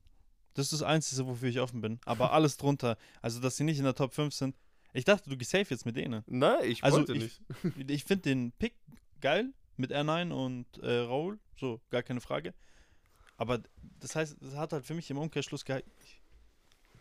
Das 0.54 0.66
ist 0.66 0.74
das 0.74 0.84
Einzige, 0.84 1.26
wofür 1.28 1.48
ich 1.50 1.60
offen 1.60 1.80
bin. 1.82 2.00
Aber 2.06 2.34
alles 2.34 2.58
drunter, 2.58 2.98
also 3.22 3.40
dass 3.40 3.56
sie 3.56 3.64
nicht 3.64 3.78
in 3.78 3.86
der 3.86 3.96
Top 3.96 4.14
5 4.14 4.34
sind. 4.34 4.56
Ich 4.94 5.06
dachte, 5.06 5.30
du 5.30 5.38
gehst 5.38 5.52
safe 5.52 5.68
jetzt 5.70 5.86
mit 5.86 5.96
denen. 5.96 6.24
Nein, 6.28 6.60
ich 6.66 6.84
Also 6.84 6.98
wollte 6.98 7.14
ich- 7.14 7.40
nicht. 7.64 7.90
Ich 7.90 8.04
finde 8.04 8.24
den 8.24 8.52
Pick 8.54 8.76
geil 9.22 9.54
mit 9.78 9.92
R9 9.92 10.32
und 10.32 10.66
äh, 10.84 11.00
Raul, 11.00 11.40
so, 11.58 11.80
gar 11.90 12.04
keine 12.04 12.22
Frage. 12.22 12.54
Aber 13.38 13.62
das 14.00 14.16
heißt, 14.16 14.38
das 14.42 14.56
hat 14.56 14.74
halt 14.74 14.86
für 14.86 14.94
mich 14.94 15.10
im 15.10 15.18
Umkehrschluss 15.18 15.64
gehe 15.66 15.84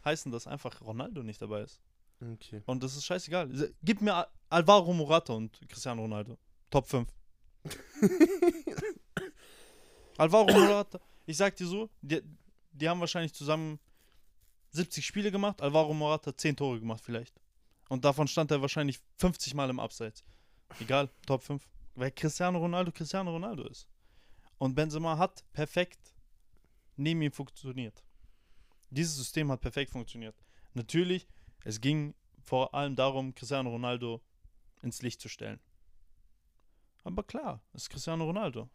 heißen, 0.05 0.33
dass 0.33 0.47
einfach 0.47 0.81
Ronaldo 0.81 1.23
nicht 1.23 1.43
dabei 1.43 1.63
ist. 1.63 1.81
Okay. 2.23 2.63
Und 2.67 2.83
das 2.83 2.97
ist 2.97 3.05
scheißegal. 3.05 3.51
Gib 3.83 4.01
mir 4.01 4.15
Al- 4.15 4.29
Alvaro 4.49 4.93
Morata 4.95 5.33
und 5.35 5.59
Cristiano 5.69 6.03
Ronaldo. 6.03 6.39
Top 6.71 6.87
5. 6.87 7.09
Alvaro 10.17 10.47
Morata, 10.53 11.01
ich 11.27 11.37
sag 11.37 11.57
dir 11.57 11.67
so, 11.67 11.89
die, 12.03 12.23
die 12.73 12.89
haben 12.89 13.01
wahrscheinlich 13.01 13.33
zusammen 13.33 13.79
70 14.71 15.05
Spiele 15.05 15.31
gemacht. 15.31 15.61
Alvaro 15.63 15.95
Morata 15.95 16.37
10 16.37 16.57
Tore 16.57 16.79
gemacht 16.81 17.03
vielleicht. 17.05 17.35
Und 17.91 18.05
davon 18.05 18.29
stand 18.29 18.53
er 18.53 18.63
wahrscheinlich 18.63 19.01
50 19.17 19.55
Mal 19.55 19.69
im 19.69 19.81
Abseits. 19.81 20.25
Egal, 20.79 21.11
Top 21.27 21.43
5. 21.43 21.69
Weil 21.97 22.13
Cristiano 22.13 22.61
Ronaldo 22.61 22.93
Cristiano 22.93 23.33
Ronaldo 23.33 23.67
ist. 23.67 23.89
Und 24.59 24.77
Benzema 24.77 25.19
hat 25.19 25.45
perfekt 25.53 26.15
neben 26.97 27.21
ihm 27.21 27.33
funktioniert. 27.33 28.05
Dieses 28.91 29.17
System 29.17 29.51
hat 29.51 29.61
perfekt 29.61 29.91
funktioniert. 29.91 30.37
Natürlich, 30.73 31.27
es 31.65 31.81
ging 31.81 32.15
vor 32.41 32.73
allem 32.75 32.95
darum, 32.95 33.35
Cristiano 33.35 33.71
Ronaldo 33.71 34.23
ins 34.83 35.03
Licht 35.03 35.21
zu 35.21 35.29
stellen. 35.29 35.59
Aber 37.03 37.25
klar, 37.25 37.61
es 37.73 37.83
ist 37.83 37.91
Cristiano 37.91 38.25
Ronaldo. 38.25 38.71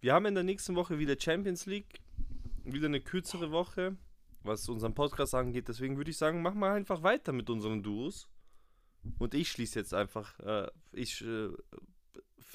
Wir 0.00 0.12
haben 0.12 0.26
in 0.26 0.34
der 0.34 0.44
nächsten 0.44 0.76
Woche 0.76 0.98
wieder 0.98 1.18
Champions 1.18 1.64
League. 1.64 2.02
Wieder 2.64 2.86
eine 2.86 3.00
kürzere 3.00 3.50
Woche, 3.50 3.96
was 4.46 4.68
unseren 4.68 4.94
Podcast 4.94 5.34
angeht. 5.34 5.68
Deswegen 5.68 5.96
würde 5.96 6.10
ich 6.10 6.16
sagen, 6.16 6.42
machen 6.42 6.60
wir 6.60 6.70
einfach 6.70 7.02
weiter 7.02 7.32
mit 7.32 7.50
unseren 7.50 7.82
Duos. 7.82 8.28
Und 9.18 9.34
ich 9.34 9.50
schließe 9.50 9.78
jetzt 9.78 9.94
einfach, 9.94 10.38
äh, 10.40 10.68
ich 10.92 11.22
äh, 11.22 11.50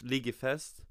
lege 0.01 0.33
fest, 0.33 0.83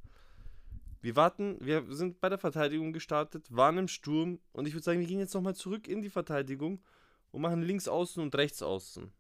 wir 1.03 1.17
warten, 1.17 1.57
wir 1.61 1.85
sind 1.95 2.21
bei 2.21 2.29
der 2.29 2.39
Verteidigung 2.39 2.93
gestartet, 2.93 3.47
waren 3.51 3.79
im 3.79 3.89
Sturm 3.89 4.39
und 4.53 4.67
ich 4.67 4.75
würde 4.75 4.85
sagen, 4.85 5.01
wir 5.01 5.07
gehen 5.07 5.19
jetzt 5.19 5.35
nochmal 5.35 5.55
zurück 5.55 5.89
in 5.89 6.03
die 6.03 6.11
Verteidigung 6.11 6.83
und 7.31 7.41
machen 7.41 7.63
links 7.63 7.89
außen 7.89 8.23
und 8.23 8.35
rechts 8.35 8.63
außen. 8.63 9.11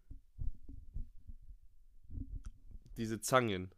Diese 2.99 3.21
Zangen. 3.21 3.71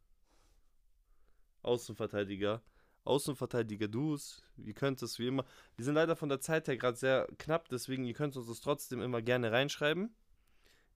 Außenverteidiger. 1.62 2.61
Außenverteidiger 3.05 3.88
Duos. 3.88 4.42
Ihr 4.57 4.74
könnt 4.74 5.03
es 5.03 5.18
wie 5.18 5.26
immer. 5.26 5.44
Wir 5.76 5.84
sind 5.84 5.94
leider 5.94 6.16
von 6.16 6.28
der 6.28 6.40
Zeit 6.40 6.68
her 6.68 6.76
gerade 6.76 6.96
sehr 6.96 7.26
knapp, 7.38 7.68
deswegen 7.68 8.05
ihr 8.05 8.14
könnt 8.14 8.36
uns 8.36 8.46
das 8.46 8.61
trotzdem 8.61 9.00
immer 9.00 9.22
gerne 9.22 9.50
reinschreiben. 9.50 10.14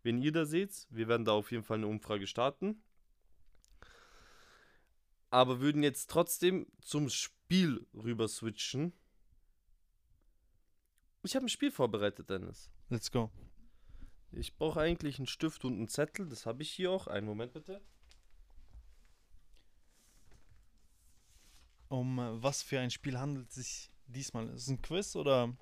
Wenn 0.02 0.22
ihr 0.22 0.32
da 0.32 0.46
seht, 0.46 0.86
wir 0.90 1.08
werden 1.08 1.24
da 1.24 1.32
auf 1.32 1.50
jeden 1.50 1.64
Fall 1.64 1.78
eine 1.78 1.88
Umfrage 1.88 2.26
starten. 2.26 2.82
Aber 5.30 5.60
würden 5.60 5.82
jetzt 5.82 6.08
trotzdem 6.10 6.66
zum 6.80 7.08
Spiel 7.08 7.86
rüber 7.92 8.28
switchen. 8.28 8.92
Ich 11.24 11.34
habe 11.34 11.46
ein 11.46 11.48
Spiel 11.48 11.72
vorbereitet, 11.72 12.30
Dennis. 12.30 12.70
Let's 12.88 13.10
go. 13.10 13.32
Ich 14.30 14.54
brauche 14.56 14.80
eigentlich 14.80 15.18
einen 15.18 15.26
Stift 15.26 15.64
und 15.64 15.74
einen 15.74 15.88
Zettel. 15.88 16.28
Das 16.28 16.46
habe 16.46 16.62
ich 16.62 16.70
hier 16.70 16.92
auch. 16.92 17.08
Einen 17.08 17.26
Moment 17.26 17.52
bitte. 17.52 17.80
Um 21.88 22.18
äh, 22.18 22.42
was 22.42 22.62
für 22.62 22.80
ein 22.80 22.90
Spiel 22.90 23.18
handelt 23.18 23.48
es 23.50 23.54
sich 23.54 23.90
diesmal? 24.06 24.48
Ist 24.48 24.62
es 24.62 24.68
ein 24.68 24.82
Quiz 24.82 25.16
oder? 25.16 25.54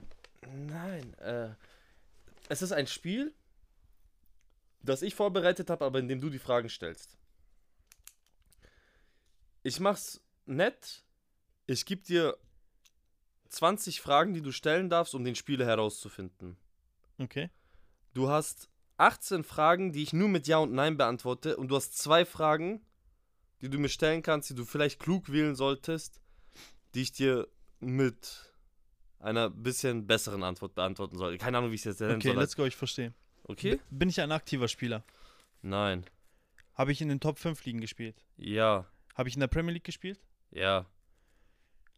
Nein, 0.53 1.15
äh, 1.15 1.55
es 2.49 2.63
ist 2.63 2.73
ein 2.73 2.87
Spiel, 2.87 3.35
das 4.83 5.03
ich 5.03 5.15
vorbereitet 5.15 5.71
habe, 5.71 5.85
aber 5.85 5.99
in 5.99 6.09
dem 6.09 6.21
du 6.21 6.31
die 6.31 6.39
Fragen 6.39 6.69
stellst. 6.69 7.17
Ich 9.63 9.81
mach's 9.81 10.21
nett. 10.45 11.05
Ich 11.67 11.87
gebe 11.87 12.03
dir 12.03 12.37
20 13.49 14.01
Fragen, 14.01 14.35
die 14.35 14.43
du 14.43 14.53
stellen 14.53 14.91
darfst, 14.91 15.15
um 15.15 15.25
den 15.25 15.35
Spieler 15.35 15.65
herauszufinden. 15.65 16.59
Okay. 17.19 17.51
Du 18.13 18.29
hast 18.29 18.69
18 18.99 19.45
Fragen, 19.45 19.93
die 19.93 20.03
ich 20.03 20.13
nur 20.13 20.29
mit 20.29 20.47
Ja 20.47 20.59
und 20.59 20.73
Nein 20.73 20.97
beantworte, 20.97 21.57
und 21.57 21.69
du 21.69 21.77
hast 21.77 21.97
zwei 21.97 22.25
Fragen, 22.25 22.85
die 23.65 23.71
du 23.71 23.79
mir 23.79 23.89
stellen 23.89 24.21
kannst, 24.23 24.51
die 24.51 24.55
du 24.55 24.67
vielleicht 24.67 25.01
klug 25.01 25.33
wählen 25.33 25.55
solltest, 25.55 26.21
die 26.95 27.01
ich 27.01 27.13
dir 27.13 27.49
mit 27.81 28.53
einer 29.21 29.49
bisschen 29.49 30.07
besseren 30.07 30.43
Antwort 30.43 30.75
beantworten 30.75 31.17
soll. 31.17 31.39
Keine 31.39 31.57
Ahnung, 31.57 31.71
wie 31.71 31.77
ich 31.77 31.81
es 31.81 31.85
jetzt 31.87 32.01
nennen 32.01 32.17
Okay, 32.17 32.29
soll. 32.29 32.37
let's 32.37 32.57
go, 32.57 32.67
ich 32.67 32.77
verstehe. 32.77 33.15
Okay? 33.45 33.81
Bin 33.91 34.11
ich 34.11 34.21
ein 34.21 34.33
aktiver 34.33 34.69
Spieler? 34.69 35.03
Nein. 35.63 36.05
Habe 36.75 36.93
ich 36.93 37.01
in 37.01 37.09
den 37.09 37.21
Top 37.21 37.39
5 37.39 37.65
Ligen 37.65 37.81
gespielt? 37.81 38.23
Ja. 38.37 38.87
Habe 39.15 39.31
ich 39.31 39.35
in 39.35 39.41
der 39.41 39.47
Premier 39.47 39.73
League 39.73 39.85
gespielt? 39.85 40.21
Ja. 40.51 40.85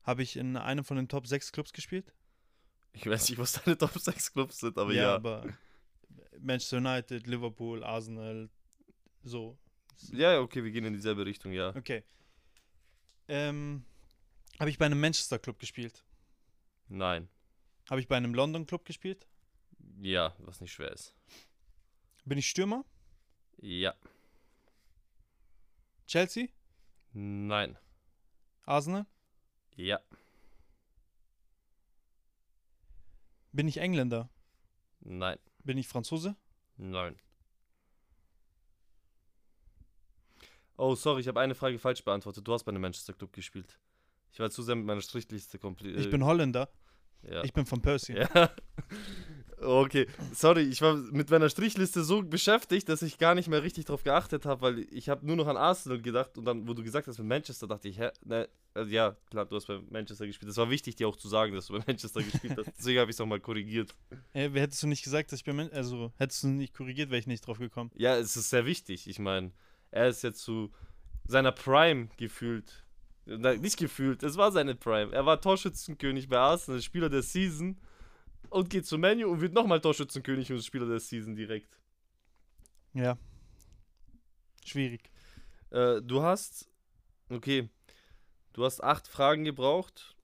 Habe 0.04 0.22
ich 0.22 0.36
in 0.36 0.56
einem 0.56 0.84
von 0.84 0.96
den 0.96 1.08
Top 1.08 1.26
6 1.26 1.50
Clubs 1.50 1.72
gespielt? 1.72 2.12
Ich 2.92 3.06
weiß 3.08 3.28
nicht, 3.28 3.38
was 3.38 3.60
deine 3.64 3.76
Top 3.76 3.98
6 3.98 4.32
Clubs 4.32 4.58
sind, 4.58 4.78
aber 4.78 4.92
ja. 4.92 5.16
aber 5.16 5.44
Manchester 6.38 6.76
United, 6.76 7.26
Liverpool, 7.26 7.82
Arsenal, 7.82 8.50
so. 9.24 9.58
Ja, 10.12 10.40
okay, 10.40 10.62
wir 10.62 10.70
gehen 10.70 10.84
in 10.84 10.94
dieselbe 10.94 11.24
Richtung, 11.26 11.52
ja. 11.52 11.74
Okay. 11.74 12.02
Ähm, 13.28 13.84
habe 14.58 14.70
ich 14.70 14.78
bei 14.78 14.86
einem 14.86 15.00
Manchester 15.00 15.38
Club 15.38 15.58
gespielt? 15.58 16.04
Nein. 16.88 17.28
Habe 17.90 18.00
ich 18.00 18.08
bei 18.08 18.16
einem 18.16 18.34
London 18.34 18.66
Club 18.66 18.84
gespielt? 18.84 19.26
Ja, 20.00 20.34
was 20.38 20.60
nicht 20.60 20.72
schwer 20.72 20.92
ist. 20.92 21.14
Bin 22.24 22.38
ich 22.38 22.48
Stürmer? 22.48 22.84
Ja. 23.58 23.94
Chelsea? 26.06 26.48
Nein. 27.12 27.78
Arsenal? 28.64 29.06
Ja. 29.76 30.00
Bin 33.52 33.68
ich 33.68 33.78
Engländer? 33.78 34.28
Nein. 35.00 35.38
Bin 35.64 35.78
ich 35.78 35.88
Franzose? 35.88 36.36
Nein. 36.76 37.16
Oh, 40.76 40.94
sorry, 40.94 41.20
ich 41.20 41.28
habe 41.28 41.40
eine 41.40 41.54
Frage 41.54 41.78
falsch 41.78 42.04
beantwortet. 42.04 42.46
Du 42.46 42.52
hast 42.52 42.64
bei 42.64 42.70
einem 42.70 42.82
Manchester 42.82 43.12
Club 43.12 43.32
gespielt. 43.32 43.78
Ich 44.32 44.40
war 44.40 44.50
zu 44.50 44.62
sehr 44.62 44.76
mit 44.76 44.84
meiner 44.84 45.00
Strichliste 45.00 45.58
komplett. 45.58 45.96
Ich 45.96 46.10
bin 46.10 46.24
Holländer. 46.24 46.68
Ja. 47.22 47.42
Ich 47.42 47.52
bin 47.52 47.66
von 47.66 47.80
Percy. 47.80 48.14
ja. 48.14 48.50
Okay, 49.58 50.06
sorry, 50.34 50.62
ich 50.62 50.82
war 50.82 50.96
mit 50.96 51.30
meiner 51.30 51.48
Strichliste 51.48 52.04
so 52.04 52.22
beschäftigt, 52.22 52.88
dass 52.90 53.00
ich 53.00 53.16
gar 53.16 53.34
nicht 53.34 53.48
mehr 53.48 53.62
richtig 53.62 53.86
drauf 53.86 54.04
geachtet 54.04 54.44
habe, 54.44 54.60
weil 54.60 54.78
ich 54.90 55.08
habe 55.08 55.26
nur 55.26 55.34
noch 55.34 55.46
an 55.46 55.56
Arsenal 55.56 56.00
gedacht 56.00 56.36
und 56.36 56.44
dann, 56.44 56.68
wo 56.68 56.74
du 56.74 56.82
gesagt 56.82 57.08
hast 57.08 57.18
mit 57.18 57.26
Manchester, 57.26 57.66
dachte 57.66 57.88
ich, 57.88 57.98
hä, 57.98 58.10
ne, 58.24 58.48
also 58.74 58.90
ja, 58.90 59.16
klar, 59.30 59.46
du 59.46 59.56
hast 59.56 59.66
bei 59.66 59.80
Manchester 59.88 60.26
gespielt. 60.26 60.50
Das 60.50 60.58
war 60.58 60.68
wichtig, 60.68 60.96
dir 60.96 61.08
auch 61.08 61.16
zu 61.16 61.28
sagen, 61.28 61.54
dass 61.54 61.68
du 61.68 61.78
bei 61.78 61.84
Manchester 61.86 62.22
gespielt 62.22 62.54
hast. 62.58 62.70
Deswegen 62.78 63.00
habe 63.00 63.10
ich 63.10 63.14
es 63.14 63.18
nochmal 63.18 63.40
korrigiert. 63.40 63.94
Äh, 64.34 64.50
wer 64.52 64.62
hättest 64.62 64.82
du 64.82 64.88
nicht 64.88 65.02
gesagt, 65.02 65.32
dass 65.32 65.38
ich 65.38 65.44
bei 65.44 65.54
Man 65.54 65.72
also 65.72 66.12
hättest 66.18 66.42
du 66.42 66.48
nicht 66.48 66.74
korrigiert, 66.74 67.08
wäre 67.08 67.18
ich 67.18 67.26
nicht 67.26 67.46
drauf 67.46 67.58
gekommen. 67.58 67.90
Ja, 67.96 68.16
es 68.16 68.36
ist 68.36 68.50
sehr 68.50 68.66
wichtig. 68.66 69.08
Ich 69.08 69.18
meine, 69.18 69.52
er 69.96 70.08
ist 70.08 70.22
jetzt 70.22 70.42
zu 70.42 70.70
seiner 71.26 71.52
Prime 71.52 72.08
gefühlt 72.16 72.86
nicht 73.26 73.76
gefühlt, 73.76 74.22
es 74.22 74.36
war 74.36 74.52
seine 74.52 74.74
Prime. 74.74 75.12
Er 75.12 75.26
war 75.26 75.40
Torschützenkönig 75.40 76.28
bei 76.28 76.38
Arsenal, 76.38 76.80
Spieler 76.80 77.08
der 77.08 77.22
Season 77.22 77.76
und 78.50 78.70
geht 78.70 78.86
zu 78.86 78.98
Menu 78.98 79.28
und 79.28 79.40
wird 79.40 79.52
nochmal 79.52 79.80
Torschützenkönig 79.80 80.52
und 80.52 80.64
Spieler 80.64 80.86
der 80.86 81.00
Season 81.00 81.34
direkt. 81.34 81.76
Ja. 82.94 83.18
Schwierig. 84.64 85.10
Äh, 85.70 86.00
du 86.02 86.22
hast, 86.22 86.68
okay, 87.28 87.68
du 88.52 88.64
hast 88.64 88.82
acht 88.82 89.08
Fragen 89.08 89.44
gebraucht. 89.44 90.15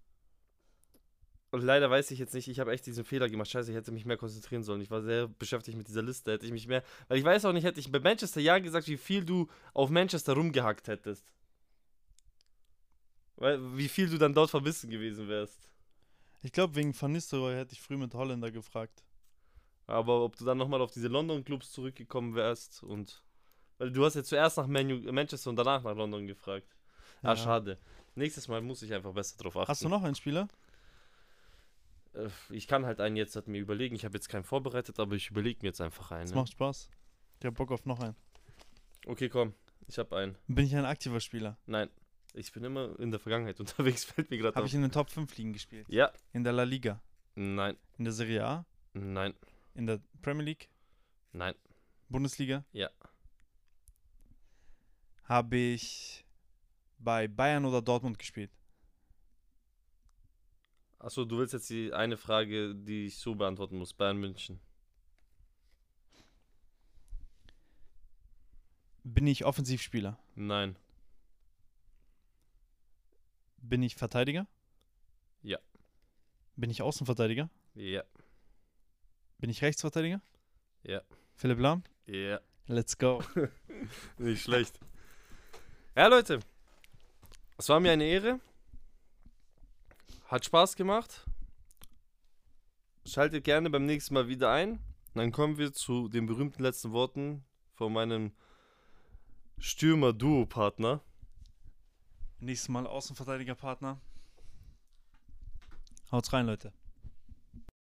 Und 1.52 1.60
leider 1.62 1.90
weiß 1.90 2.10
ich 2.12 2.18
jetzt 2.18 2.32
nicht, 2.32 2.48
ich 2.48 2.58
habe 2.60 2.72
echt 2.72 2.86
diesen 2.86 3.04
Fehler 3.04 3.28
gemacht. 3.28 3.50
Scheiße, 3.50 3.70
ich 3.70 3.76
hätte 3.76 3.92
mich 3.92 4.06
mehr 4.06 4.16
konzentrieren 4.16 4.62
sollen. 4.62 4.80
Ich 4.80 4.90
war 4.90 5.02
sehr 5.02 5.28
beschäftigt 5.28 5.76
mit 5.76 5.86
dieser 5.86 6.00
Liste. 6.00 6.32
Hätte 6.32 6.46
ich 6.46 6.52
mich 6.52 6.66
mehr. 6.66 6.82
Weil 7.08 7.18
ich 7.18 7.24
weiß 7.24 7.44
auch 7.44 7.52
nicht, 7.52 7.64
hätte 7.64 7.78
ich 7.78 7.92
bei 7.92 8.00
Manchester 8.00 8.40
ja 8.40 8.58
gesagt, 8.58 8.88
wie 8.88 8.96
viel 8.96 9.22
du 9.22 9.46
auf 9.74 9.90
Manchester 9.90 10.32
rumgehackt 10.32 10.88
hättest. 10.88 11.30
Weil, 13.36 13.76
wie 13.76 13.88
viel 13.88 14.08
du 14.08 14.16
dann 14.16 14.32
dort 14.32 14.48
verbissen 14.48 14.88
gewesen 14.88 15.28
wärst. 15.28 15.70
Ich 16.42 16.52
glaube, 16.52 16.74
wegen 16.74 16.98
Van 16.98 17.12
Nistelrooy 17.12 17.54
hätte 17.54 17.74
ich 17.74 17.82
früh 17.82 17.98
mit 17.98 18.14
Holländer 18.14 18.50
gefragt. 18.50 19.04
Aber 19.86 20.24
ob 20.24 20.36
du 20.36 20.46
dann 20.46 20.56
nochmal 20.56 20.80
auf 20.80 20.90
diese 20.90 21.08
London-Clubs 21.08 21.70
zurückgekommen 21.70 22.34
wärst 22.34 22.82
und. 22.82 23.22
Weil 23.76 23.92
du 23.92 24.04
hast 24.06 24.14
ja 24.14 24.24
zuerst 24.24 24.56
nach 24.56 24.66
Manu 24.66 24.96
Manchester 25.12 25.50
und 25.50 25.56
danach 25.56 25.82
nach 25.82 25.96
London 25.96 26.26
gefragt. 26.26 26.76
Ah, 27.22 27.30
Ja. 27.30 27.36
schade. 27.36 27.78
Nächstes 28.14 28.48
Mal 28.48 28.62
muss 28.62 28.80
ich 28.82 28.92
einfach 28.94 29.12
besser 29.12 29.36
drauf 29.36 29.56
achten. 29.56 29.68
Hast 29.68 29.84
du 29.84 29.88
noch 29.90 30.02
einen 30.02 30.14
Spieler? 30.14 30.48
Äh, 32.14 32.28
Ich 32.50 32.66
kann 32.66 32.84
halt 32.86 33.00
einen 33.00 33.16
jetzt 33.16 33.34
halt 33.36 33.48
mir 33.48 33.58
überlegen. 33.60 33.94
Ich 33.94 34.04
habe 34.04 34.14
jetzt 34.14 34.28
keinen 34.28 34.44
vorbereitet, 34.44 34.98
aber 35.00 35.14
ich 35.14 35.30
überlege 35.30 35.60
mir 35.62 35.68
jetzt 35.68 35.80
einfach 35.80 36.10
einen. 36.10 36.22
Das 36.22 36.30
Ne? 36.30 36.36
macht 36.36 36.52
Spaß. 36.52 36.88
Ich 37.40 37.46
hab 37.46 37.54
Bock 37.54 37.70
auf 37.72 37.84
noch 37.86 38.00
einen. 38.00 38.16
Okay, 39.06 39.28
komm. 39.28 39.54
Ich 39.88 39.98
habe 39.98 40.16
einen. 40.16 40.36
Bin 40.46 40.64
ich 40.66 40.76
ein 40.76 40.84
aktiver 40.84 41.20
Spieler? 41.20 41.58
Nein. 41.66 41.88
Ich 42.34 42.52
bin 42.52 42.64
immer 42.64 42.98
in 43.00 43.10
der 43.10 43.20
Vergangenheit 43.20 43.58
unterwegs, 43.60 44.04
fällt 44.04 44.30
mir 44.30 44.38
gerade 44.38 44.54
Habe 44.54 44.64
auf. 44.64 44.68
ich 44.68 44.74
in 44.74 44.82
den 44.82 44.92
Top 44.92 45.10
5 45.10 45.36
Ligen 45.36 45.52
gespielt? 45.52 45.86
Ja. 45.88 46.12
In 46.32 46.44
der 46.44 46.52
La 46.52 46.62
Liga? 46.62 47.00
Nein. 47.34 47.76
In 47.98 48.04
der 48.04 48.12
Serie 48.12 48.44
A? 48.46 48.66
Nein. 48.94 49.34
In 49.74 49.86
der 49.86 50.00
Premier 50.22 50.44
League? 50.44 50.68
Nein. 51.32 51.54
Bundesliga? 52.08 52.64
Ja. 52.72 52.90
Habe 55.24 55.56
ich 55.56 56.24
bei 56.98 57.26
Bayern 57.28 57.64
oder 57.64 57.80
Dortmund 57.80 58.18
gespielt? 58.18 58.50
Achso, 61.02 61.24
du 61.24 61.38
willst 61.38 61.52
jetzt 61.52 61.68
die 61.68 61.92
eine 61.92 62.16
Frage, 62.16 62.76
die 62.76 63.06
ich 63.06 63.18
so 63.18 63.34
beantworten 63.34 63.76
muss. 63.76 63.92
Bayern 63.92 64.18
München. 64.18 64.60
Bin 69.02 69.26
ich 69.26 69.44
Offensivspieler? 69.44 70.16
Nein. 70.36 70.76
Bin 73.56 73.82
ich 73.82 73.96
Verteidiger? 73.96 74.46
Ja. 75.42 75.58
Bin 76.54 76.70
ich 76.70 76.82
Außenverteidiger? 76.82 77.50
Ja. 77.74 78.04
Bin 79.38 79.50
ich 79.50 79.60
Rechtsverteidiger? 79.60 80.22
Ja. 80.84 81.02
Philipp 81.34 81.58
Lahm? 81.58 81.82
Ja. 82.06 82.40
Let's 82.68 82.96
go. 82.96 83.24
Nicht 84.18 84.42
schlecht. 84.42 84.78
Ja, 85.96 86.06
Leute. 86.06 86.38
Es 87.58 87.68
war 87.68 87.80
mir 87.80 87.90
eine 87.90 88.04
Ehre. 88.04 88.38
Hat 90.32 90.46
Spaß 90.46 90.76
gemacht. 90.76 91.26
Schaltet 93.04 93.44
gerne 93.44 93.68
beim 93.68 93.84
nächsten 93.84 94.14
Mal 94.14 94.28
wieder 94.28 94.50
ein. 94.50 94.78
Dann 95.12 95.30
kommen 95.30 95.58
wir 95.58 95.74
zu 95.74 96.08
den 96.08 96.24
berühmten 96.24 96.62
letzten 96.62 96.92
Worten 96.92 97.44
von 97.74 97.92
meinem 97.92 98.32
Stürmer-Duo-Partner. 99.58 101.02
Nächstes 102.40 102.70
Mal 102.70 102.86
Außenverteidigerpartner. 102.86 104.00
Haut's 106.10 106.32
rein, 106.32 106.46
Leute. 106.46 106.72